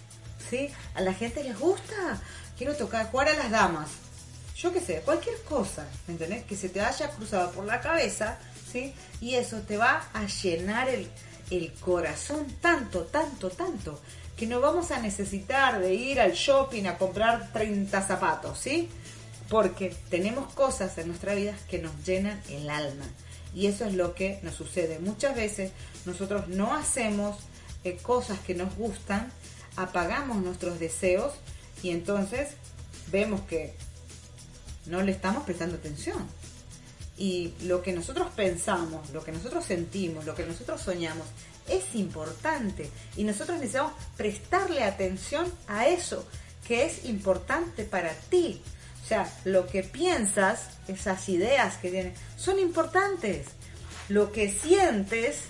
¿sí? 0.50 0.70
A 0.96 1.02
la 1.02 1.14
gente 1.14 1.44
les 1.44 1.58
gusta. 1.58 2.22
Quiero 2.58 2.76
tocar, 2.76 3.10
jugar 3.10 3.30
a 3.30 3.34
las 3.34 3.52
damas. 3.52 3.90
Yo 4.56 4.74
qué 4.74 4.82
sé, 4.82 5.02
cualquier 5.06 5.42
cosa, 5.44 5.88
¿me 6.08 6.14
entendés? 6.14 6.44
Que 6.44 6.58
se 6.58 6.68
te 6.68 6.82
haya 6.82 7.10
cruzado 7.12 7.52
por 7.52 7.66
la 7.66 7.80
cabeza, 7.80 8.38
¿sí? 8.70 8.94
Y 9.22 9.36
eso 9.36 9.62
te 9.62 9.78
va 9.78 10.10
a 10.14 10.26
llenar 10.26 10.90
el, 10.90 11.10
el 11.50 11.72
corazón 11.74 12.46
tanto, 12.60 13.04
tanto, 13.04 13.50
tanto, 13.50 14.02
que 14.36 14.48
no 14.48 14.60
vamos 14.60 14.92
a 14.92 15.00
necesitar 15.00 15.80
de 15.80 15.94
ir 15.94 16.20
al 16.20 16.34
shopping 16.34 16.86
a 16.86 16.98
comprar 16.98 17.54
30 17.54 18.02
zapatos, 18.06 18.60
¿sí? 18.60 18.90
Porque 19.48 19.96
tenemos 20.10 20.54
cosas 20.54 20.98
en 20.98 21.08
nuestra 21.08 21.36
vida 21.36 21.54
que 21.70 21.80
nos 21.80 21.94
llenan 22.06 22.42
el 22.50 22.70
alma. 22.70 23.06
Y 23.56 23.68
eso 23.68 23.86
es 23.86 23.94
lo 23.94 24.14
que 24.14 24.40
nos 24.44 24.56
sucede. 24.56 25.00
Muchas 25.00 25.36
veces 25.36 25.72
nosotros 26.06 26.48
no 26.50 26.76
hacemos 26.76 27.38
eh, 27.84 27.98
cosas 28.02 28.40
que 28.40 28.54
nos 28.54 28.76
gustan, 28.76 29.32
apagamos 29.76 30.38
nuestros 30.38 30.80
deseos 30.80 31.34
y 31.82 31.92
entonces 31.92 32.50
vemos 33.12 33.42
que 33.42 33.74
no 34.86 35.02
le 35.02 35.12
estamos 35.12 35.44
prestando 35.44 35.76
atención. 35.76 36.28
Y 37.18 37.54
lo 37.64 37.82
que 37.82 37.92
nosotros 37.92 38.28
pensamos, 38.36 39.10
lo 39.10 39.24
que 39.24 39.32
nosotros 39.32 39.66
sentimos, 39.66 40.26
lo 40.26 40.36
que 40.36 40.46
nosotros 40.46 40.82
soñamos, 40.82 41.28
es 41.68 41.94
importante. 41.94 42.90
Y 43.18 43.24
nosotros 43.24 43.58
necesitamos 43.58 43.94
prestarle 44.16 44.84
atención 44.84 45.52
a 45.68 45.88
eso 45.88 46.26
que 46.66 46.86
es 46.86 47.06
importante 47.06 47.84
para 47.84 48.14
ti. 48.14 48.62
O 49.04 49.08
sea, 49.08 49.32
lo 49.44 49.68
que 49.68 49.84
piensas, 49.84 50.70
esas 50.88 51.28
ideas 51.30 51.78
que 51.78 51.90
tienes, 51.90 52.18
son 52.38 52.60
importantes. 52.60 53.48
Lo 54.08 54.32
que 54.32 54.52
sientes, 54.52 55.42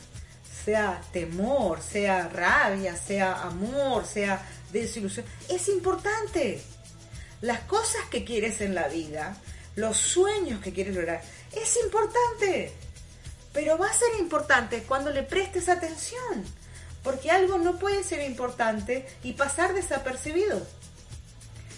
sea 0.66 1.02
temor, 1.12 1.82
sea 1.82 2.30
rabia, 2.30 2.96
sea 2.96 3.42
amor, 3.44 4.06
sea 4.06 4.42
desilusión, 4.72 5.26
es 5.50 5.68
importante. 5.70 6.62
Las 7.42 7.62
cosas 7.62 8.06
que 8.12 8.26
quieres 8.26 8.62
en 8.62 8.76
la 8.76 8.88
vida, 8.88 9.38
los 9.76 9.98
sueños 9.98 10.62
que 10.62 10.74
quieres 10.74 10.96
lograr, 10.96 11.22
es 11.52 11.78
importante. 11.84 12.74
Pero 13.54 13.78
va 13.78 13.88
a 13.88 13.94
ser 13.94 14.20
importante 14.20 14.84
cuando 14.84 15.10
le 15.12 15.24
prestes 15.24 15.70
atención. 15.70 16.44
Porque 17.04 17.32
algo 17.32 17.58
no 17.58 17.80
puede 17.80 18.04
ser 18.04 18.30
importante 18.30 19.08
y 19.24 19.34
pasar 19.34 19.74
desapercibido. 19.74 20.66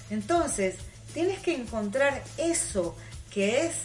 Entonces, 0.09 0.75
tienes 1.13 1.39
que 1.39 1.55
encontrar 1.55 2.23
eso 2.37 2.95
que 3.29 3.65
es 3.65 3.75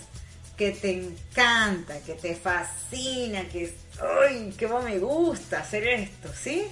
que 0.57 0.73
te 0.73 0.91
encanta, 0.91 2.01
que 2.01 2.15
te 2.15 2.35
fascina, 2.35 3.47
que 3.49 3.65
es, 3.65 3.73
¡ay, 4.01 4.55
qué 4.57 4.69
me 4.69 4.99
gusta 4.99 5.61
hacer 5.61 5.87
esto! 5.87 6.33
¿Sí? 6.35 6.67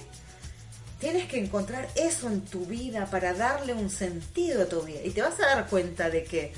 Tienes 0.99 1.27
que 1.27 1.39
encontrar 1.39 1.87
eso 1.95 2.27
en 2.29 2.41
tu 2.41 2.65
vida 2.65 3.05
para 3.07 3.33
darle 3.33 3.73
un 3.73 3.89
sentido 3.89 4.63
a 4.63 4.65
tu 4.65 4.81
vida. 4.81 5.01
Y 5.03 5.11
te 5.11 5.21
vas 5.21 5.39
a 5.39 5.47
dar 5.47 5.67
cuenta 5.67 6.09
de 6.09 6.23
que 6.23 6.53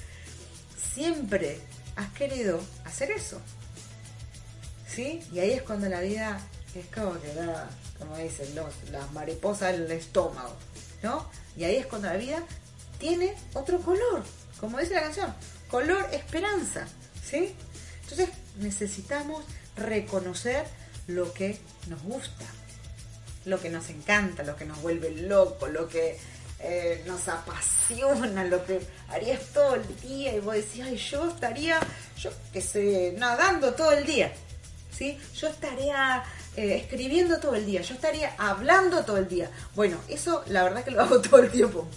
siempre 0.94 1.60
has 1.96 2.10
querido 2.14 2.62
hacer 2.86 3.12
eso. 3.12 3.42
¿Sí? 4.88 5.22
Y 5.34 5.40
ahí 5.40 5.52
es 5.52 5.64
cuando 5.64 5.90
la 5.90 6.02
vida 6.02 6.40
es 6.76 6.86
como 6.88 7.20
que 7.20 7.34
da, 7.34 7.70
como 7.98 8.18
dicen 8.18 8.56
los, 8.56 8.74
las 8.92 9.12
mariposas 9.12 9.74
en 9.74 9.84
el 9.84 9.92
estómago. 9.92 10.56
¿No? 11.02 11.30
Y 11.56 11.64
ahí 11.64 11.76
es 11.76 11.86
cuando 11.88 12.08
la 12.08 12.18
vida 12.18 12.44
tiene 13.00 13.36
otro 13.54 13.80
color. 13.80 14.24
Como 14.60 14.80
dice 14.80 14.94
la 14.94 15.02
canción, 15.02 15.34
color 15.70 16.08
esperanza. 16.12 16.88
¿Sí? 17.24 17.56
Entonces 18.04 18.30
necesitamos 18.58 19.44
reconocer 19.78 20.66
lo 21.08 21.34
que 21.34 21.60
nos 21.88 22.02
gusta 22.04 22.46
lo 23.48 23.60
que 23.60 23.70
nos 23.70 23.90
encanta, 23.90 24.44
lo 24.44 24.56
que 24.56 24.66
nos 24.66 24.82
vuelve 24.82 25.10
loco, 25.12 25.68
lo 25.68 25.88
que 25.88 26.18
eh, 26.60 27.04
nos 27.06 27.28
apasiona, 27.28 28.44
lo 28.44 28.66
que 28.66 28.82
harías 29.10 29.42
todo 29.54 29.76
el 29.76 30.02
día 30.02 30.36
y 30.36 30.40
vos 30.40 30.56
decís, 30.56 30.84
ay, 30.84 30.98
yo 30.98 31.30
estaría, 31.30 31.80
yo 32.20 32.30
qué 32.52 32.62
sé, 32.62 33.16
nadando 33.18 33.74
todo 33.74 33.92
el 33.94 34.06
día, 34.06 34.34
¿sí? 34.92 35.18
Yo 35.36 35.48
estaría 35.48 36.24
eh, 36.56 36.76
escribiendo 36.84 37.40
todo 37.40 37.56
el 37.56 37.66
día, 37.66 37.82
yo 37.82 37.96
estaría 37.96 38.36
hablando 38.38 39.06
todo 39.06 39.18
el 39.18 39.30
día. 39.30 39.50
Bueno, 39.76 39.98
eso 40.10 40.44
la 40.48 40.64
verdad 40.64 40.84
que 40.84 40.92
lo 40.92 41.02
hago 41.02 41.22
todo 41.22 41.40
el 41.40 41.50
tiempo, 41.50 41.88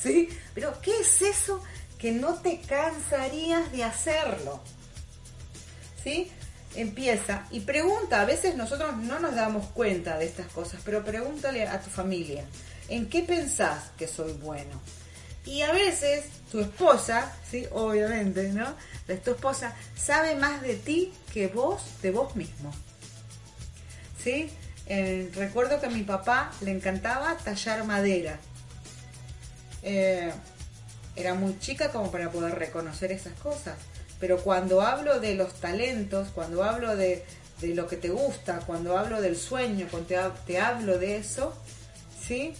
¿sí? 0.00 0.28
Pero 0.54 0.80
¿qué 0.80 1.00
es 1.00 1.20
eso 1.22 1.62
que 1.98 2.12
no 2.12 2.34
te 2.34 2.60
cansarías 2.62 3.70
de 3.72 3.84
hacerlo? 3.84 4.60
¿Sí? 6.02 6.30
Empieza 6.74 7.46
y 7.50 7.60
pregunta, 7.60 8.20
a 8.20 8.24
veces 8.24 8.56
nosotros 8.56 8.96
no 8.96 9.20
nos 9.20 9.34
damos 9.34 9.66
cuenta 9.68 10.18
de 10.18 10.26
estas 10.26 10.46
cosas, 10.48 10.80
pero 10.84 11.04
pregúntale 11.04 11.66
a 11.66 11.80
tu 11.80 11.90
familia, 11.90 12.44
¿en 12.88 13.08
qué 13.08 13.22
pensás 13.22 13.90
que 13.96 14.08
soy 14.08 14.32
bueno? 14.32 14.80
Y 15.46 15.62
a 15.62 15.72
veces 15.72 16.24
tu 16.50 16.60
esposa, 16.60 17.30
sí, 17.50 17.66
obviamente, 17.72 18.48
¿no? 18.52 18.74
Tu 19.06 19.32
esposa 19.32 19.74
sabe 19.94 20.36
más 20.36 20.62
de 20.62 20.76
ti 20.76 21.12
que 21.32 21.48
vos, 21.48 21.82
de 22.00 22.10
vos 22.10 22.34
mismo. 22.34 22.72
¿Sí? 24.22 24.50
Eh, 24.86 25.30
recuerdo 25.34 25.80
que 25.80 25.86
a 25.86 25.90
mi 25.90 26.02
papá 26.02 26.50
le 26.62 26.70
encantaba 26.70 27.36
tallar 27.36 27.84
madera. 27.84 28.38
Eh, 29.82 30.32
era 31.16 31.34
muy 31.34 31.58
chica 31.58 31.90
como 31.90 32.10
para 32.10 32.30
poder 32.30 32.54
reconocer 32.58 33.12
esas 33.12 33.34
cosas. 33.34 33.76
Pero 34.24 34.38
cuando 34.38 34.80
hablo 34.80 35.20
de 35.20 35.34
los 35.34 35.52
talentos, 35.60 36.28
cuando 36.34 36.64
hablo 36.64 36.96
de, 36.96 37.26
lo 37.60 37.86
que 37.86 37.98
te 37.98 38.08
gusta, 38.08 38.60
cuando 38.60 38.96
hablo 38.96 39.20
del 39.20 39.36
sueño, 39.36 39.86
cuando 39.90 40.32
te, 40.46 40.58
hablo 40.58 40.98
de 40.98 41.18
eso, 41.18 41.52
¿sí? 42.26 42.54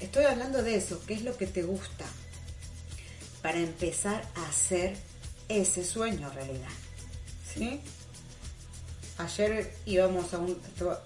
Estoy 0.00 0.24
hablando 0.24 0.62
de 0.62 0.76
eso, 0.76 1.02
qué 1.06 1.12
es 1.12 1.22
lo 1.22 1.36
que 1.36 1.46
te 1.46 1.64
gusta, 1.64 2.06
para 3.42 3.58
empezar 3.58 4.26
a 4.36 4.48
hacer 4.48 4.96
ese 5.50 5.84
sueño 5.84 6.30
realidad, 6.30 6.72
¿sí? 7.54 7.82
Ayer 9.18 9.70
íbamos 9.84 10.32
a 10.32 10.38
un, 10.38 10.58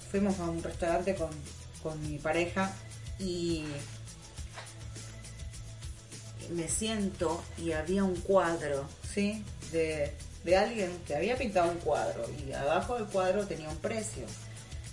fuimos 0.09 0.39
a 0.39 0.45
un 0.45 0.63
restaurante 0.63 1.17
con, 1.17 1.31
con 1.83 2.01
mi 2.09 2.19
pareja 2.19 2.73
y 3.19 3.65
me 6.51 6.69
siento 6.69 7.43
y 7.59 7.73
había 7.73 8.05
un 8.05 8.15
cuadro, 8.15 8.89
¿sí? 9.13 9.45
De, 9.73 10.13
alguien 10.57 10.91
que 11.07 11.17
había 11.17 11.37
pintado 11.37 11.71
un 11.71 11.79
cuadro 11.79 12.25
y 12.47 12.53
abajo 12.53 12.95
del 12.95 13.07
cuadro 13.07 13.47
tenía 13.47 13.69
un 13.69 13.79
precio. 13.79 14.25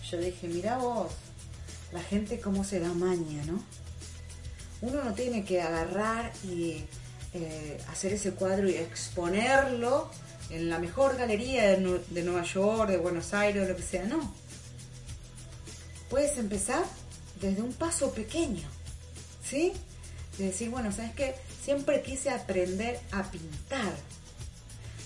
Yo 0.10 0.18
dije, 0.18 0.48
mira 0.48 0.78
vos, 0.78 1.12
la 1.92 2.02
gente 2.02 2.40
cómo 2.40 2.64
se 2.64 2.80
da 2.80 2.92
maña, 2.94 3.44
¿no? 3.46 3.64
Uno 4.82 5.04
no 5.04 5.14
tiene 5.14 5.46
que 5.46 5.62
agarrar 5.62 6.34
y 6.44 6.84
eh, 7.34 7.78
hacer 7.90 8.14
ese 8.14 8.32
cuadro 8.32 8.68
y 8.68 8.76
exponerlo 8.76 10.10
en 10.50 10.70
la 10.70 10.80
mejor 10.80 11.18
galería 11.18 11.68
de, 11.70 12.02
de 12.10 12.24
Nueva 12.24 12.44
York, 12.44 12.90
de 12.90 12.98
Buenos 12.98 13.34
Aires, 13.34 13.68
lo 13.68 13.76
que 13.76 13.82
sea, 13.84 14.06
no. 14.06 14.34
Puedes 16.10 16.38
empezar 16.38 16.84
desde 17.40 17.62
un 17.62 17.74
paso 17.74 18.12
pequeño, 18.12 18.68
¿sí? 19.44 19.74
De 20.38 20.46
decir, 20.46 20.70
bueno, 20.70 20.92
¿sabes 20.92 21.14
qué? 21.16 21.36
Siempre 21.64 22.02
quise 22.02 22.30
aprender 22.30 23.00
a 23.12 23.24
pintar 23.24 23.94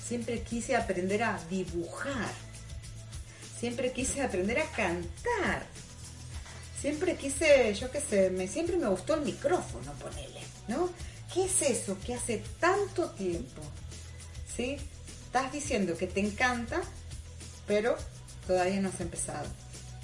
Siempre 0.07 0.41
quise 0.41 0.75
aprender 0.75 1.23
a 1.23 1.37
dibujar. 1.49 2.31
Siempre 3.59 3.91
quise 3.91 4.21
aprender 4.21 4.59
a 4.59 4.71
cantar. 4.71 5.65
Siempre 6.79 7.15
quise, 7.17 7.73
yo 7.73 7.91
qué 7.91 7.99
sé, 7.99 8.29
me, 8.29 8.47
siempre 8.47 8.77
me 8.77 8.87
gustó 8.87 9.15
el 9.15 9.21
micrófono, 9.21 9.91
ponele, 9.93 10.39
¿no? 10.67 10.89
¿Qué 11.33 11.45
es 11.45 11.61
eso 11.61 11.97
que 12.05 12.13
hace 12.13 12.41
tanto 12.59 13.09
tiempo? 13.11 13.61
¿Sí? 14.55 14.77
Estás 15.25 15.51
diciendo 15.51 15.97
que 15.97 16.07
te 16.07 16.21
encanta, 16.21 16.81
pero 17.65 17.97
todavía 18.45 18.79
no 18.79 18.89
has 18.89 19.01
empezado. 19.01 19.47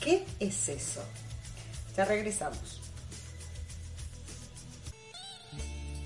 ¿Qué 0.01 0.25
es 0.39 0.67
eso? 0.67 1.01
Ya 1.95 2.03
regresamos. 2.03 2.81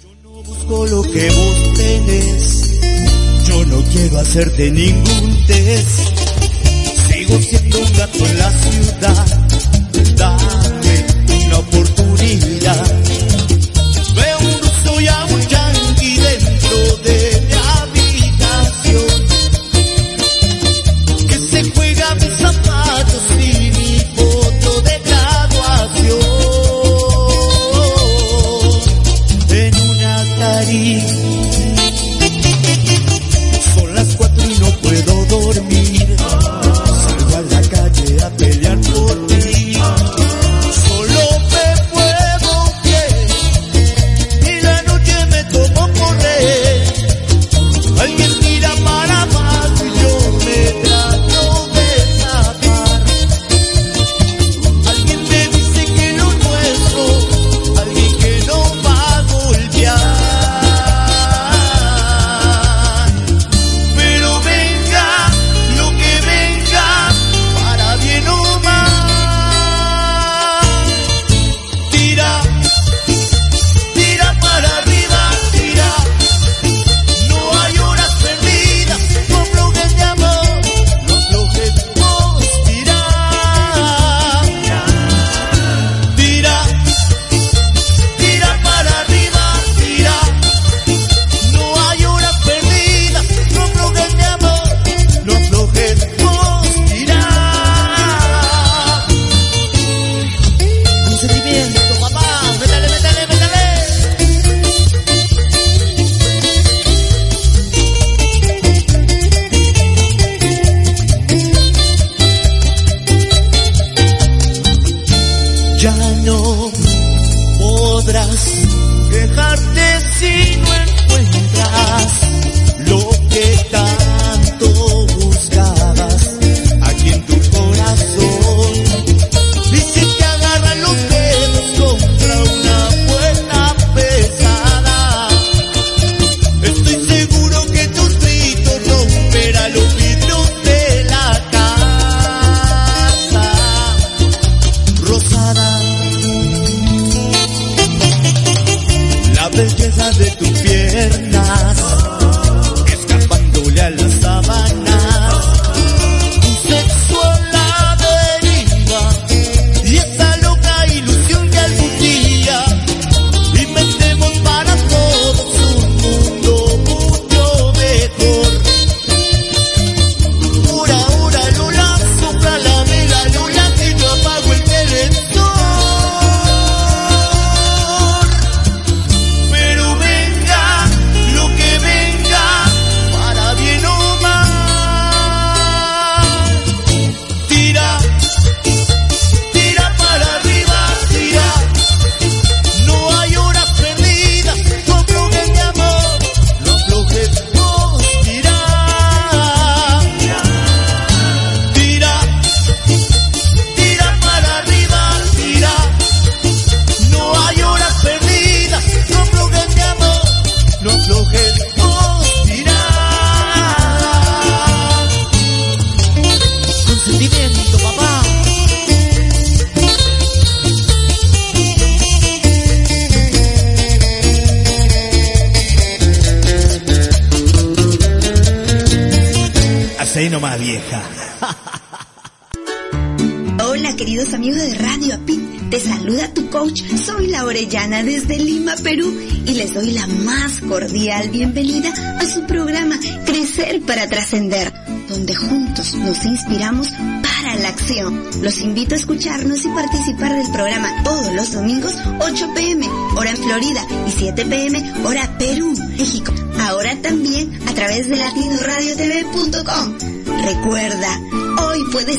Yo 0.03 0.13
no 0.21 0.43
busco 0.43 0.85
lo 0.85 1.01
que 1.01 1.29
vos 1.31 1.73
tenés 1.77 2.36
quiero 4.07 4.21
hacerte 4.21 4.71
ningún 4.71 5.45
test. 5.47 5.99
Sigo 7.09 7.41
siendo 7.41 7.77
un 7.79 7.93
gato 7.93 8.25
en 8.25 8.39
la 8.39 8.51
ciudad. 8.51 9.25
Dame 10.15 11.05
una 11.45 11.57
oportunidad. 11.57 12.85
Veo 14.15 14.39
un 14.39 14.61
ruso 14.61 15.01
y 15.01 15.07
a 15.07 15.25
un 15.25 15.41
yankee 15.47 16.17
dentro 16.17 16.97
de 17.03 17.26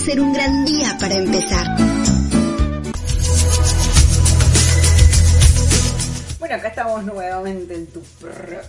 ser 0.08 0.22
un 0.22 0.32
gran 0.32 0.64
día 0.64 0.96
para 0.98 1.14
empezar. 1.16 1.66
Bueno, 6.38 6.54
acá 6.54 6.68
estamos 6.68 7.04
nuevamente 7.04 7.74
en 7.74 7.86
tu, 7.88 8.02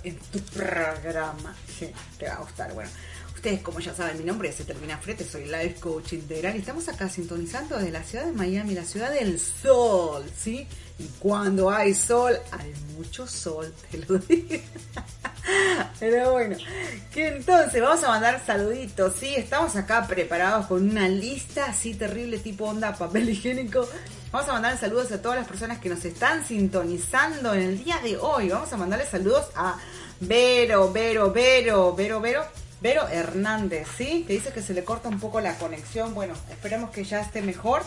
en 0.03 0.17
tu 0.17 0.39
programa. 0.53 1.55
Sí, 1.79 1.89
te 2.17 2.27
va 2.27 2.33
a 2.33 2.39
gustar. 2.39 2.73
Bueno, 2.73 2.89
ustedes 3.33 3.61
como 3.61 3.79
ya 3.79 3.95
saben, 3.95 4.17
mi 4.17 4.25
nombre 4.25 4.49
es 4.49 4.57
Termina 4.57 4.97
Frete, 4.97 5.23
soy 5.23 5.45
Life 5.45 5.75
Coach 5.79 6.11
Integral 6.11 6.57
y 6.57 6.59
estamos 6.59 6.89
acá 6.89 7.07
sintonizando 7.07 7.77
desde 7.77 7.91
la 7.91 8.03
ciudad 8.03 8.25
de 8.25 8.33
Miami, 8.33 8.73
la 8.73 8.83
ciudad 8.83 9.09
del 9.09 9.39
sol, 9.39 10.29
¿sí? 10.37 10.67
Y 10.97 11.05
cuando 11.19 11.69
hay 11.69 11.93
sol, 11.93 12.37
hay 12.51 12.73
mucho 12.97 13.25
sol, 13.25 13.73
te 13.89 13.97
lo 13.99 14.17
digo. 14.17 14.61
Pero 15.99 16.31
bueno, 16.31 16.57
que 17.13 17.27
entonces 17.27 17.81
vamos 17.81 18.03
a 18.03 18.09
mandar 18.09 18.41
saluditos, 18.45 19.15
¿sí? 19.19 19.35
Estamos 19.35 19.75
acá 19.75 20.07
preparados 20.07 20.67
con 20.67 20.89
una 20.89 21.07
lista 21.07 21.65
así 21.65 21.93
terrible, 21.93 22.39
tipo 22.39 22.65
onda 22.65 22.93
papel 22.93 23.29
higiénico. 23.29 23.87
Vamos 24.31 24.49
a 24.49 24.53
mandar 24.53 24.77
saludos 24.77 25.11
a 25.11 25.21
todas 25.21 25.39
las 25.39 25.47
personas 25.47 25.79
que 25.79 25.89
nos 25.89 26.05
están 26.05 26.45
sintonizando 26.45 27.53
en 27.53 27.61
el 27.61 27.83
día 27.83 27.99
de 28.03 28.17
hoy. 28.17 28.49
Vamos 28.49 28.71
a 28.71 28.77
mandarle 28.77 29.05
saludos 29.05 29.47
a 29.55 29.77
Vero, 30.19 30.91
Vero, 30.91 31.31
Vero, 31.31 31.93
Vero, 31.95 32.21
Vero. 32.21 32.43
Vero 32.81 33.09
Hernández, 33.09 33.87
¿sí? 33.97 34.23
Que 34.25 34.33
dice 34.33 34.53
que 34.53 34.61
se 34.61 34.73
le 34.73 34.85
corta 34.85 35.09
un 35.09 35.19
poco 35.19 35.41
la 35.41 35.57
conexión. 35.57 36.13
Bueno, 36.13 36.33
esperemos 36.49 36.91
que 36.91 37.03
ya 37.03 37.19
esté 37.19 37.41
mejor. 37.41 37.83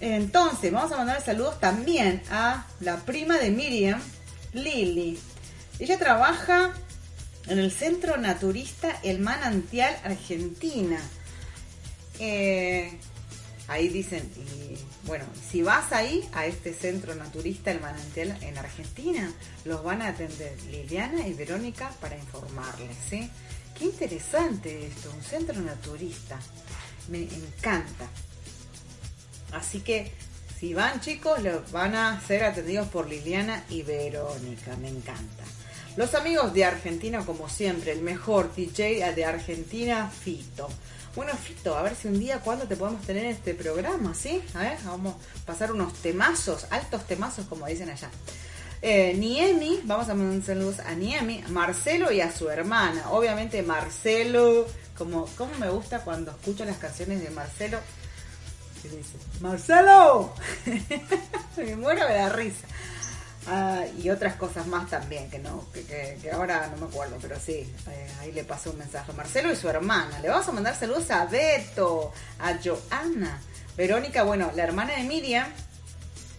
Entonces, 0.00 0.72
vamos 0.72 0.90
a 0.92 0.96
mandar 0.96 1.22
saludos 1.22 1.60
también 1.60 2.22
a 2.30 2.66
la 2.80 2.96
prima 2.96 3.36
de 3.36 3.50
Miriam, 3.50 4.00
Lili. 4.54 5.18
Ella 5.78 5.98
trabaja 5.98 6.72
en 7.46 7.58
el 7.58 7.72
Centro 7.72 8.16
Naturista 8.16 9.00
El 9.02 9.18
Manantial 9.18 9.96
Argentina. 10.04 11.00
Eh, 12.18 12.98
ahí 13.68 13.88
dicen, 13.88 14.30
y 14.36 14.78
bueno, 15.06 15.24
si 15.50 15.62
vas 15.62 15.92
ahí 15.92 16.28
a 16.32 16.46
este 16.46 16.72
Centro 16.72 17.14
Naturista 17.14 17.70
El 17.70 17.80
Manantial 17.80 18.36
en 18.42 18.58
Argentina, 18.58 19.32
los 19.64 19.82
van 19.82 20.02
a 20.02 20.08
atender 20.08 20.56
Liliana 20.70 21.26
y 21.26 21.34
Verónica 21.34 21.90
para 22.00 22.16
informarles, 22.16 22.96
¿sí? 23.08 23.28
Qué 23.76 23.86
interesante 23.86 24.86
esto, 24.86 25.10
un 25.10 25.22
centro 25.22 25.60
naturista. 25.60 26.38
Me 27.08 27.22
encanta. 27.22 28.06
Así 29.52 29.80
que 29.80 30.12
si 30.58 30.74
van 30.74 31.00
chicos, 31.00 31.42
los 31.42 31.72
van 31.72 31.96
a 31.96 32.20
ser 32.20 32.44
atendidos 32.44 32.88
por 32.88 33.08
Liliana 33.08 33.64
y 33.68 33.82
Verónica. 33.82 34.76
Me 34.76 34.88
encanta. 34.88 35.44
Los 35.94 36.14
amigos 36.14 36.54
de 36.54 36.64
Argentina, 36.64 37.22
como 37.26 37.50
siempre, 37.50 37.92
el 37.92 38.00
mejor 38.00 38.54
DJ 38.54 39.12
de 39.12 39.24
Argentina, 39.26 40.10
Fito. 40.10 40.68
Bueno, 41.14 41.32
Fito, 41.34 41.76
a 41.76 41.82
ver 41.82 41.94
si 41.94 42.08
un 42.08 42.18
día, 42.18 42.40
cuando 42.40 42.66
te 42.66 42.76
podemos 42.76 43.02
tener 43.02 43.24
en 43.24 43.32
este 43.32 43.52
programa? 43.52 44.14
¿Sí? 44.14 44.42
A 44.54 44.60
ver, 44.60 44.78
vamos 44.86 45.14
a 45.14 45.46
pasar 45.46 45.70
unos 45.70 45.92
temazos, 45.94 46.66
altos 46.70 47.06
temazos, 47.06 47.44
como 47.44 47.66
dicen 47.66 47.90
allá. 47.90 48.08
Eh, 48.80 49.14
Niemi, 49.18 49.80
vamos 49.84 50.08
a 50.08 50.14
mandar 50.14 50.42
saludos 50.46 50.80
a 50.80 50.94
Niemi, 50.94 51.44
Marcelo 51.50 52.10
y 52.10 52.22
a 52.22 52.32
su 52.32 52.48
hermana. 52.48 53.10
Obviamente 53.10 53.62
Marcelo, 53.62 54.66
como, 54.96 55.28
me 55.60 55.68
gusta 55.68 56.00
cuando 56.00 56.30
escucho 56.30 56.64
las 56.64 56.78
canciones 56.78 57.22
de 57.22 57.28
Marcelo, 57.30 57.78
que 58.80 58.88
dice, 58.88 59.18
Marcelo, 59.42 60.32
me 61.58 61.76
muero 61.76 62.08
de 62.08 62.14
la 62.14 62.30
risa. 62.30 62.66
Ah, 63.46 63.84
y 64.00 64.08
otras 64.10 64.34
cosas 64.36 64.66
más 64.68 64.88
también, 64.88 65.28
que 65.28 65.38
no 65.40 65.64
que, 65.72 65.82
que- 65.82 66.30
ahora 66.30 66.68
no 66.68 66.76
me 66.76 66.86
acuerdo, 66.86 67.16
pero 67.20 67.38
sí, 67.40 67.66
eh, 67.90 68.06
ahí 68.20 68.30
le 68.32 68.44
pasó 68.44 68.70
un 68.70 68.78
mensaje 68.78 69.12
Marcelo 69.14 69.52
y 69.52 69.56
su 69.56 69.68
hermana. 69.68 70.20
Le 70.20 70.28
vamos 70.28 70.46
a 70.48 70.52
mandar 70.52 70.76
saludos 70.78 71.10
a 71.10 71.26
Beto, 71.26 72.12
a 72.38 72.56
Joana, 72.62 73.40
Verónica, 73.76 74.22
bueno, 74.22 74.52
la 74.54 74.62
hermana 74.62 74.94
de 74.94 75.02
Miriam, 75.02 75.46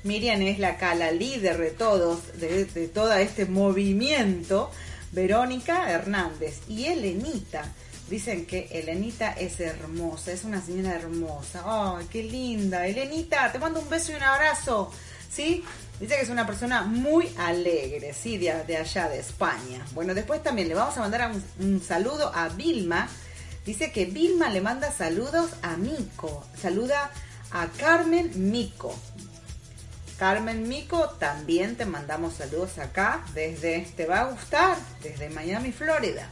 Miriam 0.03 0.41
es 0.43 0.59
la, 0.59 0.77
la 0.95 1.11
líder 1.11 1.57
de 1.57 1.71
todos, 1.71 2.39
de, 2.39 2.65
de 2.65 2.87
todo 2.87 3.13
este 3.13 3.45
movimiento. 3.45 4.71
Verónica 5.11 5.91
Hernández 5.91 6.61
y 6.67 6.85
Elenita. 6.85 7.63
Dicen 8.09 8.45
que 8.47 8.67
Elenita 8.71 9.31
es 9.33 9.59
hermosa, 9.59 10.31
es 10.31 10.43
una 10.43 10.59
señora 10.61 10.95
hermosa. 10.95 11.61
¡Ay, 11.65 12.07
qué 12.11 12.23
linda! 12.23 12.87
Elenita, 12.87 13.51
te 13.51 13.59
mando 13.59 13.79
un 13.79 13.89
beso 13.89 14.11
y 14.11 14.15
un 14.15 14.23
abrazo. 14.23 14.91
¿Sí? 15.31 15.63
Dice 15.99 16.15
que 16.15 16.21
es 16.21 16.29
una 16.29 16.45
persona 16.45 16.81
muy 16.81 17.31
alegre, 17.37 18.13
¿sí? 18.13 18.37
De, 18.37 18.63
de 18.65 18.77
allá, 18.77 19.09
de 19.09 19.19
España. 19.19 19.85
Bueno, 19.93 20.13
después 20.13 20.41
también 20.41 20.67
le 20.67 20.73
vamos 20.73 20.97
a 20.97 21.01
mandar 21.01 21.31
un, 21.59 21.81
saludo 21.81 22.31
a 22.33 22.49
Vilma. 22.49 23.07
Dice 23.65 23.91
que 23.91 24.05
Vilma 24.05 24.49
le 24.49 24.59
manda 24.59 24.91
saludos 24.91 25.51
a 25.61 25.77
Mico. 25.77 26.45
Saluda 26.59 27.11
a 27.51 27.67
Carmen 27.67 28.31
Mico. 28.51 28.95
Carmen 30.17 30.67
Mico, 30.67 31.09
también 31.19 31.75
te 31.75 31.85
mandamos 31.85 32.35
saludos 32.35 32.77
acá 32.79 33.23
desde, 33.33 33.81
te 33.95 34.05
va 34.05 34.21
a 34.21 34.31
gustar, 34.31 34.77
desde 35.01 35.29
Miami, 35.29 35.71
Florida. 35.71 36.27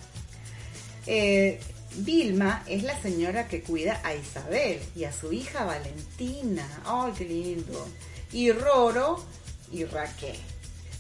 Eh, 1.07 1.59
Vilma 1.95 2.63
es 2.67 2.83
la 2.83 2.99
señora 3.01 3.47
que 3.47 3.61
cuida 3.61 3.99
a 4.03 4.13
Isabel 4.15 4.81
y 4.95 5.03
a 5.03 5.11
su 5.11 5.33
hija 5.33 5.65
Valentina. 5.65 6.67
¡Ay, 6.85 7.13
qué 7.17 7.25
lindo! 7.25 7.87
Y 8.31 8.51
Roro 8.51 9.23
y 9.71 9.85
Raquel. 9.85 10.37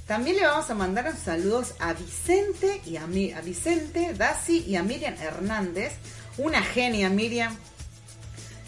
También 0.07 0.37
le 0.37 0.45
vamos 0.45 0.69
a 0.69 0.73
mandar 0.75 1.15
saludos 1.15 1.73
a 1.79 1.93
Vicente 1.93 2.81
y 2.85 2.97
a, 2.97 3.07
Mi- 3.07 3.31
a 3.31 3.41
Vicente, 3.41 4.13
Dasi 4.13 4.59
y 4.67 4.75
a 4.75 4.83
Miriam 4.83 5.15
Hernández. 5.21 5.93
Una 6.37 6.61
genia, 6.61 7.09
Miriam. 7.09 7.55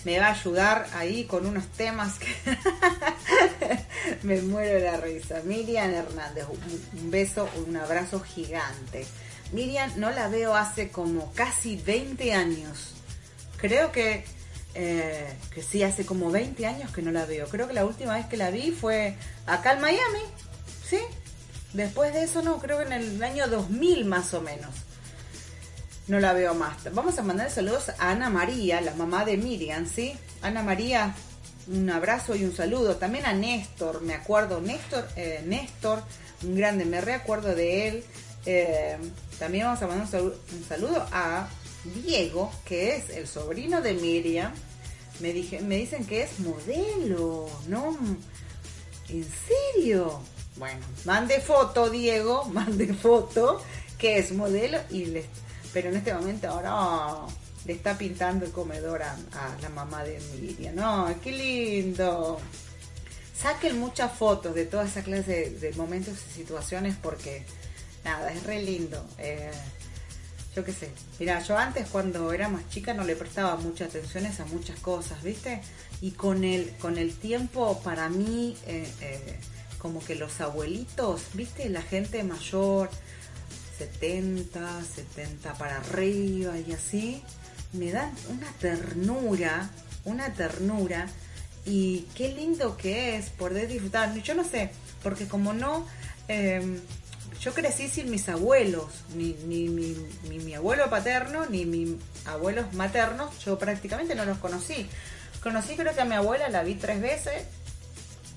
Me 0.06 0.20
va 0.20 0.28
a 0.28 0.32
ayudar 0.34 0.88
ahí 0.96 1.24
con 1.26 1.46
unos 1.46 1.66
temas 1.70 2.20
que 2.20 2.28
me 4.24 4.42
muero 4.42 4.74
de 4.76 4.82
la 4.82 4.98
risa. 4.98 5.42
Miriam 5.46 5.90
Hernández, 5.94 6.46
un 6.94 7.10
beso, 7.12 7.50
un 7.68 7.76
abrazo 7.78 8.20
gigante. 8.20 9.06
Miriam 9.54 9.92
no 9.98 10.12
la 10.12 10.28
veo 10.28 10.56
hace 10.56 10.90
como 10.90 11.32
casi 11.34 11.78
20 11.78 12.34
años. 12.34 12.94
Creo 13.58 13.92
que, 13.92 14.26
eh, 14.76 15.34
que 15.54 15.62
sí, 15.62 15.84
hace 15.84 16.06
como 16.06 16.32
20 16.32 16.66
años 16.66 16.92
que 16.92 17.02
no 17.02 17.12
la 17.12 17.26
veo. 17.26 17.48
Creo 17.48 17.68
que 17.68 17.74
la 17.74 17.86
última 17.86 18.16
vez 18.16 18.26
que 18.26 18.38
la 18.38 18.50
vi 18.50 18.72
fue 18.72 19.16
acá 19.46 19.74
en 19.74 19.82
Miami, 19.82 20.22
¿sí? 20.88 21.00
Después 21.74 22.14
de 22.14 22.24
eso 22.24 22.42
no, 22.42 22.58
creo 22.60 22.80
que 22.80 22.86
en 22.86 22.94
el 22.94 23.24
año 23.24 23.48
2000 23.48 24.06
más 24.06 24.34
o 24.34 24.42
menos. 24.42 24.72
No 26.08 26.20
la 26.20 26.34
veo 26.34 26.54
más. 26.54 26.94
Vamos 26.94 27.18
a 27.18 27.24
mandar 27.24 27.50
saludos 27.50 27.90
a 27.98 28.12
Ana 28.12 28.30
María, 28.30 28.82
la 28.82 28.94
mamá 28.94 29.26
de 29.26 29.38
Miriam, 29.38 29.88
¿sí? 29.88 30.16
Ana 30.42 30.62
María, 30.62 31.16
un 31.68 31.90
abrazo 31.90 32.36
y 32.36 32.44
un 32.44 32.56
saludo. 32.56 32.98
También 32.98 33.26
a 33.26 33.34
Néstor, 33.34 34.02
me 34.02 34.14
acuerdo, 34.14 34.60
Néstor, 34.60 35.08
eh, 35.16 35.44
Néstor, 35.46 36.04
un 36.44 36.56
grande, 36.56 36.86
me 36.86 37.00
reacuerdo 37.00 37.56
de 37.56 37.88
él. 37.88 38.04
Eh, 38.46 38.98
también 39.40 39.66
vamos 39.66 39.82
a 39.82 39.88
mandar 39.88 40.06
un 40.06 40.12
saludo, 40.12 40.36
un 40.52 40.64
saludo 40.66 41.08
a 41.12 41.48
Diego, 41.84 42.52
que 42.66 42.96
es 42.96 43.10
el 43.10 43.28
sobrino 43.28 43.82
de 43.82 43.94
Miriam. 43.94 44.54
Me, 45.20 45.34
dije, 45.34 45.62
me 45.62 45.78
dicen 45.78 46.06
que 46.06 46.24
es 46.24 46.40
modelo, 46.40 47.50
¿no? 47.68 47.98
¿En 49.10 49.26
serio? 49.26 50.22
Bueno, 50.58 50.86
mande 51.06 51.40
foto, 51.40 51.90
Diego, 51.90 52.46
mande 52.52 52.94
foto, 52.94 53.62
que 53.98 54.18
es 54.18 54.32
modelo 54.32 54.80
y 54.90 55.22
pero 55.74 55.90
en 55.90 55.96
este 55.96 56.14
momento 56.14 56.48
ahora 56.50 56.76
oh, 56.76 57.28
le 57.66 57.74
está 57.74 57.98
pintando 57.98 58.46
el 58.46 58.52
comedor 58.52 59.02
a, 59.02 59.18
la 59.60 59.70
mamá 59.70 60.04
de 60.04 60.20
Miriam. 60.40 60.76
No, 60.76 61.14
qué 61.24 61.32
lindo. 61.32 62.40
Saquen 63.36 63.80
muchas 63.80 64.12
fotos 64.12 64.54
de 64.54 64.66
toda 64.66 64.86
esa 64.86 65.02
clase 65.02 65.32
de, 65.32 65.50
de 65.50 65.74
momentos 65.74 66.14
y 66.30 66.34
situaciones 66.34 66.96
porque 67.02 67.44
nada, 68.04 68.32
es 68.32 68.44
re 68.44 68.62
lindo. 68.62 69.04
Eh, 69.18 69.50
yo 70.56 70.64
qué 70.64 70.72
sé. 70.72 70.92
Mira, 71.20 71.42
yo 71.42 71.58
antes 71.58 71.88
cuando 71.90 72.32
era 72.32 72.48
más 72.50 72.68
chica 72.70 72.94
no 72.94 73.04
le 73.04 73.16
prestaba 73.16 73.56
mucha 73.56 73.86
atención 73.86 74.26
a 74.26 74.46
muchas 74.46 74.80
cosas, 74.80 75.22
¿viste? 75.24 75.62
Y 76.02 76.12
con 76.12 76.44
el, 76.44 76.72
con 76.78 76.98
el 76.98 77.16
tiempo, 77.16 77.82
para 77.84 78.10
mí, 78.10 78.56
eh, 78.68 78.88
eh, 79.02 79.40
como 79.80 80.04
que 80.04 80.16
los 80.16 80.42
abuelitos, 80.42 81.22
¿viste? 81.34 81.70
La 81.70 81.82
gente 81.82 82.24
mayor, 82.24 82.90
70, 83.80 84.84
70 84.84 85.54
para 85.54 85.78
arriba 85.78 86.58
y 86.60 86.72
así, 86.74 87.24
me 87.72 87.92
dan 87.92 88.14
una 88.30 88.52
ternura, 88.60 89.70
una 90.06 90.34
ternura. 90.34 91.08
Y 91.66 92.08
qué 92.14 92.34
lindo 92.34 92.76
que 92.76 93.16
es 93.16 93.30
poder 93.30 93.70
disfrutar. 93.70 94.14
Yo 94.22 94.36
no 94.36 94.44
sé, 94.44 94.72
porque 95.02 95.28
como 95.28 95.54
no... 95.54 95.88
eh, 96.28 96.80
yo 97.40 97.54
crecí 97.54 97.88
sin 97.90 98.10
mis 98.10 98.30
abuelos, 98.30 98.86
ni, 99.16 99.34
mi- 99.46 100.54
abuelo 100.56 100.90
paterno, 100.90 101.46
ni 101.48 101.66
mis 101.66 101.96
abuelos 102.26 102.74
maternos, 102.74 103.38
yo 103.44 103.58
prácticamente 103.58 104.16
no 104.16 104.26
los 104.26 104.38
conocí. 104.38 104.88
Conocí 105.42 105.76
creo 105.76 105.94
que 105.94 106.02
a 106.02 106.06
mi 106.06 106.16
abuela, 106.16 106.48
la 106.50 106.64
vi 106.64 106.76
tres 106.76 107.02
veces 107.02 107.44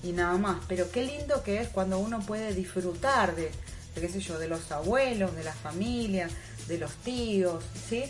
y 0.03 0.13
nada 0.13 0.37
más. 0.39 0.59
Pero 0.69 0.91
qué 0.91 1.05
lindo 1.05 1.43
que 1.43 1.61
es 1.61 1.69
cuando 1.69 1.99
uno 1.99 2.21
puede 2.21 2.53
disfrutar 2.55 3.37
de, 3.37 3.51
qué 3.95 4.09
sé 4.09 4.21
yo, 4.21 4.39
de 4.39 4.49
los 4.49 4.73
abuelos, 4.73 5.35
de 5.37 5.45
la 5.45 5.53
familia, 5.53 6.29
de 6.67 6.79
los 6.79 6.93
tíos, 6.97 7.63
¿sí? 7.89 8.05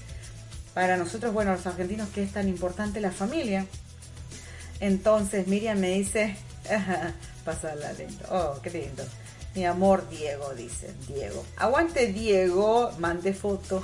Para 0.72 0.96
nosotros, 0.96 1.32
bueno, 1.32 1.52
los 1.52 1.66
argentinos, 1.66 2.08
que 2.10 2.22
es 2.22 2.32
tan 2.32 2.48
importante 2.48 3.00
la 3.00 3.10
familia. 3.10 3.66
Entonces 4.80 5.46
Miriam 5.46 5.78
me 5.78 5.90
dice, 5.90 6.36
pasarla 7.44 7.92
lindo, 7.92 8.24
oh, 8.30 8.60
qué 8.62 8.70
lindo. 8.70 9.02
Mi 9.56 9.64
amor 9.64 10.06
Diego, 10.10 10.52
dice 10.52 10.92
Diego. 11.08 11.42
Aguante 11.56 12.08
Diego, 12.08 12.92
mande 12.98 13.32
foto. 13.32 13.82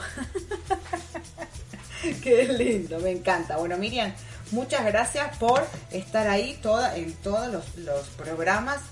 qué 2.22 2.44
lindo, 2.44 2.98
me 2.98 3.10
encanta. 3.10 3.56
Bueno, 3.56 3.78
Miriam, 3.78 4.12
muchas 4.50 4.84
gracias 4.84 5.34
por 5.38 5.66
estar 5.90 6.28
ahí 6.28 6.58
toda, 6.60 6.94
en 6.98 7.14
todos 7.14 7.50
los, 7.50 7.74
los 7.76 8.06
programas. 8.08 8.82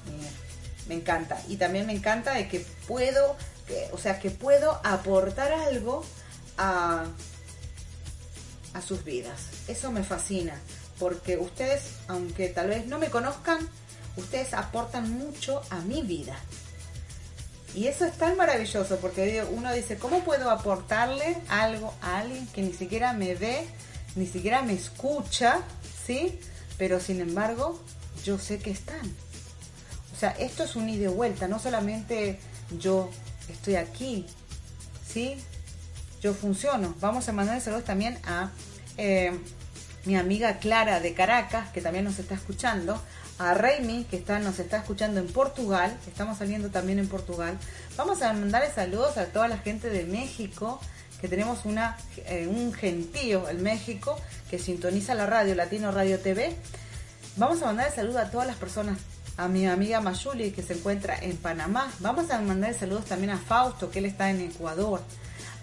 Me, 0.88 0.94
encanta. 0.94 1.38
Y 1.48 1.56
también 1.56 1.86
me 1.86 1.92
encanta 1.92 2.32
de 2.32 2.48
que 2.48 2.64
puedo, 2.88 3.36
o 3.92 3.98
sea, 3.98 4.18
que 4.18 4.30
puedo 4.30 4.80
aportar 4.82 5.52
algo 5.52 6.02
a, 6.56 7.04
a 8.72 8.80
sus 8.80 9.04
vidas. 9.04 9.38
Eso 9.68 9.92
me 9.92 10.02
fascina, 10.02 10.58
porque 10.98 11.36
ustedes, 11.36 11.96
aunque 12.08 12.48
tal 12.48 12.68
vez 12.68 12.86
no 12.86 12.98
me 12.98 13.10
conozcan, 13.10 13.68
ustedes 14.16 14.54
aportan 14.54 15.12
mucho 15.12 15.60
a 15.68 15.80
mi 15.80 16.00
vida. 16.00 16.38
Y 17.74 17.86
eso 17.86 18.04
es 18.04 18.14
tan 18.14 18.36
maravilloso, 18.36 18.98
porque 18.98 19.44
uno 19.50 19.72
dice, 19.72 19.96
¿cómo 19.96 20.24
puedo 20.24 20.50
aportarle 20.50 21.36
algo 21.48 21.94
a 22.02 22.18
alguien 22.18 22.46
que 22.48 22.62
ni 22.62 22.72
siquiera 22.72 23.12
me 23.12 23.34
ve, 23.34 23.64
ni 24.16 24.26
siquiera 24.26 24.62
me 24.62 24.72
escucha, 24.72 25.60
¿sí? 26.06 26.38
Pero 26.78 26.98
sin 26.98 27.20
embargo, 27.20 27.80
yo 28.24 28.38
sé 28.38 28.58
que 28.58 28.70
están. 28.70 29.06
O 30.14 30.18
sea, 30.18 30.30
esto 30.32 30.64
es 30.64 30.74
un 30.74 30.88
ida 30.88 31.04
y 31.04 31.14
vuelta, 31.14 31.46
no 31.46 31.58
solamente 31.58 32.40
yo 32.78 33.10
estoy 33.48 33.76
aquí, 33.76 34.26
¿sí? 35.06 35.36
Yo 36.20 36.34
funciono. 36.34 36.94
Vamos 37.00 37.28
a 37.28 37.32
mandar 37.32 37.60
saludos 37.60 37.84
también 37.84 38.18
a 38.26 38.50
eh, 38.96 39.32
mi 40.04 40.16
amiga 40.16 40.58
Clara 40.58 41.00
de 41.00 41.14
Caracas, 41.14 41.70
que 41.70 41.80
también 41.80 42.04
nos 42.04 42.18
está 42.18 42.34
escuchando, 42.34 43.00
a 43.40 43.54
Raimi, 43.54 44.04
que 44.04 44.18
está, 44.18 44.38
nos 44.38 44.58
está 44.58 44.76
escuchando 44.76 45.18
en 45.18 45.26
Portugal, 45.26 45.96
estamos 46.06 46.36
saliendo 46.36 46.68
también 46.68 46.98
en 46.98 47.08
Portugal. 47.08 47.56
Vamos 47.96 48.20
a 48.20 48.34
mandarle 48.34 48.70
saludos 48.70 49.16
a 49.16 49.26
toda 49.26 49.48
la 49.48 49.56
gente 49.56 49.88
de 49.88 50.04
México, 50.04 50.78
que 51.22 51.26
tenemos 51.26 51.64
una, 51.64 51.96
eh, 52.26 52.46
un 52.46 52.74
gentío 52.74 53.48
en 53.48 53.62
México 53.62 54.20
que 54.50 54.58
sintoniza 54.58 55.14
la 55.14 55.24
radio, 55.24 55.54
Latino 55.54 55.90
Radio 55.90 56.18
TV. 56.18 56.54
Vamos 57.36 57.62
a 57.62 57.66
mandar 57.66 57.90
saludos 57.94 58.20
a 58.20 58.30
todas 58.30 58.46
las 58.46 58.56
personas, 58.56 58.98
a 59.38 59.48
mi 59.48 59.66
amiga 59.66 60.02
Mayuli 60.02 60.50
que 60.50 60.62
se 60.62 60.74
encuentra 60.74 61.18
en 61.18 61.38
Panamá. 61.38 61.90
Vamos 62.00 62.30
a 62.30 62.38
mandar 62.42 62.74
saludos 62.74 63.06
también 63.06 63.30
a 63.30 63.38
Fausto, 63.38 63.90
que 63.90 64.00
él 64.00 64.04
está 64.04 64.28
en 64.28 64.42
Ecuador. 64.42 65.00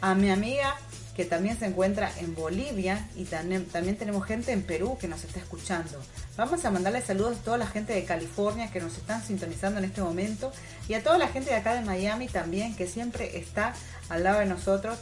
A 0.01 0.15
mi 0.15 0.31
amiga 0.31 0.75
que 1.17 1.25
también 1.25 1.57
se 1.57 1.65
encuentra 1.65 2.11
en 2.19 2.35
Bolivia 2.35 3.09
y 3.15 3.23
también, 3.25 3.65
tenemos 3.97 4.23
gente 4.23 4.51
en 4.51 4.61
Perú 4.61 4.99
que 5.01 5.07
nos 5.07 5.23
está 5.23 5.39
escuchando. 5.39 5.99
Vamos 6.37 6.63
a 6.63 6.69
mandarle 6.69 7.01
saludos 7.01 7.39
a 7.39 7.43
toda 7.43 7.57
la 7.57 7.65
gente 7.65 7.91
de 7.91 8.05
California 8.05 8.69
que 8.71 8.79
nos 8.79 8.95
están 8.95 9.23
sintonizando 9.23 9.79
en 9.79 9.85
este 9.85 9.99
momento 9.99 10.53
y 10.87 10.93
a 10.93 11.01
toda 11.01 11.17
la 11.17 11.27
gente 11.27 11.49
de 11.49 11.55
acá 11.55 11.73
de 11.73 11.81
Miami 11.81 12.27
también 12.27 12.75
que 12.75 12.85
siempre 12.85 13.39
está 13.39 13.73
al 14.09 14.23
lado 14.23 14.41
de 14.41 14.45
nosotros, 14.45 14.99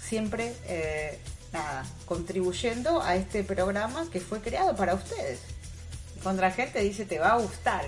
siempre 0.00 0.54
eh, 0.68 1.18
nada, 1.52 1.84
contribuyendo 2.06 3.02
a 3.02 3.16
este 3.16 3.42
programa 3.42 4.06
que 4.12 4.20
fue 4.20 4.40
creado 4.40 4.76
para 4.76 4.94
ustedes. 4.94 5.40
Y 6.16 6.20
cuando 6.20 6.42
la 6.42 6.52
gente 6.52 6.80
dice 6.80 7.06
te 7.06 7.18
va 7.18 7.32
a 7.32 7.38
gustar, 7.38 7.86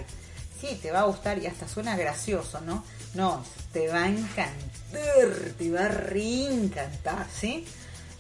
sí, 0.61 0.81
te 0.83 0.91
va 0.91 1.03
a 1.03 1.05
gustar 1.05 1.39
y 1.39 1.47
hasta 1.47 1.69
suena 1.69 1.97
gracioso, 1.97 2.61
¿no? 2.63 2.83
No, 3.15 3.45
te 3.73 3.89
va 3.89 4.05
a 4.05 4.09
encantar, 4.09 4.53
te 5.59 5.71
va 5.71 5.85
a 5.85 5.89
reencantar, 5.89 7.27
¿sí? 7.31 7.67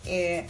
Eh, 0.05 0.47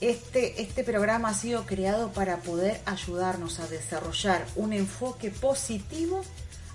este, 0.00 0.60
este 0.60 0.84
programa 0.84 1.30
ha 1.30 1.34
sido 1.34 1.64
creado 1.64 2.12
para 2.12 2.38
poder 2.38 2.82
ayudarnos 2.84 3.60
a 3.60 3.66
desarrollar 3.68 4.44
un 4.56 4.74
enfoque 4.74 5.30
positivo 5.30 6.22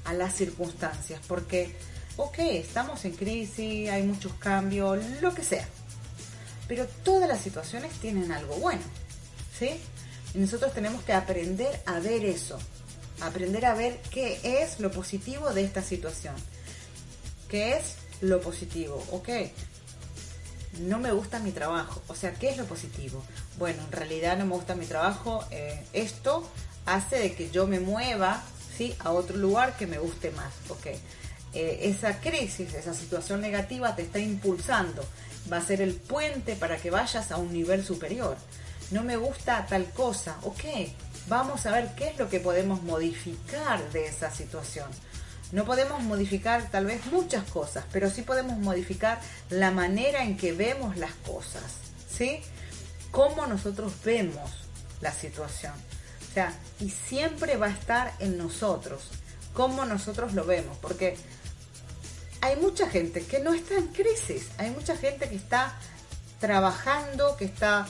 a 0.06 0.14
las 0.14 0.34
circunstancias, 0.34 1.22
porque, 1.28 1.76
ok, 2.18 2.40
estamos 2.40 3.06
en 3.06 3.12
crisis, 3.12 3.90
hay 3.90 4.02
muchos 4.02 4.34
cambios, 4.34 5.04
lo 5.22 5.36
que 5.36 5.44
sea, 5.44 5.68
pero 6.68 6.88
todas 7.04 7.28
las 7.28 7.42
situaciones 7.42 7.92
tienen 8.00 8.32
algo 8.32 8.56
bueno, 8.56 8.82
¿sí? 9.58 9.80
Y 10.34 10.40
nosotros 10.40 10.74
tenemos 10.74 11.04
que 11.04 11.14
aprender 11.14 11.82
a 11.86 12.00
ver 12.00 12.26
eso, 12.26 12.58
aprender 13.22 13.66
a 13.66 13.74
ver 13.74 14.00
qué 14.12 14.40
es 14.44 14.80
lo 14.80 14.92
positivo 14.92 15.52
de 15.54 15.64
esta 15.64 15.82
situación. 15.82 16.36
¿Qué 17.48 17.78
es 17.78 17.96
lo 18.22 18.42
positivo? 18.42 19.04
Ok, 19.12 19.30
no 20.80 21.00
me 21.00 21.12
gusta 21.12 21.40
mi 21.40 21.52
trabajo. 21.52 22.02
O 22.08 22.16
sea, 22.16 22.34
¿qué 22.34 22.50
es 22.50 22.58
lo 22.58 22.66
positivo? 22.66 23.24
Bueno, 23.58 23.84
en 23.84 23.92
realidad 23.92 24.38
no 24.38 24.46
me 24.46 24.56
gusta 24.56 24.76
mi 24.76 24.86
trabajo. 24.86 25.44
eh, 25.52 25.84
esto 25.94 26.48
hace 26.86 27.18
de 27.18 27.34
que 27.34 27.50
yo 27.50 27.68
me 27.68 27.80
mueva, 27.80 28.42
¿sí? 28.78 28.96
a 29.00 29.12
otro 29.12 29.38
lugar 29.38 29.78
que 29.78 29.88
me 29.88 30.00
guste 30.00 30.32
más. 30.32 30.54
porque 30.68 31.00
eh, 31.54 31.80
esa 31.84 32.20
crisis, 32.22 32.74
esa 32.76 32.94
situación 32.94 33.42
negativa 33.42 33.96
te 33.96 34.04
está 34.04 34.20
impulsando. 34.20 35.04
Va 35.52 35.58
a 35.58 35.66
ser 35.66 35.82
el 35.82 35.96
puente 35.96 36.56
para 36.56 36.78
que 36.78 36.92
vayas 36.92 37.32
a 37.32 37.38
un 37.38 37.52
nivel 37.52 37.84
superior. 37.84 38.38
No 38.92 39.04
me 39.04 39.18
gusta 39.18 39.66
tal 39.68 39.86
cosa. 39.92 40.38
Ok, 40.44 40.64
vamos 41.30 41.66
a 41.66 41.72
ver 41.72 41.94
qué 41.96 42.10
es 42.10 42.18
lo 42.18 42.28
que 42.28 42.40
podemos 42.40 42.82
modificar 42.82 43.92
de 43.92 44.08
esa 44.08 44.32
situación. 44.32 44.90
No 45.52 45.64
podemos 45.64 46.02
modificar 46.04 46.70
tal 46.70 46.86
vez 46.86 47.06
muchas 47.08 47.44
cosas, 47.50 47.86
pero 47.92 48.10
sí 48.10 48.24
podemos 48.24 48.58
modificar 48.58 49.20
la 49.50 49.72
manera 49.72 50.24
en 50.24 50.38
que 50.38 50.52
vemos 50.52 50.98
las 50.98 51.14
cosas, 51.14 51.64
¿sí? 52.10 52.42
Cómo 53.12 53.48
nosotros 53.48 53.94
vemos 54.04 54.52
la 55.02 55.12
situación. 55.12 55.74
O 56.30 56.34
sea, 56.34 56.54
y 56.80 56.90
siempre 56.90 57.58
va 57.58 57.68
a 57.68 57.72
estar 57.72 58.14
en 58.20 58.38
nosotros, 58.38 59.10
cómo 59.54 59.86
nosotros 59.86 60.34
lo 60.34 60.46
vemos, 60.46 60.78
porque 60.78 61.18
hay 62.42 62.56
mucha 62.58 62.88
gente 62.88 63.24
que 63.24 63.40
no 63.40 63.54
está 63.54 63.76
en 63.76 63.88
crisis, 63.88 64.48
hay 64.58 64.70
mucha 64.72 64.96
gente 64.96 65.30
que 65.30 65.36
está 65.36 65.76
trabajando, 66.40 67.36
que 67.38 67.46
está 67.46 67.88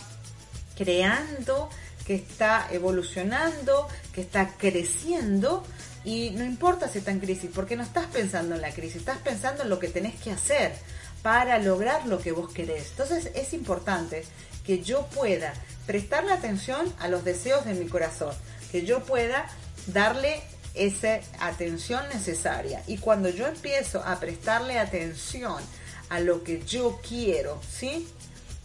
creando, 0.78 1.70
que 2.10 2.16
está 2.16 2.68
evolucionando, 2.72 3.88
que 4.16 4.22
está 4.22 4.58
creciendo 4.58 5.64
y 6.04 6.32
no 6.32 6.44
importa 6.44 6.88
si 6.88 6.98
está 6.98 7.12
en 7.12 7.20
crisis, 7.20 7.52
porque 7.54 7.76
no 7.76 7.84
estás 7.84 8.08
pensando 8.08 8.56
en 8.56 8.62
la 8.62 8.72
crisis, 8.72 8.96
estás 8.96 9.20
pensando 9.20 9.62
en 9.62 9.70
lo 9.70 9.78
que 9.78 9.90
tenés 9.90 10.20
que 10.20 10.32
hacer 10.32 10.74
para 11.22 11.60
lograr 11.60 12.08
lo 12.08 12.18
que 12.18 12.32
vos 12.32 12.52
querés. 12.52 12.88
Entonces 12.90 13.30
es 13.36 13.54
importante 13.54 14.24
que 14.66 14.82
yo 14.82 15.06
pueda 15.06 15.54
prestarle 15.86 16.32
atención 16.32 16.92
a 16.98 17.10
los 17.10 17.24
deseos 17.24 17.64
de 17.66 17.76
mi 17.76 17.86
corazón, 17.86 18.34
que 18.72 18.88
yo 18.88 19.02
pueda 19.02 19.48
darle 19.86 20.42
esa 20.74 21.20
atención 21.40 22.10
necesaria. 22.12 22.82
Y 22.88 22.98
cuando 22.98 23.30
yo 23.30 23.46
empiezo 23.46 24.04
a 24.04 24.20
prestarle 24.20 24.80
atención 24.80 25.62
a 26.10 26.20
lo 26.22 26.44
que 26.44 26.64
yo 26.66 27.00
quiero, 27.08 27.62
¿sí? 27.72 28.08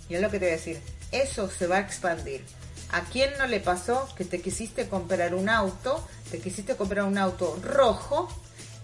Y 0.09 0.15
es 0.15 0.23
lo 0.23 0.31
que 0.31 0.39
te 0.39 0.47
voy 0.47 0.55
a 0.55 0.57
decir, 0.57 0.81
eso 1.13 1.51
se 1.51 1.67
va 1.67 1.77
a 1.77 1.81
expandir. 1.81 2.43
¿A 2.95 3.01
quién 3.01 3.33
no 3.39 3.49
le 3.49 3.59
pasó 3.59 4.09
que 4.17 4.25
te 4.25 4.41
quisiste 4.41 4.89
comprar 4.89 5.35
un 5.35 5.49
auto, 5.49 6.07
te 6.31 6.39
quisiste 6.39 6.77
comprar 6.77 7.07
un 7.07 7.19
auto 7.19 7.59
rojo 7.61 8.29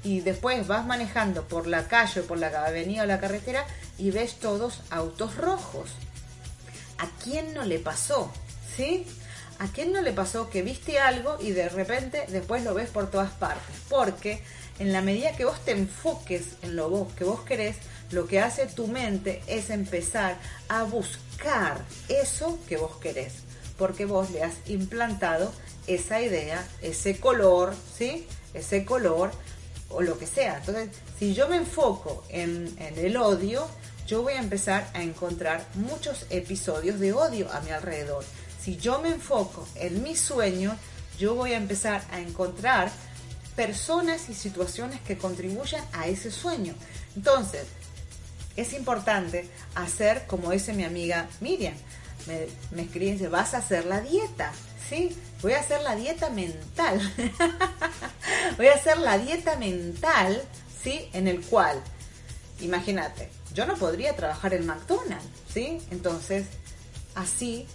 y 0.03 0.21
después 0.21 0.67
vas 0.67 0.85
manejando 0.85 1.45
por 1.45 1.69
la 1.69 1.87
calle, 1.87 2.23
por 2.23 2.37
la 2.37 2.49
avenida 2.67 3.05
o 3.05 3.07
la 3.07 3.21
carretera 3.21 3.65
y 3.99 4.11
ves 4.11 4.41
todos 4.41 4.81
autos 4.91 5.37
rojos? 5.37 5.91
¿A 6.99 7.07
quién 7.23 7.55
no 7.55 7.65
le 7.65 7.79
pasó? 7.79 8.33
¿Sí? 8.77 9.07
¿A 9.61 9.69
quién 9.69 9.93
no 9.93 10.03
le 10.03 10.13
pasó 10.13 10.51
que 10.51 10.63
viste 10.63 10.99
algo 10.99 11.37
y 11.41 11.53
de 11.53 11.69
repente 11.69 12.25
después 12.31 12.65
lo 12.65 12.75
ves 12.75 12.91
por 12.91 13.13
todas 13.13 13.31
partes? 13.31 13.77
Porque 13.89 14.43
en 14.81 14.93
la 14.93 15.03
medida 15.03 15.37
que 15.37 15.45
vos 15.45 15.65
te 15.65 15.71
enfoques 15.71 16.57
en 16.63 16.75
lo 16.75 17.07
que 17.15 17.23
vos 17.23 17.43
querés, 17.43 17.77
lo 18.11 18.27
que 18.27 18.41
hace 18.41 18.67
tu 18.67 18.89
mente 18.89 19.41
es 19.47 19.71
empezar 19.71 20.37
a 20.69 20.83
buscar 20.83 21.85
eso 22.09 22.59
que 22.67 22.77
vos 22.77 22.97
querés. 22.97 23.45
Porque 23.81 24.05
vos 24.05 24.31
le 24.31 24.45
has 24.45 24.55
implantado 24.67 25.53
esa 25.89 26.23
idea, 26.23 26.65
ese 26.83 27.19
color, 27.19 27.75
¿sí? 27.99 28.29
Ese 28.55 28.85
color 28.85 29.33
o 29.89 30.03
lo 30.03 30.17
que 30.19 30.27
sea. 30.29 30.59
Entonces, 30.59 30.91
si 31.19 31.35
yo 31.35 31.49
me 31.49 31.57
enfoco 31.57 32.23
en, 32.29 32.73
el 32.79 33.17
odio, 33.17 33.67
yo 34.07 34.23
voy 34.23 34.35
a 34.35 34.39
empezar 34.39 34.89
a 34.95 35.03
encontrar 35.03 35.67
muchos 35.75 36.27
episodios 36.31 37.01
de 37.01 37.13
odio 37.13 37.51
a 37.51 37.61
mi 37.63 37.71
alrededor 37.71 38.25
si 38.63 38.77
yo 38.77 39.01
me 39.01 39.09
enfoco 39.09 39.67
en 39.75 40.03
mis 40.03 40.21
sueños, 40.21 40.75
yo 41.19 41.35
voy 41.35 41.53
a 41.53 41.57
empezar 41.57 42.03
a 42.11 42.21
encontrar 42.21 42.91
personas 43.57 44.29
y 44.29 44.35
situaciones 44.35 45.01
que 45.01 45.19
contribuyan 45.19 45.85
a 45.93 46.07
ese 46.09 46.31
sueño. 46.31 46.75
Entonces, 47.17 47.67
es 48.57 48.73
importante 48.73 49.49
hacer 49.75 50.27
como 50.27 50.51
dice 50.51 50.73
mi 50.73 50.85
amiga 50.85 51.29
Miriam. 51.41 51.75
Me, 52.27 52.47
me 52.71 52.83
escribe 52.83 53.07
y 53.07 53.13
dice, 53.13 53.29
vas 53.29 53.55
a 53.55 53.59
hacer 53.59 53.87
la 53.87 54.01
dieta. 54.01 54.53
Sí, 54.89 55.17
voy 55.43 55.53
a 55.53 55.61
hacer 55.61 55.83
la 55.83 55.95
dieta 55.95 56.31
mental. 56.31 57.01
voy 58.57 58.67
a 58.67 58.75
hacer 58.75 58.99
la 58.99 59.19
dieta 59.19 59.57
mental, 59.57 60.43
¿sí? 60.83 61.09
En 61.13 61.29
el 61.29 61.41
cual, 61.43 61.81
imagínate, 62.61 63.31
yo 63.55 63.67
no 63.67 63.77
podría 63.77 64.17
trabajar 64.17 64.55
en 64.55 64.67
McDonald's, 64.67 65.27
¿sí? 65.53 65.81
Entonces, 65.91 66.47
así 67.15 67.67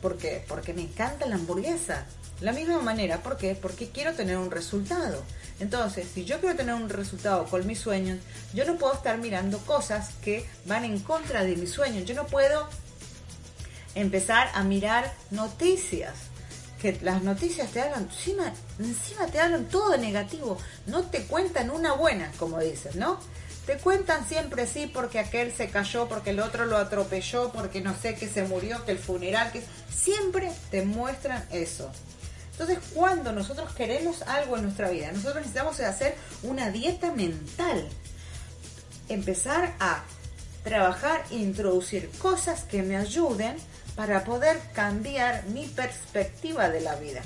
¿Por 0.00 0.16
qué? 0.16 0.44
Porque 0.46 0.74
me 0.74 0.82
encanta 0.82 1.26
la 1.26 1.34
hamburguesa. 1.34 2.06
La 2.40 2.52
misma 2.52 2.80
manera, 2.80 3.20
¿por 3.20 3.36
qué? 3.36 3.56
Porque 3.60 3.88
quiero 3.88 4.14
tener 4.14 4.36
un 4.36 4.50
resultado. 4.50 5.24
Entonces, 5.58 6.06
si 6.12 6.24
yo 6.24 6.38
quiero 6.38 6.54
tener 6.54 6.74
un 6.74 6.88
resultado 6.88 7.46
con 7.46 7.66
mis 7.66 7.80
sueños, 7.80 8.20
yo 8.54 8.64
no 8.64 8.76
puedo 8.76 8.94
estar 8.94 9.18
mirando 9.18 9.58
cosas 9.58 10.10
que 10.22 10.46
van 10.66 10.84
en 10.84 11.00
contra 11.00 11.42
de 11.42 11.56
mis 11.56 11.72
sueños. 11.72 12.04
Yo 12.04 12.14
no 12.14 12.26
puedo 12.26 12.68
empezar 13.94 14.50
a 14.54 14.62
mirar 14.62 15.12
noticias. 15.30 16.14
Que 16.80 16.98
las 17.02 17.22
noticias 17.22 17.70
te 17.70 17.80
hagan, 17.80 18.04
encima, 18.04 18.52
encima 18.78 19.26
te 19.26 19.40
hablan 19.40 19.64
todo 19.66 19.96
negativo. 19.96 20.58
No 20.86 21.02
te 21.02 21.24
cuentan 21.24 21.70
una 21.70 21.92
buena, 21.92 22.30
como 22.38 22.60
dicen, 22.60 22.98
¿no? 22.98 23.18
Te 23.66 23.76
cuentan 23.76 24.26
siempre 24.26 24.66
sí 24.66 24.86
porque 24.86 25.18
aquel 25.18 25.52
se 25.52 25.68
cayó, 25.68 26.08
porque 26.08 26.30
el 26.30 26.40
otro 26.40 26.66
lo 26.66 26.76
atropelló, 26.76 27.52
porque 27.52 27.80
no 27.80 27.94
sé 27.94 28.14
qué 28.14 28.28
se 28.28 28.44
murió, 28.44 28.84
que 28.84 28.92
el 28.92 28.98
funeral, 28.98 29.50
que 29.52 29.62
siempre 29.90 30.52
te 30.70 30.82
muestran 30.82 31.44
eso. 31.50 31.90
Entonces, 32.52 32.78
cuando 32.94 33.32
nosotros 33.32 33.72
queremos 33.74 34.22
algo 34.22 34.56
en 34.56 34.62
nuestra 34.62 34.88
vida, 34.90 35.12
nosotros 35.12 35.36
necesitamos 35.36 35.78
hacer 35.80 36.16
una 36.42 36.70
dieta 36.70 37.12
mental. 37.12 37.88
Empezar 39.08 39.74
a 39.80 40.02
trabajar 40.64 41.24
introducir 41.30 42.10
cosas 42.18 42.64
que 42.64 42.82
me 42.82 42.96
ayuden 42.96 43.56
para 43.98 44.22
poder 44.22 44.60
cambiar 44.74 45.44
mi 45.46 45.66
perspectiva 45.66 46.70
de 46.70 46.80
la 46.80 46.94
vida 46.94 47.20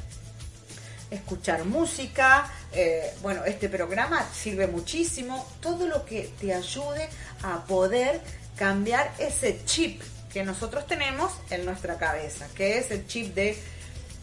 escuchar 1.10 1.66
música. 1.66 2.50
Eh, 2.72 3.12
bueno, 3.20 3.44
este 3.44 3.68
programa 3.68 4.26
sirve 4.32 4.66
muchísimo. 4.66 5.46
Todo 5.60 5.86
lo 5.86 6.06
que 6.06 6.32
te 6.40 6.54
ayude 6.54 7.10
a 7.42 7.62
poder 7.66 8.22
cambiar 8.56 9.12
ese 9.18 9.62
chip 9.66 10.00
que 10.32 10.44
nosotros 10.44 10.86
tenemos 10.86 11.30
en 11.50 11.66
nuestra 11.66 11.98
cabeza, 11.98 12.48
que 12.54 12.78
es 12.78 12.90
el 12.90 13.06
chip 13.06 13.34
de 13.34 13.54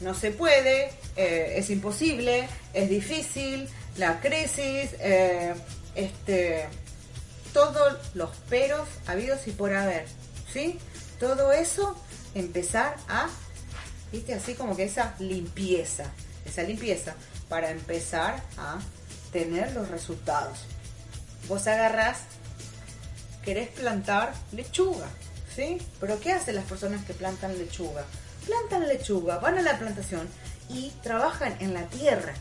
no 0.02 0.16
se 0.16 0.32
puede, 0.32 0.90
eh, 1.18 1.54
es 1.56 1.70
imposible, 1.70 2.50
es 2.74 2.90
difícil, 2.90 3.70
la 3.98 4.20
crisis, 4.22 4.96
eh, 5.02 5.54
este, 5.94 6.66
todos 7.54 7.96
los 8.16 8.36
peros 8.50 8.88
habidos 9.06 9.48
y 9.48 9.52
por 9.52 9.72
haber, 9.76 10.08
¿sí? 10.52 10.80
Todo 11.20 11.52
eso 11.52 11.96
empezar 12.40 12.96
a, 13.08 13.28
viste, 14.12 14.34
así 14.34 14.56
como 14.56 14.76
que 14.76 14.84
esa 14.84 15.16
limpieza 15.20 16.12
esa 16.50 16.64
limpieza 16.64 17.16
para 17.48 17.70
empezar 17.70 18.42
a 18.58 18.80
tener 19.32 19.74
los 19.74 19.90
resultados. 19.90 20.66
Vos 21.48 21.68
agarrás, 21.68 22.20
querés 23.44 23.70
plantar 23.70 24.34
lechuga, 24.52 25.08
¿sí? 25.56 25.78
Pero 26.00 26.20
¿qué 26.20 26.34
hacen 26.34 26.56
las 26.56 26.66
personas 26.66 27.06
que 27.06 27.14
plantan 27.14 27.58
lechuga? 27.58 28.04
Plantan 28.46 28.88
lechuga, 28.88 29.38
van 29.38 29.58
a 29.58 29.62
la 29.62 29.78
plantación 29.78 30.28
y 30.70 30.92
trabajan 31.02 31.56
en 31.60 31.74
la 31.74 31.84
tierra. 31.88 32.34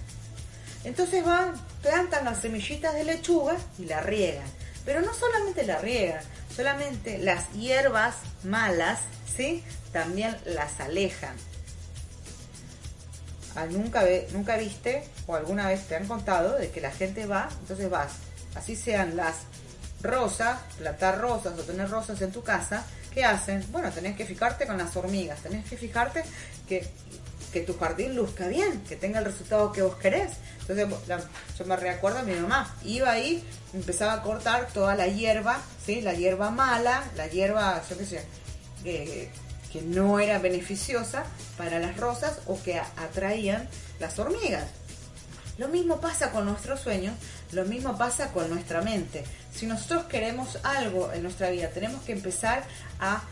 Entonces 0.84 1.24
van, 1.24 1.54
plantan 1.82 2.24
las 2.24 2.40
semillitas 2.40 2.94
de 2.94 3.04
lechuga 3.04 3.56
y 3.78 3.84
la 3.84 4.00
riegan. 4.00 4.46
Pero 4.84 5.00
no 5.02 5.12
solamente 5.14 5.64
la 5.64 5.78
riegan, 5.78 6.22
solamente 6.54 7.18
las 7.18 7.50
hierbas 7.52 8.16
malas, 8.44 9.00
¿sí? 9.36 9.62
También 9.92 10.36
las 10.44 10.80
alejan 10.80 11.36
nunca, 13.66 14.02
ve, 14.02 14.28
nunca 14.32 14.56
viste 14.56 15.04
o 15.26 15.34
alguna 15.34 15.68
vez 15.68 15.86
te 15.86 15.96
han 15.96 16.06
contado 16.06 16.56
de 16.56 16.70
que 16.70 16.80
la 16.80 16.90
gente 16.90 17.26
va, 17.26 17.48
entonces 17.60 17.90
vas, 17.90 18.12
así 18.54 18.76
sean 18.76 19.16
las 19.16 19.36
rosas, 20.02 20.60
plantar 20.78 21.20
rosas 21.20 21.58
o 21.58 21.62
tener 21.62 21.90
rosas 21.90 22.20
en 22.22 22.30
tu 22.30 22.42
casa, 22.42 22.84
¿qué 23.12 23.24
hacen? 23.24 23.64
Bueno, 23.72 23.90
tenés 23.90 24.16
que 24.16 24.24
fijarte 24.24 24.66
con 24.66 24.78
las 24.78 24.94
hormigas, 24.96 25.40
tenés 25.40 25.68
que 25.68 25.76
fijarte 25.76 26.22
que, 26.68 26.88
que 27.48 27.60
tu 27.60 27.76
jardín 27.76 28.14
luzca 28.14 28.48
bien, 28.48 28.82
que 28.82 28.96
tenga 28.96 29.18
el 29.18 29.24
resultado 29.24 29.72
que 29.72 29.82
vos 29.82 29.96
querés. 29.96 30.32
Entonces, 30.60 30.86
yo 31.58 31.64
me 31.64 31.76
recuerdo 31.76 32.18
a 32.18 32.22
mi 32.22 32.34
mamá, 32.34 32.76
iba 32.84 33.10
ahí, 33.10 33.44
empezaba 33.72 34.14
a 34.14 34.22
cortar 34.22 34.68
toda 34.68 34.94
la 34.94 35.06
hierba, 35.08 35.60
¿sí? 35.84 36.00
La 36.00 36.14
hierba 36.14 36.50
mala, 36.50 37.04
la 37.16 37.26
hierba, 37.26 37.82
yo 37.88 37.96
qué 37.96 38.04
sé, 38.04 38.24
eh, 38.84 39.30
que 39.72 39.82
no 39.82 40.20
era 40.20 40.38
beneficiosa 40.38 41.24
para 41.56 41.78
las 41.78 41.96
rosas 41.96 42.40
o 42.46 42.62
que 42.62 42.78
atraían 42.78 43.68
las 44.00 44.18
hormigas. 44.18 44.68
Lo 45.58 45.68
mismo 45.68 46.00
pasa 46.00 46.30
con 46.30 46.46
nuestros 46.46 46.80
sueños, 46.80 47.14
lo 47.52 47.64
mismo 47.64 47.98
pasa 47.98 48.32
con 48.32 48.48
nuestra 48.48 48.80
mente. 48.80 49.24
Si 49.52 49.66
nosotros 49.66 50.04
queremos 50.04 50.58
algo 50.62 51.12
en 51.12 51.22
nuestra 51.24 51.50
vida, 51.50 51.68
tenemos 51.70 52.02
que 52.02 52.12
empezar 52.12 52.64
a 53.00 53.22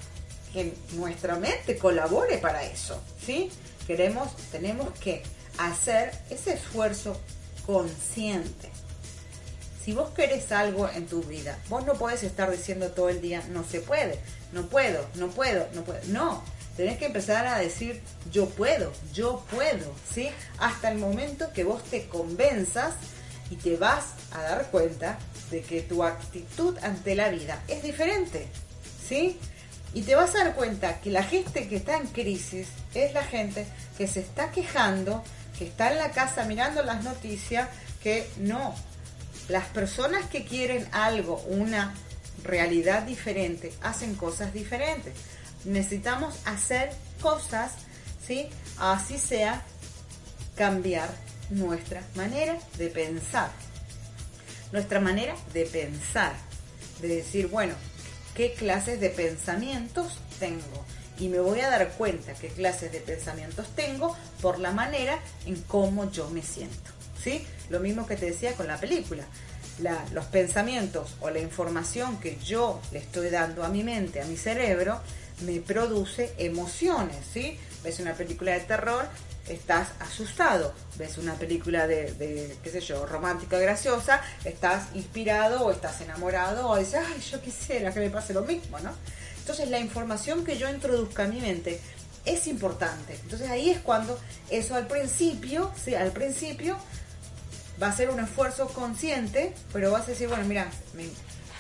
que 0.53 0.75
nuestra 0.95 1.37
mente 1.37 1.79
colabore 1.79 2.39
para 2.39 2.65
eso, 2.65 3.01
¿sí? 3.25 3.51
Queremos, 3.87 4.37
tenemos 4.51 4.91
que 4.99 5.23
hacer 5.59 6.13
ese 6.31 6.55
esfuerzo 6.55 7.21
consciente. 7.67 8.71
Si 9.85 9.93
vos 9.93 10.11
querés 10.11 10.51
algo 10.51 10.89
en 10.89 11.07
tu 11.07 11.23
vida, 11.23 11.59
vos 11.69 11.87
no 11.87 11.95
podés 11.95 12.25
estar 12.25 12.51
diciendo 12.51 12.91
todo 12.91 13.09
el 13.09 13.21
día, 13.21 13.43
no 13.51 13.63
se 13.63 13.81
puede, 13.81 14.19
no 14.53 14.67
puedo, 14.67 15.07
no 15.15 15.29
puedo, 15.29 15.69
no 15.75 15.85
puedo. 15.85 16.01
No, 16.09 16.43
tenés 16.77 16.99
que 16.99 17.07
empezar 17.07 17.47
a 17.47 17.59
decir, 17.59 18.03
yo 18.33 18.49
puedo, 18.49 18.93
yo 19.13 19.45
puedo, 19.51 19.95
¿sí? 20.13 20.29
Hasta 20.59 20.91
el 20.91 20.99
momento 20.99 21.53
que 21.53 21.63
vos 21.63 21.85
te 21.85 22.09
convenzas 22.09 22.95
y 23.49 23.57
te 23.57 23.77
vas 23.77 24.07
a 24.33 24.43
dar 24.43 24.71
cuenta 24.73 25.19
de 25.53 25.63
que 25.63 25.83
tu 25.83 26.03
actitud 26.03 26.77
ante 26.83 27.15
la 27.15 27.29
vida 27.29 27.63
es 27.69 27.85
diferente, 27.85 28.49
¿sí? 29.09 29.39
Y 29.95 30.03
te 30.03 30.15
vas 30.15 30.35
a 30.35 30.45
dar 30.45 30.55
cuenta 30.55 31.01
que 31.01 31.11
la 31.11 31.23
gente 31.23 31.69
que 31.69 31.77
está 31.77 31.97
en 31.97 32.07
crisis 32.09 32.69
es 32.95 33.15
la 33.15 33.25
gente 33.25 33.67
que 33.97 34.07
se 34.07 34.21
está 34.21 34.51
quejando, 34.51 35.25
que 35.59 35.67
está 35.67 35.91
en 35.91 35.99
la 35.99 36.11
casa 36.11 36.45
mirando 36.45 36.83
las 36.83 37.03
noticias, 37.03 37.69
que 38.03 38.29
no. 38.39 38.75
Las 39.49 39.67
personas 39.67 40.27
que 40.27 40.45
quieren 40.45 40.87
algo, 40.93 41.39
una 41.49 41.95
realidad 42.45 43.03
diferente, 43.03 43.73
hacen 43.83 44.15
cosas 44.15 44.53
diferentes. 44.53 45.15
Necesitamos 45.65 46.35
hacer 46.45 46.91
cosas, 47.21 47.73
¿sí? 48.25 48.49
Así 48.79 49.19
sea 49.19 49.63
cambiar 50.57 51.09
nuestra 51.51 52.03
manera 52.15 52.59
de 52.79 52.89
pensar. 52.89 53.51
Nuestra 54.73 55.01
manera 55.01 55.35
de 55.53 55.65
pensar. 55.65 56.33
De 57.01 57.09
decir, 57.09 57.49
bueno, 57.49 57.75
¿qué 58.37 58.53
clases 58.53 59.01
de 59.01 59.11
pensamientos 59.11 60.19
tengo? 60.39 60.85
Y 61.19 61.29
me 61.29 61.41
voy 61.41 61.61
a 61.61 61.71
dar 61.71 61.89
cuenta 61.93 62.35
qué 62.35 62.49
clases 62.49 62.93
de 62.93 63.01
pensamientos 63.01 63.67
tengo 63.75 64.15
por 64.43 64.59
la 64.59 64.71
manera 64.73 65.19
en 65.47 65.57
cómo 65.63 66.11
yo 66.11 66.29
me 66.31 66.43
siento. 66.43 66.91
¿Sí? 67.23 67.45
Lo 67.71 67.81
mismo 67.81 68.07
que 68.07 68.17
te 68.17 68.27
decía 68.27 68.53
con 68.55 68.67
la 68.67 68.79
película. 68.79 69.25
La- 69.81 70.05
los 70.13 70.27
pensamientos 70.27 71.17
o 71.21 71.31
la 71.31 71.39
información 71.41 72.19
que 72.21 72.37
yo 72.45 72.81
le 72.93 72.99
estoy 73.01 73.31
dando 73.31 73.65
a 73.65 73.69
mi 73.69 73.83
mente, 73.83 74.21
a 74.21 74.27
mi 74.27 74.37
cerebro, 74.37 75.01
me 75.41 75.61
produce 75.61 76.33
emociones, 76.39 77.17
¿sí? 77.33 77.59
Ves 77.83 77.99
una 78.01 78.15
película 78.15 78.53
de 78.53 78.61
terror, 78.61 79.07
estás 79.49 79.89
asustado. 80.01 80.75
Ves 80.97 81.19
una 81.19 81.35
película 81.35 81.87
de, 81.87 82.13
de, 82.13 82.57
qué 82.63 82.71
sé 82.71 82.81
yo, 82.81 83.07
romántica, 83.07 83.59
graciosa, 83.59 84.21
estás 84.45 84.89
inspirado 84.95 85.65
o 85.65 85.71
estás 85.71 86.01
enamorado 86.01 86.69
o 86.69 86.77
dices, 86.77 87.01
ay, 87.07 87.21
yo 87.21 87.41
quisiera 87.41 87.93
que 87.93 88.01
me 88.01 88.11
pase 88.11 88.35
lo 88.35 88.43
mismo, 88.43 88.79
¿no? 88.81 88.93
Entonces 89.39 89.71
la 89.71 89.79
información 89.79 90.45
que 90.45 90.59
yo 90.59 90.69
introduzca 90.69 91.25
a 91.25 91.29
mi 91.29 91.41
mente 91.41 91.81
es 92.25 92.47
importante. 92.49 93.15
Entonces 93.23 93.49
ahí 93.49 93.71
es 93.71 93.79
cuando 93.79 94.19
eso 94.51 94.75
al 94.75 94.87
principio, 94.87 95.73
sí, 95.83 95.95
al 95.95 96.11
principio 96.11 96.77
va 97.81 97.89
a 97.89 97.97
ser 97.97 98.11
un 98.11 98.21
esfuerzo 98.21 98.69
consciente, 98.69 99.55
pero 99.73 99.93
vas 99.93 100.05
a 100.05 100.07
decir, 100.09 100.29
bueno, 100.29 100.45
mira, 100.45 100.69
me, 100.95 101.05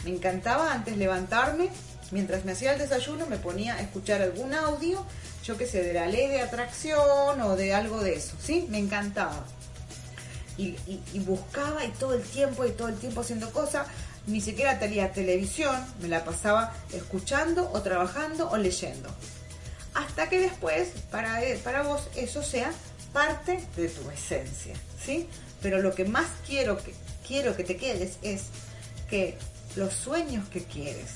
me 0.04 0.16
encantaba 0.16 0.72
antes 0.72 0.96
levantarme, 0.96 1.70
mientras 2.10 2.44
me 2.44 2.52
hacía 2.52 2.72
el 2.72 2.78
desayuno 2.78 3.26
me 3.26 3.36
ponía 3.36 3.74
a 3.74 3.80
escuchar 3.80 4.22
algún 4.22 4.54
audio, 4.54 5.04
yo 5.46 5.56
qué 5.56 5.66
sé, 5.66 5.82
de 5.82 5.92
la 5.92 6.06
ley 6.06 6.26
de 6.26 6.40
atracción 6.40 7.40
o 7.40 7.56
de 7.56 7.72
algo 7.72 8.00
de 8.02 8.16
eso, 8.16 8.36
¿sí? 8.42 8.66
Me 8.68 8.78
encantaba. 8.78 9.44
Y, 10.58 10.74
buscaba 11.20 11.84
y 11.84 11.88
todo 11.90 12.14
el 12.14 12.22
tiempo 12.22 12.64
y 12.64 12.70
todo 12.70 12.88
el 12.88 12.96
tiempo 12.96 13.20
haciendo 13.20 13.50
cosas, 13.52 13.86
ni 14.26 14.40
siquiera 14.40 14.78
tenía 14.78 15.12
televisión, 15.12 15.76
me 16.00 16.08
la 16.08 16.24
pasaba 16.24 16.72
escuchando 16.92 17.70
o 17.72 17.82
trabajando 17.82 18.50
o 18.50 18.56
leyendo. 18.56 19.08
Hasta 19.94 20.28
que 20.28 20.40
después, 20.40 20.88
para, 21.10 21.40
para 21.62 21.82
vos, 21.82 22.08
eso 22.16 22.42
sea 22.42 22.72
parte 23.12 23.62
de 23.76 23.88
tu 23.88 24.10
esencia, 24.10 24.74
¿sí? 25.04 25.28
Pero 25.62 25.80
lo 25.80 25.94
que 25.94 26.04
más 26.04 26.26
quiero 26.46 26.78
que, 26.82 26.94
quiero 27.26 27.54
que 27.54 27.64
te 27.64 27.76
quedes 27.76 28.18
es 28.22 28.44
que 29.08 29.38
los 29.76 29.92
sueños 29.94 30.48
que 30.48 30.64
quieres, 30.64 31.10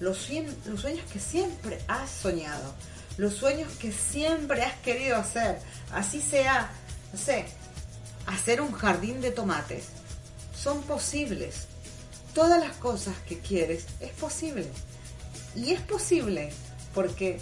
los 0.00 0.18
sueños 0.18 1.04
que 1.12 1.20
siempre 1.20 1.78
has 1.88 2.10
soñado, 2.10 2.74
los 3.16 3.34
sueños 3.34 3.72
que 3.78 3.92
siempre 3.92 4.62
has 4.62 4.74
querido 4.76 5.16
hacer, 5.16 5.58
así 5.92 6.20
sea, 6.20 6.70
no 7.12 7.18
sé, 7.18 7.46
hacer 8.26 8.60
un 8.60 8.72
jardín 8.72 9.20
de 9.20 9.30
tomates, 9.30 9.86
son 10.56 10.82
posibles. 10.82 11.66
Todas 12.34 12.60
las 12.60 12.76
cosas 12.76 13.14
que 13.28 13.38
quieres 13.40 13.86
es 14.00 14.12
posible. 14.12 14.66
Y 15.54 15.72
es 15.72 15.80
posible 15.82 16.50
porque 16.94 17.40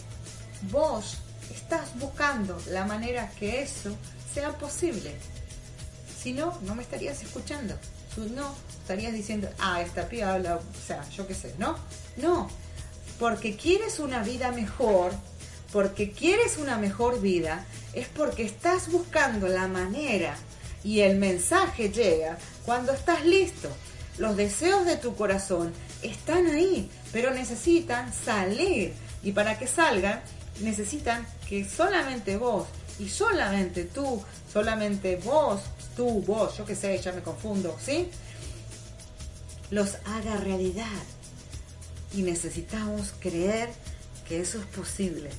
vos 0.71 1.19
estás 1.53 1.97
buscando 1.99 2.61
la 2.69 2.85
manera 2.87 3.31
que 3.39 3.63
eso 3.63 3.97
sea 4.33 4.57
posible. 4.59 5.15
Si 6.21 6.33
no, 6.33 6.59
no 6.63 6.75
me 6.75 6.83
estarías 6.83 7.23
escuchando. 7.23 7.75
Si 8.15 8.23
no, 8.23 8.55
estarías 8.81 9.13
diciendo, 9.13 9.49
ah, 9.59 9.81
esta 9.81 10.09
piba 10.09 10.35
habla, 10.35 10.57
o 10.57 10.87
sea, 10.87 11.09
yo 11.11 11.27
qué 11.27 11.35
sé, 11.35 11.55
¿no? 11.59 11.77
No, 12.17 12.51
porque 13.19 13.57
quieres 13.57 14.01
una 14.01 14.23
vida 14.23 14.51
mejor, 14.51 15.13
porque 15.73 16.11
quieres 16.11 16.59
una 16.59 16.79
mejor 16.79 17.21
vida, 17.21 17.65
es 17.93 18.09
porque 18.09 18.45
estás 18.45 18.91
buscando 18.91 19.49
la 19.49 19.69
manera 19.69 20.37
y 20.83 21.01
el 21.01 21.17
mensaje 21.17 21.91
llega 21.91 22.39
cuando 22.65 22.93
estás 22.93 23.25
listo. 23.25 23.69
Los 24.19 24.37
deseos 24.37 24.85
de 24.85 24.97
tu 24.97 25.15
corazón 25.15 25.73
están 26.03 26.47
ahí, 26.47 26.91
pero 27.13 27.33
necesitan 27.33 28.13
salir. 28.13 28.93
Y 29.23 29.33
para 29.33 29.59
que 29.59 29.67
salgan, 29.67 30.21
necesitan 30.61 31.27
que 31.49 31.69
solamente 31.69 32.37
vos 32.37 32.67
y 32.99 33.09
solamente 33.09 33.85
tú, 33.85 34.23
solamente 34.53 35.17
vos, 35.17 35.63
tú, 35.97 36.23
vos, 36.23 36.57
yo 36.57 36.65
qué 36.65 36.75
sé, 36.75 36.99
ya 36.99 37.13
me 37.13 37.23
confundo, 37.23 37.77
¿sí? 37.83 38.11
Los 39.71 39.97
haga 40.05 40.37
realidad. 40.37 40.87
Y 42.13 42.23
necesitamos 42.23 43.15
creer 43.21 43.71
que 44.29 44.41
eso 44.41 44.59
es 44.59 44.67
posible. 44.67 45.31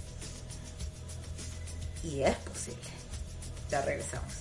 Y 2.04 2.24
es 2.24 2.36
posible. 2.38 2.90
Ya 3.70 3.82
regresamos. 3.82 4.41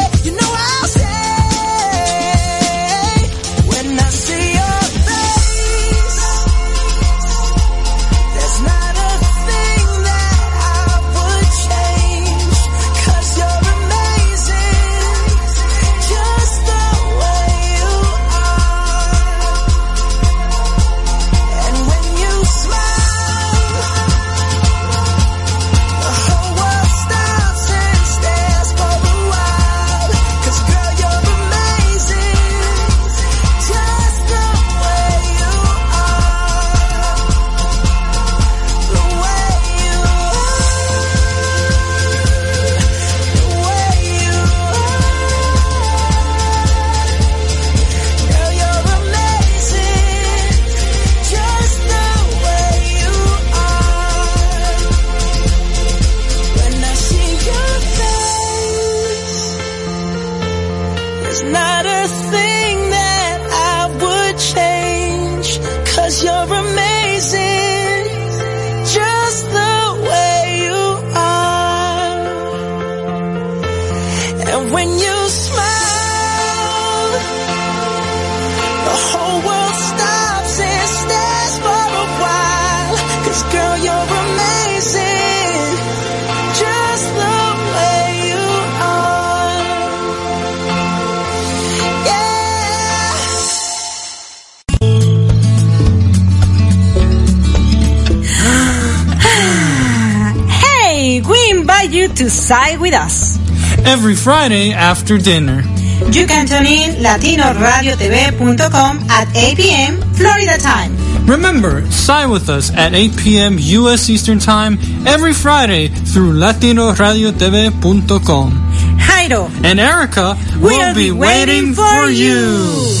Every 103.85 104.15
Friday 104.15 104.71
after 104.73 105.17
dinner. 105.17 105.63
You 106.11 106.25
can 106.27 106.45
tune 106.47 106.65
in 106.65 106.95
latinoradiotv.com 107.03 108.99
at 109.09 109.27
8 109.35 109.57
p.m. 109.57 110.01
Florida 110.13 110.57
time. 110.57 110.95
Remember, 111.27 111.85
sign 111.91 112.29
with 112.31 112.49
us 112.49 112.71
at 112.75 112.93
8 112.93 113.15
p.m. 113.17 113.57
U.S. 113.59 114.09
Eastern 114.09 114.39
Time 114.39 114.77
every 115.07 115.33
Friday 115.33 115.87
through 115.89 116.33
latinoradiotv.com. 116.33 118.51
Jairo, 118.97 119.49
And 119.63 119.79
Erica 119.79 120.35
will 120.59 120.93
be 120.95 121.11
waiting 121.11 121.73
for 121.73 122.09
you. 122.09 122.57
Sé 122.87 123.00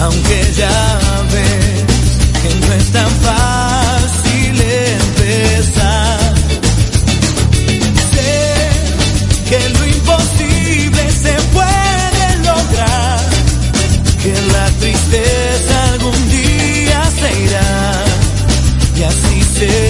Aunque 0.00 0.52
ya 0.56 0.98
ves 1.32 2.10
que 2.42 2.66
no 2.66 2.72
es 2.72 2.90
tan 2.90 3.10
fácil 3.28 4.60
empezar. 4.96 6.34
Sé 8.14 8.70
que 9.50 9.68
lo 9.68 9.86
imposible 9.86 11.02
se 11.24 11.34
puede 11.52 12.36
lograr. 12.48 13.20
Que 14.22 14.34
la 14.52 14.66
tristeza 14.80 15.84
algún 15.92 16.30
día 16.30 17.02
se 17.20 17.42
irá 17.42 18.04
y 18.96 19.02
así 19.02 19.42
será. 19.58 19.89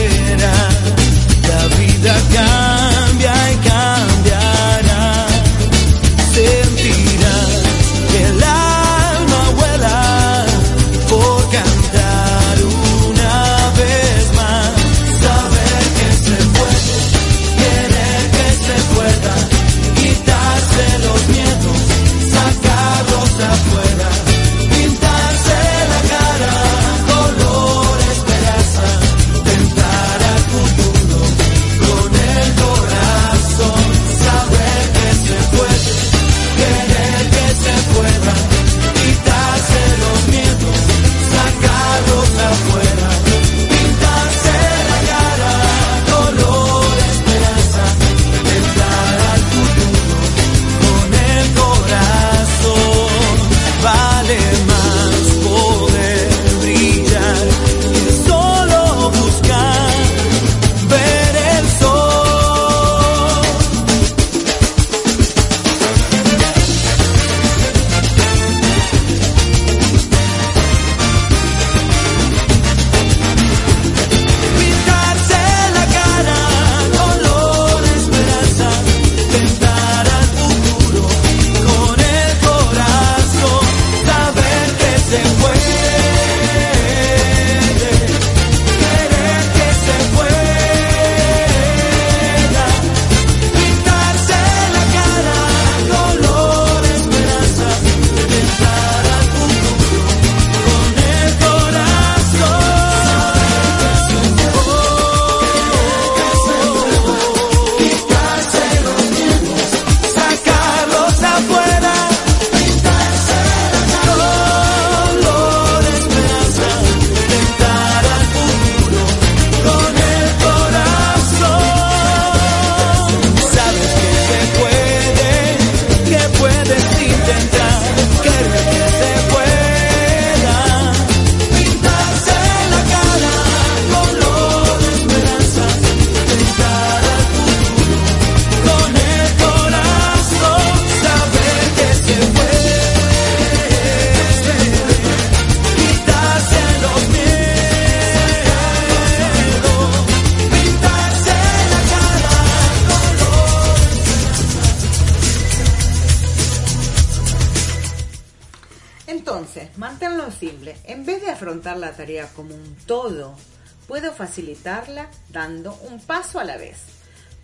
Paso 166.30 166.38
a 166.38 166.44
la 166.44 166.58
vez. 166.58 166.76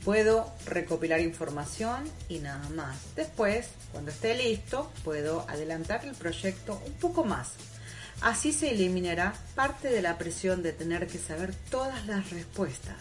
Puedo 0.04 0.52
recopilar 0.66 1.20
información 1.20 2.04
y 2.28 2.38
nada 2.38 2.68
más. 2.68 2.96
Después, 3.16 3.66
cuando 3.90 4.12
esté 4.12 4.36
listo, 4.36 4.92
puedo 5.02 5.44
adelantar 5.48 6.04
el 6.04 6.14
proyecto 6.14 6.80
un 6.86 6.92
poco 6.92 7.24
más. 7.24 7.54
Así 8.20 8.52
se 8.52 8.70
eliminará 8.70 9.34
parte 9.56 9.88
de 9.88 10.02
la 10.02 10.18
presión 10.18 10.62
de 10.62 10.72
tener 10.72 11.08
que 11.08 11.18
saber 11.18 11.52
todas 11.68 12.06
las 12.06 12.30
respuestas 12.30 12.98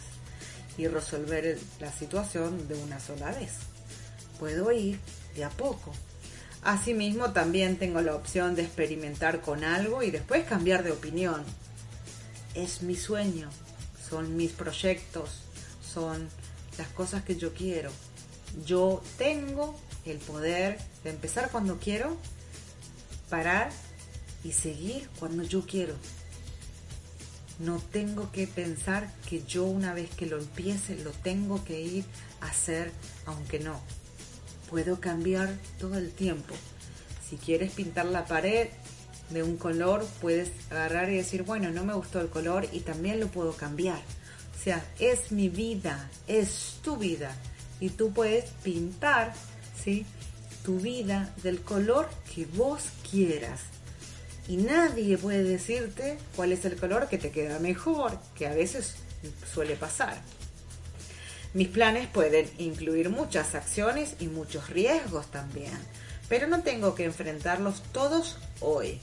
y 0.75 0.87
resolver 0.87 1.59
la 1.79 1.91
situación 1.91 2.67
de 2.67 2.73
una 2.73 2.99
sola 2.99 3.29
vez. 3.29 3.51
Puedo 4.39 4.71
ir 4.71 4.99
de 5.35 5.43
a 5.43 5.51
poco. 5.51 5.93
Asimismo, 6.63 7.31
también 7.31 7.77
tengo 7.77 8.01
la 8.01 8.15
opción 8.15 8.55
de 8.55 8.63
experimentar 8.63 9.41
con 9.41 9.63
algo 9.63 10.01
y 10.01 10.09
después 10.09 10.45
cambiar 10.45 10.83
de 10.83 10.93
opinión. 10.93 11.43
Es 12.55 12.81
mi 12.81 12.95
sueño, 12.95 13.51
son 14.09 14.35
mis 14.35 14.51
proyectos, 14.51 15.44
son 15.95 16.29
las 16.77 16.89
cosas 16.89 17.23
que 17.23 17.37
yo 17.37 17.53
quiero. 17.53 17.89
Yo 18.65 19.01
tengo 19.17 19.75
el 20.05 20.17
poder 20.17 20.77
de 21.03 21.09
empezar 21.09 21.49
cuando 21.49 21.79
quiero, 21.79 22.17
parar 23.29 23.71
y 24.43 24.51
seguir 24.51 25.09
cuando 25.19 25.43
yo 25.43 25.65
quiero. 25.65 25.95
No 27.59 27.79
tengo 27.91 28.31
que 28.33 28.45
pensar 28.45 29.09
que 29.27 29.43
yo 29.45 29.63
una 29.63 29.93
vez 29.93 30.09
que 30.09 30.25
lo 30.25 30.37
empiece 30.37 30.97
lo 30.97 31.11
tengo 31.11 31.63
que 31.63 31.79
ir 31.81 32.05
a 32.41 32.47
hacer 32.47 32.91
aunque 33.25 33.59
no. 33.59 33.79
Puedo 34.69 34.99
cambiar 34.99 35.57
todo 35.79 35.97
el 35.97 36.11
tiempo. 36.11 36.53
Si 37.27 37.37
quieres 37.37 37.71
pintar 37.71 38.05
la 38.05 38.25
pared 38.25 38.67
de 39.29 39.43
un 39.43 39.55
color, 39.55 40.05
puedes 40.21 40.51
agarrar 40.69 41.09
y 41.09 41.15
decir, 41.15 41.43
bueno, 41.43 41.71
no 41.71 41.85
me 41.85 41.93
gustó 41.93 42.19
el 42.19 42.29
color 42.29 42.67
y 42.73 42.81
también 42.81 43.21
lo 43.21 43.27
puedo 43.27 43.53
cambiar. 43.53 44.01
Es 44.99 45.31
mi 45.31 45.49
vida, 45.49 46.09
es 46.27 46.79
tu 46.83 46.97
vida. 46.97 47.35
Y 47.79 47.89
tú 47.89 48.11
puedes 48.11 48.49
pintar, 48.63 49.33
¿sí? 49.83 50.05
Tu 50.63 50.79
vida 50.79 51.33
del 51.43 51.61
color 51.61 52.09
que 52.33 52.45
vos 52.45 52.83
quieras 53.09 53.61
y 54.47 54.57
nadie 54.57 55.17
puede 55.17 55.43
decirte 55.43 56.17
cuál 56.35 56.51
es 56.51 56.65
el 56.65 56.75
color 56.75 57.07
que 57.07 57.17
te 57.17 57.31
queda 57.31 57.59
mejor, 57.59 58.19
que 58.35 58.45
a 58.47 58.53
veces 58.53 58.95
suele 59.51 59.75
pasar. 59.75 60.17
Mis 61.53 61.69
planes 61.69 62.07
pueden 62.07 62.49
incluir 62.57 63.09
muchas 63.09 63.55
acciones 63.55 64.15
y 64.19 64.27
muchos 64.27 64.69
riesgos 64.69 65.27
también, 65.31 65.73
pero 66.29 66.47
no 66.47 66.61
tengo 66.61 66.93
que 66.95 67.05
enfrentarlos 67.05 67.81
todos 67.91 68.37
hoy. 68.59 68.99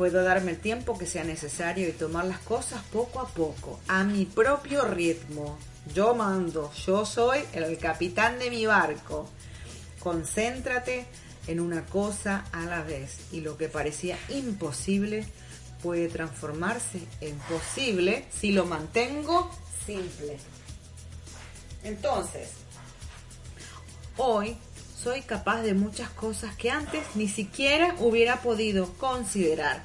Puedo 0.00 0.24
darme 0.24 0.52
el 0.52 0.58
tiempo 0.58 0.96
que 0.96 1.04
sea 1.04 1.24
necesario 1.24 1.86
y 1.86 1.92
tomar 1.92 2.24
las 2.24 2.38
cosas 2.38 2.82
poco 2.90 3.20
a 3.20 3.28
poco, 3.28 3.80
a 3.86 4.02
mi 4.02 4.24
propio 4.24 4.86
ritmo. 4.86 5.58
Yo 5.94 6.14
mando, 6.14 6.72
yo 6.86 7.04
soy 7.04 7.40
el 7.52 7.76
capitán 7.76 8.38
de 8.38 8.48
mi 8.48 8.64
barco. 8.64 9.28
Concéntrate 9.98 11.04
en 11.48 11.60
una 11.60 11.84
cosa 11.84 12.46
a 12.50 12.64
la 12.64 12.82
vez 12.82 13.18
y 13.30 13.42
lo 13.42 13.58
que 13.58 13.68
parecía 13.68 14.16
imposible 14.30 15.26
puede 15.82 16.08
transformarse 16.08 17.00
en 17.20 17.36
posible 17.40 18.24
si 18.32 18.52
lo 18.52 18.64
mantengo 18.64 19.50
simple. 19.84 20.38
Entonces, 21.84 22.48
hoy 24.16 24.56
soy 25.02 25.22
capaz 25.22 25.62
de 25.62 25.72
muchas 25.72 26.10
cosas 26.10 26.54
que 26.56 26.70
antes 26.70 27.02
ni 27.14 27.26
siquiera 27.26 27.94
hubiera 28.00 28.42
podido 28.42 28.92
considerar. 28.94 29.82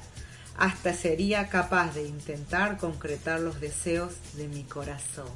Hasta 0.58 0.92
sería 0.92 1.48
capaz 1.48 1.94
de 1.94 2.06
intentar 2.06 2.76
concretar 2.76 3.40
los 3.40 3.60
deseos 3.60 4.12
de 4.34 4.48
mi 4.48 4.64
corazón. 4.64 5.30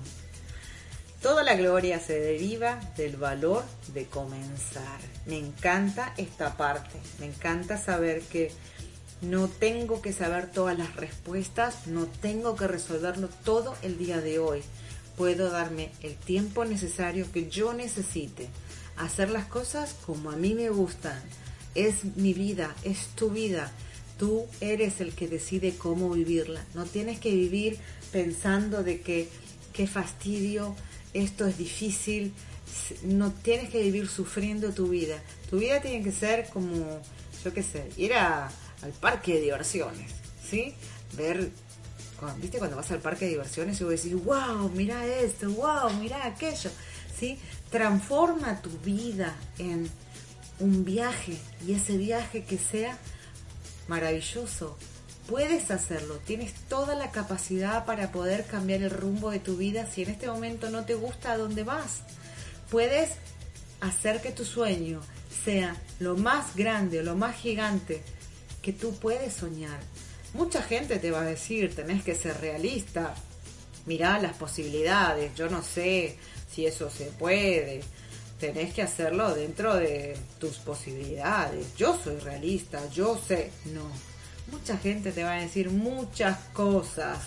Toda 1.22 1.42
la 1.44 1.54
gloria 1.54 1.98
se 1.98 2.18
deriva 2.18 2.80
del 2.96 3.16
valor 3.16 3.64
de 3.94 4.06
comenzar. 4.06 4.98
Me 5.26 5.38
encanta 5.38 6.14
esta 6.16 6.56
parte, 6.56 6.98
me 7.18 7.26
encanta 7.26 7.78
saber 7.78 8.22
que 8.22 8.52
no 9.20 9.48
tengo 9.48 10.00
que 10.00 10.12
saber 10.12 10.50
todas 10.50 10.78
las 10.78 10.96
respuestas, 10.96 11.86
no 11.86 12.06
tengo 12.06 12.56
que 12.56 12.66
resolverlo 12.66 13.28
todo 13.44 13.76
el 13.82 13.98
día 13.98 14.20
de 14.20 14.38
hoy. 14.38 14.62
Puedo 15.16 15.50
darme 15.50 15.90
el 16.02 16.16
tiempo 16.16 16.64
necesario 16.64 17.30
que 17.30 17.50
yo 17.50 17.74
necesite, 17.74 18.48
hacer 19.04 19.30
las 19.30 19.46
cosas 19.46 19.94
como 20.06 20.30
a 20.30 20.36
mí 20.36 20.54
me 20.54 20.70
gustan. 20.70 21.20
Es 21.74 22.04
mi 22.16 22.34
vida, 22.34 22.74
es 22.82 23.08
tu 23.14 23.30
vida. 23.30 23.72
Tú 24.18 24.46
eres 24.60 25.00
el 25.00 25.14
que 25.14 25.28
decide 25.28 25.74
cómo 25.76 26.10
vivirla. 26.10 26.64
No 26.74 26.84
tienes 26.84 27.20
que 27.20 27.30
vivir 27.30 27.78
pensando 28.12 28.82
de 28.82 29.00
que 29.00 29.28
qué 29.72 29.86
fastidio, 29.86 30.74
esto 31.14 31.46
es 31.46 31.56
difícil, 31.58 32.32
no 33.02 33.32
tienes 33.32 33.70
que 33.70 33.82
vivir 33.82 34.08
sufriendo 34.08 34.72
tu 34.72 34.88
vida. 34.88 35.22
Tu 35.48 35.58
vida 35.58 35.80
tiene 35.80 36.02
que 36.04 36.12
ser 36.12 36.48
como, 36.50 37.00
yo 37.44 37.52
qué 37.52 37.62
sé, 37.62 37.88
ir 37.96 38.14
al 38.14 38.92
parque 39.00 39.34
de 39.34 39.40
diversiones, 39.40 40.12
¿sí? 40.48 40.74
Ver, 41.16 41.50
¿viste? 42.40 42.58
Cuando 42.58 42.76
vas 42.76 42.90
al 42.90 43.00
parque 43.00 43.24
de 43.24 43.32
diversiones 43.32 43.80
y 43.80 43.84
vos 43.84 43.92
decís, 43.92 44.14
wow, 44.24 44.70
mira 44.74 45.06
esto, 45.06 45.50
wow, 45.50 45.90
mira 46.00 46.26
aquello, 46.26 46.70
¿sí? 47.18 47.38
Transforma 47.70 48.60
tu 48.62 48.70
vida 48.84 49.34
en 49.58 49.88
un 50.58 50.84
viaje 50.84 51.38
y 51.66 51.72
ese 51.72 51.96
viaje 51.96 52.44
que 52.44 52.58
sea 52.58 52.98
maravilloso, 53.88 54.76
puedes 55.28 55.70
hacerlo, 55.70 56.18
tienes 56.18 56.54
toda 56.68 56.94
la 56.94 57.10
capacidad 57.10 57.84
para 57.84 58.10
poder 58.12 58.44
cambiar 58.46 58.82
el 58.82 58.90
rumbo 58.90 59.30
de 59.30 59.38
tu 59.38 59.56
vida 59.56 59.86
si 59.86 60.02
en 60.02 60.10
este 60.10 60.26
momento 60.26 60.70
no 60.70 60.84
te 60.84 60.94
gusta 60.94 61.32
a 61.32 61.38
dónde 61.38 61.64
vas. 61.64 62.02
Puedes 62.70 63.10
hacer 63.80 64.20
que 64.20 64.32
tu 64.32 64.44
sueño 64.44 65.00
sea 65.44 65.76
lo 65.98 66.16
más 66.16 66.56
grande 66.56 67.00
o 67.00 67.02
lo 67.02 67.16
más 67.16 67.36
gigante 67.36 68.02
que 68.62 68.72
tú 68.72 68.94
puedes 68.98 69.34
soñar. 69.34 69.80
Mucha 70.34 70.62
gente 70.62 70.98
te 70.98 71.10
va 71.10 71.22
a 71.22 71.24
decir, 71.24 71.74
tenés 71.74 72.02
que 72.04 72.14
ser 72.14 72.40
realista, 72.40 73.14
mirá 73.86 74.18
las 74.18 74.36
posibilidades, 74.36 75.34
yo 75.34 75.48
no 75.48 75.62
sé 75.62 76.18
si 76.52 76.66
eso 76.66 76.90
se 76.90 77.06
puede, 77.06 77.80
tenés 78.38 78.74
que 78.74 78.82
hacerlo 78.82 79.34
dentro 79.34 79.74
de 79.76 80.16
tus 80.38 80.56
posibilidades, 80.58 81.76
yo 81.76 81.98
soy 82.02 82.18
realista, 82.18 82.80
yo 82.90 83.18
sé, 83.18 83.50
no 83.66 84.10
Mucha 84.50 84.76
gente 84.78 85.12
te 85.12 85.22
va 85.22 85.34
a 85.34 85.40
decir 85.40 85.70
muchas 85.70 86.38
cosas, 86.52 87.18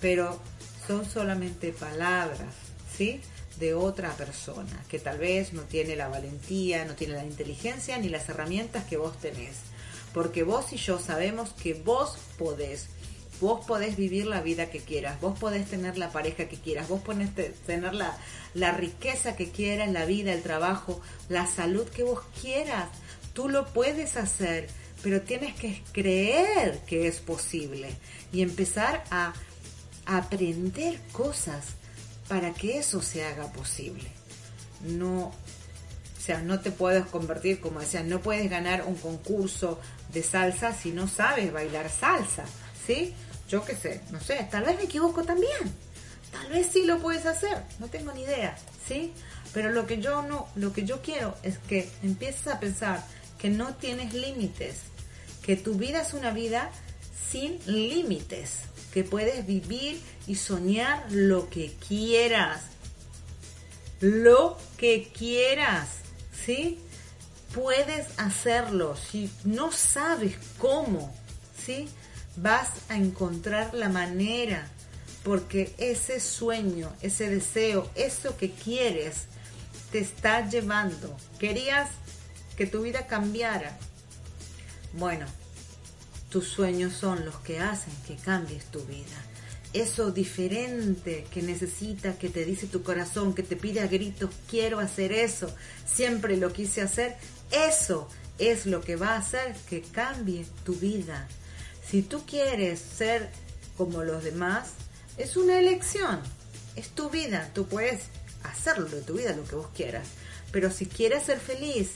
pero 0.00 0.40
son 0.86 1.08
solamente 1.08 1.72
palabras, 1.72 2.54
¿sí? 2.96 3.20
De 3.58 3.74
otra 3.74 4.10
persona 4.14 4.84
que 4.88 4.98
tal 4.98 5.18
vez 5.18 5.52
no 5.52 5.62
tiene 5.62 5.94
la 5.94 6.08
valentía, 6.08 6.84
no 6.84 6.94
tiene 6.94 7.14
la 7.14 7.24
inteligencia 7.24 7.98
ni 7.98 8.08
las 8.08 8.28
herramientas 8.28 8.84
que 8.84 8.96
vos 8.96 9.16
tenés. 9.18 9.58
Porque 10.12 10.42
vos 10.42 10.72
y 10.72 10.76
yo 10.76 10.98
sabemos 10.98 11.50
que 11.50 11.74
vos 11.74 12.18
podés. 12.36 12.88
Vos 13.40 13.64
podés 13.64 13.96
vivir 13.96 14.26
la 14.26 14.42
vida 14.42 14.70
que 14.70 14.80
quieras, 14.80 15.20
vos 15.20 15.38
podés 15.38 15.66
tener 15.68 15.96
la 15.96 16.10
pareja 16.10 16.48
que 16.48 16.56
quieras, 16.56 16.88
vos 16.88 17.00
podés 17.00 17.30
tener 17.66 17.94
la, 17.94 18.16
la 18.54 18.72
riqueza 18.72 19.34
que 19.36 19.50
quieras, 19.50 19.90
la 19.90 20.04
vida, 20.04 20.32
el 20.32 20.42
trabajo, 20.42 21.00
la 21.28 21.46
salud 21.46 21.88
que 21.88 22.02
vos 22.02 22.20
quieras. 22.40 22.88
Tú 23.32 23.48
lo 23.48 23.66
puedes 23.66 24.16
hacer 24.16 24.68
pero 25.02 25.22
tienes 25.22 25.54
que 25.54 25.82
creer 25.92 26.80
que 26.86 27.06
es 27.06 27.20
posible 27.20 27.96
y 28.32 28.42
empezar 28.42 29.02
a 29.10 29.32
aprender 30.06 31.00
cosas 31.12 31.64
para 32.28 32.52
que 32.52 32.78
eso 32.78 33.00
se 33.02 33.24
haga 33.24 33.50
posible. 33.52 34.10
No, 34.82 35.28
o 35.28 36.20
sea, 36.20 36.42
no 36.42 36.60
te 36.60 36.70
puedes 36.70 37.06
convertir, 37.06 37.60
como 37.60 37.80
decía, 37.80 38.02
no 38.02 38.20
puedes 38.20 38.48
ganar 38.50 38.84
un 38.86 38.96
concurso 38.96 39.80
de 40.12 40.22
salsa 40.22 40.74
si 40.74 40.92
no 40.92 41.08
sabes 41.08 41.52
bailar 41.52 41.90
salsa, 41.90 42.44
¿sí? 42.86 43.14
Yo 43.50 43.64
qué 43.64 43.74
sé, 43.74 44.00
no 44.12 44.20
sé, 44.20 44.46
tal 44.50 44.64
vez 44.64 44.76
me 44.76 44.84
equivoco 44.84 45.24
también. 45.24 45.74
Tal 46.30 46.48
vez 46.50 46.68
sí 46.72 46.84
lo 46.84 47.00
puedes 47.00 47.26
hacer, 47.26 47.64
no 47.80 47.88
tengo 47.88 48.12
ni 48.12 48.22
idea, 48.22 48.56
¿sí? 48.86 49.12
Pero 49.52 49.70
lo 49.70 49.86
que 49.86 50.00
yo 50.00 50.22
no, 50.22 50.46
lo 50.54 50.72
que 50.72 50.84
yo 50.84 51.02
quiero 51.02 51.36
es 51.42 51.58
que 51.58 51.90
empieces 52.04 52.46
a 52.46 52.60
pensar 52.60 53.04
que 53.38 53.50
no 53.50 53.74
tienes 53.74 54.14
límites, 54.14 54.76
que 55.42 55.56
tu 55.56 55.74
vida 55.74 56.02
es 56.02 56.14
una 56.14 56.30
vida 56.30 56.70
sin 57.30 57.58
límites, 57.66 58.60
que 58.92 59.02
puedes 59.02 59.44
vivir 59.44 60.00
y 60.28 60.36
soñar 60.36 61.10
lo 61.10 61.50
que 61.50 61.74
quieras, 61.88 62.62
lo 64.00 64.56
que 64.76 65.10
quieras, 65.12 65.88
¿sí? 66.46 66.78
Puedes 67.52 68.06
hacerlo, 68.16 68.96
si 68.96 69.28
no 69.42 69.72
sabes 69.72 70.36
cómo, 70.58 71.12
¿sí? 71.66 71.88
Vas 72.36 72.68
a 72.88 72.96
encontrar 72.96 73.74
la 73.74 73.88
manera, 73.88 74.68
porque 75.24 75.74
ese 75.78 76.20
sueño, 76.20 76.92
ese 77.02 77.28
deseo, 77.28 77.90
eso 77.94 78.36
que 78.36 78.50
quieres, 78.50 79.26
te 79.90 79.98
está 79.98 80.48
llevando. 80.48 81.16
Querías 81.38 81.90
que 82.56 82.66
tu 82.66 82.82
vida 82.82 83.06
cambiara, 83.06 83.76
bueno, 84.92 85.26
tus 86.30 86.48
sueños 86.48 86.94
son 86.94 87.24
los 87.24 87.36
que 87.36 87.58
hacen 87.58 87.92
que 88.06 88.16
cambies 88.16 88.66
tu 88.66 88.80
vida. 88.84 89.24
Eso 89.72 90.10
diferente 90.10 91.26
que 91.30 91.42
necesita, 91.42 92.18
que 92.18 92.28
te 92.28 92.44
dice 92.44 92.66
tu 92.66 92.82
corazón, 92.82 93.34
que 93.34 93.44
te 93.44 93.56
pide 93.56 93.80
a 93.80 93.86
gritos, 93.86 94.30
quiero 94.48 94.80
hacer 94.80 95.12
eso, 95.12 95.54
siempre 95.86 96.36
lo 96.36 96.52
quise 96.52 96.82
hacer, 96.82 97.16
eso 97.52 98.08
es 98.38 98.66
lo 98.66 98.80
que 98.80 98.96
va 98.96 99.10
a 99.10 99.18
hacer 99.18 99.54
que 99.68 99.82
cambie 99.82 100.44
tu 100.64 100.74
vida. 100.74 101.28
Si 101.90 102.02
tú 102.02 102.24
quieres 102.24 102.78
ser 102.78 103.30
como 103.76 104.04
los 104.04 104.22
demás, 104.22 104.74
es 105.16 105.36
una 105.36 105.58
elección, 105.58 106.20
es 106.76 106.90
tu 106.90 107.10
vida, 107.10 107.50
tú 107.52 107.66
puedes 107.66 108.02
hacerlo 108.44 108.86
de 108.86 109.02
tu 109.02 109.14
vida 109.14 109.34
lo 109.34 109.44
que 109.44 109.56
vos 109.56 109.68
quieras. 109.74 110.06
Pero 110.52 110.70
si 110.70 110.86
quieres 110.86 111.24
ser 111.24 111.40
feliz, 111.40 111.90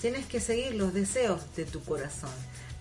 tienes 0.00 0.26
que 0.26 0.40
seguir 0.40 0.74
los 0.74 0.92
deseos 0.92 1.42
de 1.54 1.64
tu 1.64 1.80
corazón. 1.84 2.32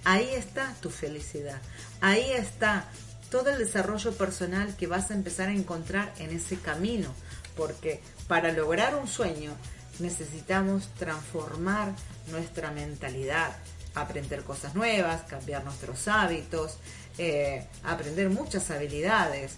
Ahí 0.06 0.28
está 0.34 0.76
tu 0.82 0.90
felicidad, 0.90 1.62
ahí 2.02 2.32
está 2.32 2.90
todo 3.30 3.52
el 3.52 3.60
desarrollo 3.60 4.14
personal 4.14 4.76
que 4.76 4.88
vas 4.88 5.12
a 5.12 5.14
empezar 5.14 5.50
a 5.50 5.54
encontrar 5.54 6.14
en 6.18 6.32
ese 6.32 6.58
camino, 6.58 7.14
porque 7.56 8.02
para 8.28 8.52
lograr 8.52 8.96
un 8.96 9.08
sueño 9.08 9.56
necesitamos 10.00 10.88
transformar 10.96 11.94
nuestra 12.32 12.72
mentalidad, 12.72 13.56
aprender 13.96 14.44
cosas 14.44 14.76
nuevas, 14.76 15.24
cambiar 15.24 15.64
nuestros 15.64 16.08
hábitos, 16.08 16.78
eh, 17.18 17.66
aprender 17.84 18.30
muchas 18.30 18.70
habilidades. 18.72 19.54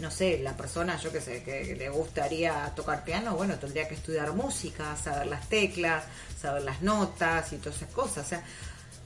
No 0.00 0.10
sé, 0.12 0.38
la 0.38 0.56
persona, 0.56 0.96
yo 0.98 1.10
que 1.10 1.20
sé, 1.20 1.42
que 1.42 1.74
le 1.74 1.88
gustaría 1.88 2.72
tocar 2.76 3.04
piano, 3.04 3.34
bueno, 3.34 3.58
tendría 3.58 3.88
que 3.88 3.94
estudiar 3.94 4.32
música, 4.32 4.94
saber 4.96 5.26
las 5.26 5.48
teclas, 5.48 6.04
saber 6.40 6.62
las 6.62 6.82
notas 6.82 7.52
y 7.52 7.56
todas 7.56 7.76
esas 7.78 7.92
cosas. 7.92 8.26
O 8.26 8.28
sea, 8.28 8.44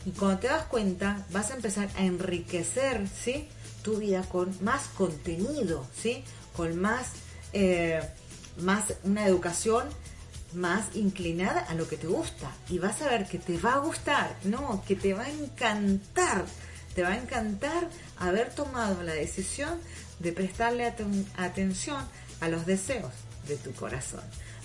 y 0.04 0.10
cuando 0.10 0.40
te 0.40 0.48
das 0.48 0.64
cuenta, 0.64 1.24
vas 1.30 1.50
a 1.50 1.54
empezar 1.54 1.88
a 1.96 2.04
enriquecer, 2.04 3.08
¿sí? 3.08 3.48
Tu 3.82 3.96
vida 3.96 4.22
con 4.22 4.54
más 4.62 4.88
contenido, 4.88 5.86
¿sí? 5.96 6.24
Con 6.54 6.76
más, 6.78 7.06
eh, 7.52 8.02
más 8.58 8.92
una 9.04 9.26
educación 9.26 9.88
más 10.54 10.94
inclinada 10.94 11.60
a 11.60 11.74
lo 11.74 11.88
que 11.88 11.96
te 11.96 12.06
gusta. 12.06 12.50
Y 12.68 12.78
vas 12.78 13.00
a 13.02 13.08
ver 13.08 13.26
que 13.26 13.38
te 13.38 13.58
va 13.58 13.74
a 13.74 13.78
gustar, 13.78 14.36
no, 14.44 14.82
que 14.86 14.96
te 14.96 15.14
va 15.14 15.24
a 15.24 15.30
encantar. 15.30 16.44
Te 16.94 17.02
va 17.02 17.10
a 17.10 17.16
encantar 17.18 17.88
haber 18.18 18.50
tomado 18.50 19.02
la 19.02 19.14
decisión 19.14 19.78
de 20.18 20.32
prestarle 20.32 20.86
aten- 20.86 21.24
atención 21.36 21.98
a 22.40 22.48
los 22.48 22.66
deseos 22.66 23.12
de 23.48 23.56
tu 23.56 23.72
corazón. 23.72 24.20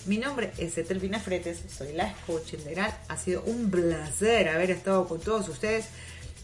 Mi 0.05 0.17
nombre 0.17 0.51
es 0.57 0.77
Etelvina 0.77 1.19
Fretes, 1.19 1.59
soy 1.75 1.93
la 1.93 2.13
coach 2.25 2.53
integral. 2.53 2.95
Ha 3.07 3.17
sido 3.17 3.41
un 3.43 3.69
placer 3.71 4.49
haber 4.49 4.71
estado 4.71 5.07
con 5.07 5.19
todos 5.19 5.47
ustedes. 5.49 5.85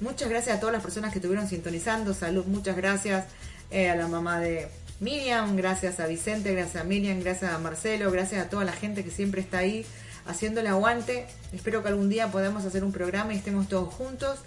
Muchas 0.02 0.30
gracias 0.30 0.57
a 0.57 0.60
todas 0.60 0.74
las 0.74 0.82
personas 0.84 1.11
que 1.11 1.20
estuvieron 1.20 1.48
sintonizando. 1.48 2.14
Salud, 2.14 2.45
muchas 2.45 2.76
gracias 2.76 3.26
eh, 3.72 3.90
a 3.90 3.95
la 3.95 4.07
mamá 4.07 4.40
de 4.40 4.68
Miriam, 4.99 5.56
gracias 5.56 5.99
a 5.99 6.07
Vicente, 6.07 6.53
gracias 6.53 6.82
a 6.82 6.86
Miriam, 6.86 7.20
gracias 7.20 7.52
a 7.52 7.57
Marcelo, 7.60 8.11
gracias 8.11 8.45
a 8.45 8.49
toda 8.49 8.64
la 8.64 8.72
gente 8.72 9.03
que 9.03 9.11
siempre 9.11 9.41
está 9.41 9.60
ahí 9.60 9.86
haciendo 10.26 10.61
el 10.61 10.68
aguante. 10.68 11.28
Espero 11.52 11.82
que 11.82 11.90
algún 11.90 12.10
día 12.10 12.32
podamos 12.32 12.65
hacer 12.65 12.84
un 12.84 12.91
programa 12.91 13.34
y 13.34 13.38
estemos 13.38 13.68
todos 13.68 13.94
juntos. 13.94 14.40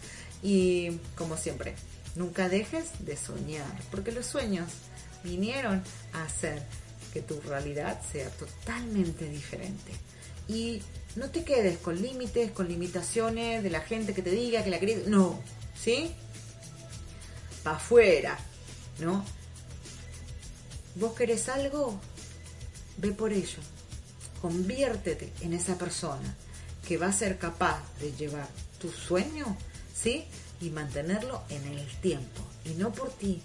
Y 0.42 0.98
como 1.14 1.36
siempre, 1.36 1.74
nunca 2.14 2.48
dejes 2.48 2.86
de 3.00 3.16
soñar, 3.16 3.66
porque 3.90 4.12
los 4.12 4.26
sueños 4.26 4.70
vinieron 5.24 5.82
a 6.12 6.24
hacer 6.24 6.62
que 7.12 7.20
tu 7.20 7.40
realidad 7.40 8.00
sea 8.10 8.28
totalmente 8.30 9.28
diferente. 9.28 9.92
Y 10.48 10.82
no 11.16 11.30
te 11.30 11.44
quedes 11.44 11.78
con 11.78 12.00
límites, 12.00 12.52
con 12.52 12.68
limitaciones 12.68 13.62
de 13.62 13.70
la 13.70 13.80
gente 13.80 14.14
que 14.14 14.22
te 14.22 14.30
diga 14.30 14.62
que 14.62 14.70
la 14.70 14.78
querés. 14.78 15.06
No, 15.08 15.40
¿sí? 15.78 16.12
Para 17.62 17.76
afuera, 17.76 18.38
¿no? 19.00 19.24
¿Vos 20.96 21.12
querés 21.12 21.50
algo? 21.50 22.00
Ve 22.96 23.12
por 23.12 23.32
ello. 23.32 23.58
Conviértete 24.40 25.30
en 25.42 25.52
esa 25.52 25.76
persona 25.76 26.34
que 26.88 26.96
va 26.96 27.08
a 27.08 27.12
ser 27.12 27.38
capaz 27.38 27.82
de 28.00 28.12
llevar 28.12 28.48
tu 28.80 28.90
sueño, 28.90 29.56
¿sí? 29.94 30.24
Y 30.60 30.70
mantenerlo 30.70 31.42
en 31.50 31.66
el 31.66 31.86
tiempo. 32.00 32.40
Y 32.64 32.70
no 32.70 32.92
por 32.92 33.10
ti. 33.10 33.42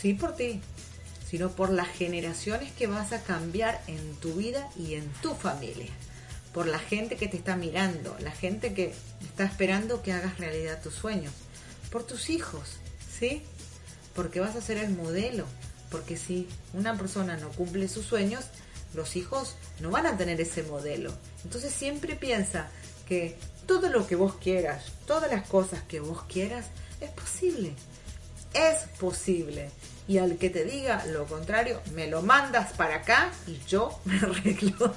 Sí 0.00 0.14
por 0.14 0.36
ti, 0.36 0.60
sino 1.28 1.50
por 1.50 1.70
las 1.70 1.88
generaciones 1.88 2.70
que 2.72 2.86
vas 2.86 3.12
a 3.12 3.22
cambiar 3.22 3.82
en 3.88 4.14
tu 4.16 4.34
vida 4.34 4.70
y 4.76 4.94
en 4.94 5.12
tu 5.14 5.34
familia. 5.34 5.90
Por 6.54 6.68
la 6.68 6.78
gente 6.78 7.16
que 7.16 7.26
te 7.26 7.36
está 7.36 7.56
mirando, 7.56 8.16
la 8.20 8.30
gente 8.30 8.74
que 8.74 8.94
está 9.22 9.44
esperando 9.44 10.02
que 10.02 10.12
hagas 10.12 10.38
realidad 10.38 10.80
tus 10.80 10.94
sueños. 10.94 11.32
Por 11.90 12.04
tus 12.04 12.30
hijos, 12.30 12.76
¿sí? 13.18 13.42
Porque 14.18 14.40
vas 14.40 14.56
a 14.56 14.60
ser 14.60 14.78
el 14.78 14.90
modelo. 14.90 15.44
Porque 15.92 16.16
si 16.16 16.48
una 16.74 16.98
persona 16.98 17.36
no 17.36 17.50
cumple 17.50 17.86
sus 17.86 18.04
sueños, 18.04 18.46
los 18.92 19.14
hijos 19.14 19.54
no 19.78 19.90
van 19.90 20.06
a 20.06 20.16
tener 20.16 20.40
ese 20.40 20.64
modelo. 20.64 21.12
Entonces 21.44 21.72
siempre 21.72 22.16
piensa 22.16 22.68
que 23.06 23.36
todo 23.64 23.88
lo 23.88 24.08
que 24.08 24.16
vos 24.16 24.34
quieras, 24.34 24.86
todas 25.06 25.30
las 25.30 25.46
cosas 25.46 25.82
que 25.82 26.00
vos 26.00 26.24
quieras, 26.24 26.66
es 27.00 27.10
posible. 27.10 27.74
Es 28.52 28.88
posible. 28.98 29.70
Y 30.08 30.18
al 30.18 30.36
que 30.36 30.50
te 30.50 30.64
diga 30.64 31.06
lo 31.06 31.26
contrario, 31.26 31.80
me 31.94 32.08
lo 32.08 32.20
mandas 32.20 32.72
para 32.72 32.96
acá 32.96 33.30
y 33.46 33.60
yo 33.68 34.00
me 34.04 34.16
arreglo. 34.16 34.96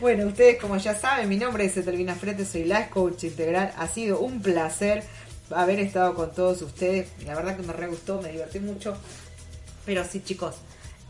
Bueno, 0.00 0.28
ustedes 0.28 0.60
como 0.60 0.76
ya 0.76 0.94
saben, 0.94 1.28
mi 1.28 1.36
nombre 1.36 1.64
es 1.64 1.76
Etelvina 1.76 2.14
Frete, 2.14 2.46
soy 2.46 2.62
Life 2.62 2.90
Coach 2.90 3.24
Integral. 3.24 3.72
Ha 3.76 3.88
sido 3.88 4.20
un 4.20 4.40
placer 4.40 5.02
haber 5.54 5.80
estado 5.80 6.14
con 6.14 6.32
todos 6.32 6.62
ustedes. 6.62 7.08
La 7.24 7.34
verdad 7.34 7.56
que 7.56 7.62
me 7.62 7.72
re 7.72 7.88
gustó, 7.88 8.20
me 8.20 8.30
divertí 8.32 8.60
mucho. 8.60 8.96
Pero 9.86 10.04
sí, 10.04 10.22
chicos, 10.22 10.56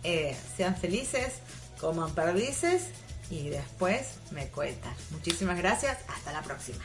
eh, 0.02 0.36
sean 0.56 0.76
felices, 0.76 1.34
coman 1.80 2.14
perdices 2.14 2.88
y 3.30 3.48
después 3.48 4.14
me 4.30 4.48
cuentan. 4.48 4.94
Muchísimas 5.10 5.58
gracias, 5.58 5.98
hasta 6.08 6.32
la 6.32 6.42
próxima. 6.42 6.84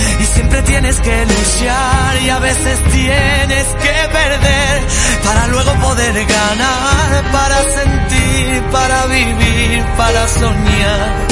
y 0.21 0.25
siempre 0.25 0.61
tienes 0.63 0.99
que 0.99 1.25
luchar 1.25 2.21
y 2.23 2.29
a 2.29 2.39
veces 2.39 2.79
tienes 2.91 3.65
que 3.83 4.09
perder 4.11 4.81
para 5.23 5.47
luego 5.47 5.73
poder 5.81 6.13
ganar, 6.25 7.31
para 7.31 7.63
sentir, 7.63 8.63
para 8.71 9.05
vivir, 9.07 9.83
para 9.97 10.27
soñar. 10.27 11.27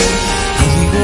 Amigo, 0.64 1.04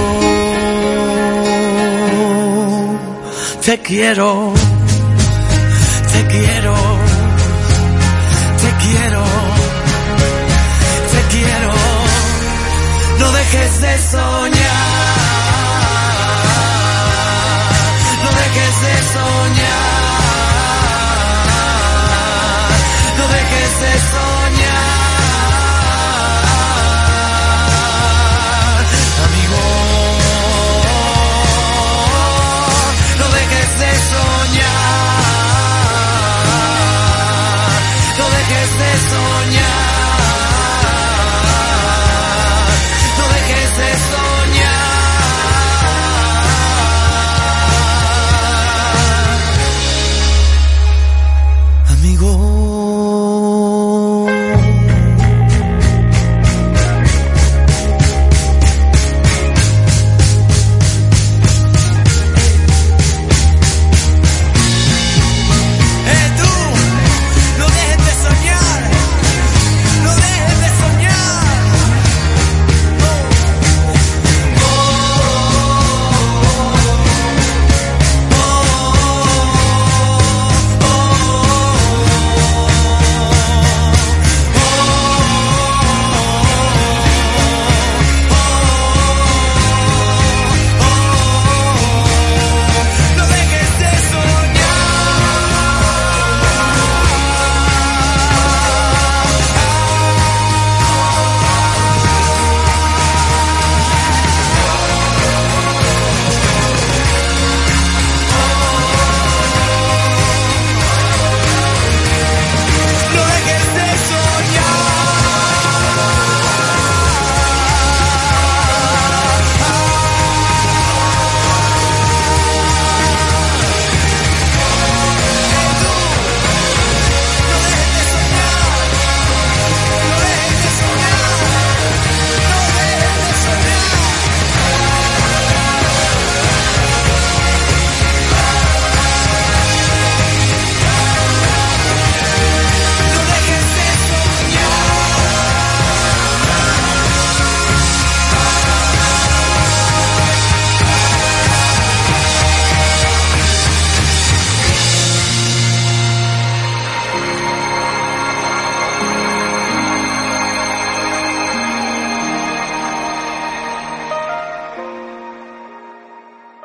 te 3.66 3.80
quiero, 3.82 4.54
te 6.14 6.28
quiero, 6.28 6.76
te 8.62 8.70
quiero, 8.84 9.24
te 11.14 11.22
quiero, 11.36 11.74
no 13.20 13.32
dejes 13.32 13.82
de 13.82 13.98
soñar. 14.12 15.15